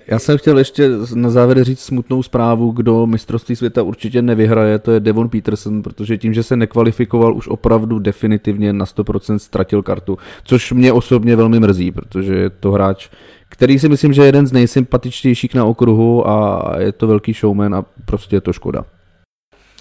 já 0.07 0.19
jsem 0.19 0.37
chtěl 0.37 0.57
ještě 0.57 0.89
na 1.15 1.29
závěr 1.29 1.63
říct 1.63 1.79
smutnou 1.79 2.23
zprávu, 2.23 2.71
kdo 2.71 3.07
mistrovství 3.07 3.55
světa 3.55 3.83
určitě 3.83 4.21
nevyhraje, 4.21 4.79
to 4.79 4.91
je 4.91 4.99
Devon 4.99 5.29
Peterson, 5.29 5.81
protože 5.81 6.17
tím, 6.17 6.33
že 6.33 6.43
se 6.43 6.55
nekvalifikoval, 6.55 7.35
už 7.35 7.47
opravdu 7.47 7.99
definitivně 7.99 8.73
na 8.73 8.85
100% 8.85 9.35
ztratil 9.35 9.83
kartu, 9.83 10.17
což 10.43 10.71
mě 10.71 10.93
osobně 10.93 11.35
velmi 11.35 11.59
mrzí, 11.59 11.91
protože 11.91 12.35
je 12.35 12.49
to 12.49 12.71
hráč, 12.71 13.09
který 13.49 13.79
si 13.79 13.89
myslím, 13.89 14.13
že 14.13 14.21
je 14.21 14.25
jeden 14.25 14.47
z 14.47 14.51
nejsympatičtějších 14.51 15.55
na 15.55 15.65
okruhu 15.65 16.29
a 16.29 16.71
je 16.79 16.91
to 16.91 17.07
velký 17.07 17.33
showman 17.33 17.75
a 17.75 17.85
prostě 18.05 18.35
je 18.35 18.41
to 18.41 18.53
škoda. 18.53 18.85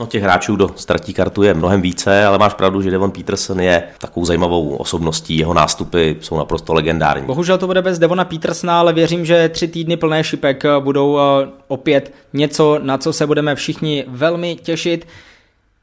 No 0.01 0.07
těch 0.07 0.23
hráčů 0.23 0.57
do 0.57 0.71
ztratí 0.77 1.15
kartu 1.15 1.43
je 1.43 1.55
mnohem 1.55 1.81
více, 1.81 2.25
ale 2.25 2.39
máš 2.39 2.55
pravdu, 2.55 2.83
že 2.83 2.91
Devon 2.91 3.11
Peterson 3.11 3.61
je 3.61 3.83
takovou 3.99 4.27
zajímavou 4.27 4.77
osobností, 4.77 5.39
jeho 5.39 5.55
nástupy 5.55 6.17
jsou 6.21 6.39
naprosto 6.39 6.75
legendární. 6.75 7.27
Bohužel 7.27 7.59
to 7.59 7.67
bude 7.67 7.83
bez 7.83 7.99
Devona 7.99 8.25
Petersona, 8.25 8.81
ale 8.81 8.93
věřím, 8.93 9.25
že 9.25 9.49
tři 9.49 9.69
týdny 9.69 9.97
plné 9.97 10.25
šipek 10.25 10.65
budou 10.81 11.19
eh, 11.19 11.49
opět 11.69 12.15
něco, 12.33 12.79
na 12.83 12.99
co 12.99 13.13
se 13.13 13.27
budeme 13.27 13.55
všichni 13.55 14.05
velmi 14.09 14.57
těšit. 14.57 15.07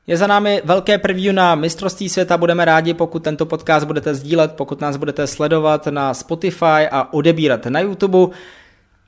Je 0.08 0.18
za 0.18 0.28
námi 0.28 0.62
velké 0.66 0.98
preview 0.98 1.36
na 1.36 1.56
mistrovství 1.56 2.10
světa, 2.10 2.38
budeme 2.38 2.66
rádi, 2.66 2.94
pokud 2.94 3.24
tento 3.24 3.46
podcast 3.46 3.86
budete 3.86 4.16
sdílet, 4.16 4.52
pokud 4.52 4.82
nás 4.82 4.98
budete 4.98 5.28
sledovat 5.28 5.88
na 5.88 6.14
Spotify 6.14 6.88
a 6.92 7.14
odebírat 7.14 7.66
na 7.66 7.80
YouTube. 7.80 8.36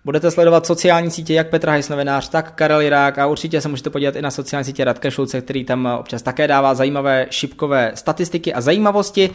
Budete 0.06 0.32
sledovat 0.32 0.66
sociální 0.66 1.12
sítě 1.12 1.34
jak 1.34 1.50
Petra 1.50 1.72
Hejs 1.72 1.90
novinář, 1.90 2.30
tak 2.30 2.52
Karel 2.56 2.82
Jirák 2.82 3.20
a 3.20 3.28
určitě 3.28 3.62
se 3.62 3.70
můžete 3.70 3.90
podívat 3.90 4.16
i 4.16 4.22
na 4.22 4.32
sociální 4.32 4.66
sítě 4.66 4.84
Radka 4.84 5.10
Šulce, 5.10 5.42
který 5.42 5.66
tam 5.66 5.90
občas 6.00 6.22
také 6.22 6.48
dává 6.48 6.76
zajímavé 6.76 7.28
šipkové 7.30 7.92
statistiky 7.96 8.54
a 8.54 8.62
zajímavosti. 8.62 9.30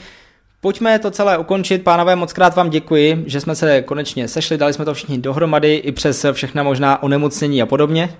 Pojďme 0.60 0.98
to 0.98 1.10
celé 1.10 1.38
ukončit. 1.38 1.82
Pánové, 1.82 2.16
moc 2.16 2.32
krát 2.32 2.56
vám 2.56 2.70
děkuji, 2.70 3.24
že 3.26 3.40
jsme 3.40 3.54
se 3.54 3.82
konečně 3.82 4.28
sešli, 4.28 4.58
dali 4.58 4.72
jsme 4.72 4.84
to 4.84 4.94
všichni 4.94 5.18
dohromady 5.18 5.74
i 5.74 5.92
přes 5.92 6.26
všechna 6.32 6.62
možná 6.62 7.02
onemocnění 7.02 7.62
a 7.62 7.66
podobně. 7.66 8.14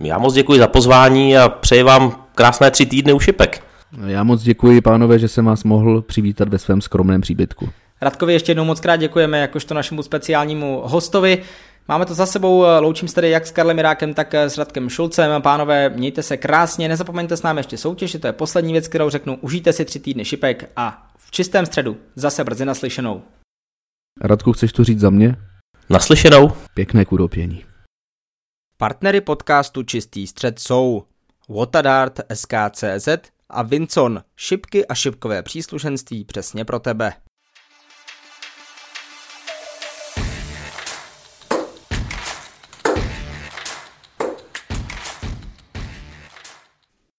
Já 0.00 0.18
moc 0.18 0.34
děkuji 0.34 0.58
za 0.58 0.66
pozvání 0.66 1.38
a 1.38 1.48
přeji 1.48 1.82
vám 1.82 2.24
krásné 2.34 2.70
tři 2.70 2.86
týdny 2.86 3.12
u 3.12 3.20
šipek. 3.20 3.62
Já 4.06 4.22
moc 4.22 4.42
děkuji, 4.42 4.80
pánové, 4.80 5.18
že 5.18 5.28
jsem 5.28 5.44
vás 5.44 5.64
mohl 5.64 6.02
přivítat 6.02 6.48
ve 6.48 6.58
svém 6.58 6.80
skromném 6.80 7.20
příbytku. 7.20 7.68
Radkovi 8.00 8.32
ještě 8.32 8.50
jednou 8.50 8.64
moc 8.64 8.80
krát 8.80 8.96
děkujeme 8.96 9.38
jakožto 9.38 9.74
našemu 9.74 10.02
speciálnímu 10.02 10.82
hostovi. 10.84 11.42
Máme 11.88 12.06
to 12.06 12.14
za 12.14 12.26
sebou, 12.26 12.64
loučím 12.80 13.08
se 13.08 13.14
tady 13.14 13.30
jak 13.30 13.46
s 13.46 13.50
Karlem 13.50 13.76
Mirákem, 13.76 14.14
tak 14.14 14.34
s 14.34 14.58
Radkem 14.58 14.88
Šulcem. 14.88 15.42
Pánové, 15.42 15.88
mějte 15.88 16.22
se 16.22 16.36
krásně, 16.36 16.88
nezapomeňte 16.88 17.36
s 17.36 17.42
námi 17.42 17.60
ještě 17.60 17.76
soutěž, 17.76 18.16
to 18.20 18.26
je 18.26 18.32
poslední 18.32 18.72
věc, 18.72 18.88
kterou 18.88 19.10
řeknu. 19.10 19.38
Užijte 19.40 19.72
si 19.72 19.84
tři 19.84 20.00
týdny 20.00 20.24
šipek 20.24 20.70
a 20.76 21.10
v 21.16 21.30
čistém 21.30 21.66
středu 21.66 21.96
zase 22.14 22.44
brzy 22.44 22.64
naslyšenou. 22.64 23.22
Radku, 24.20 24.52
chceš 24.52 24.72
to 24.72 24.84
říct 24.84 25.00
za 25.00 25.10
mě? 25.10 25.36
Naslyšenou. 25.90 26.52
Pěkné 26.74 27.04
kuropění. 27.04 27.64
Partnery 28.76 29.20
podcastu 29.20 29.82
Čistý 29.82 30.26
střed 30.26 30.58
jsou 30.58 31.02
Watadart 31.48 32.20
SKCZ 32.34 33.08
a 33.50 33.62
Vincon, 33.62 34.22
šipky 34.36 34.86
a 34.86 34.94
šipkové 34.94 35.42
příslušenství 35.42 36.24
přesně 36.24 36.64
pro 36.64 36.78
tebe. 36.78 37.12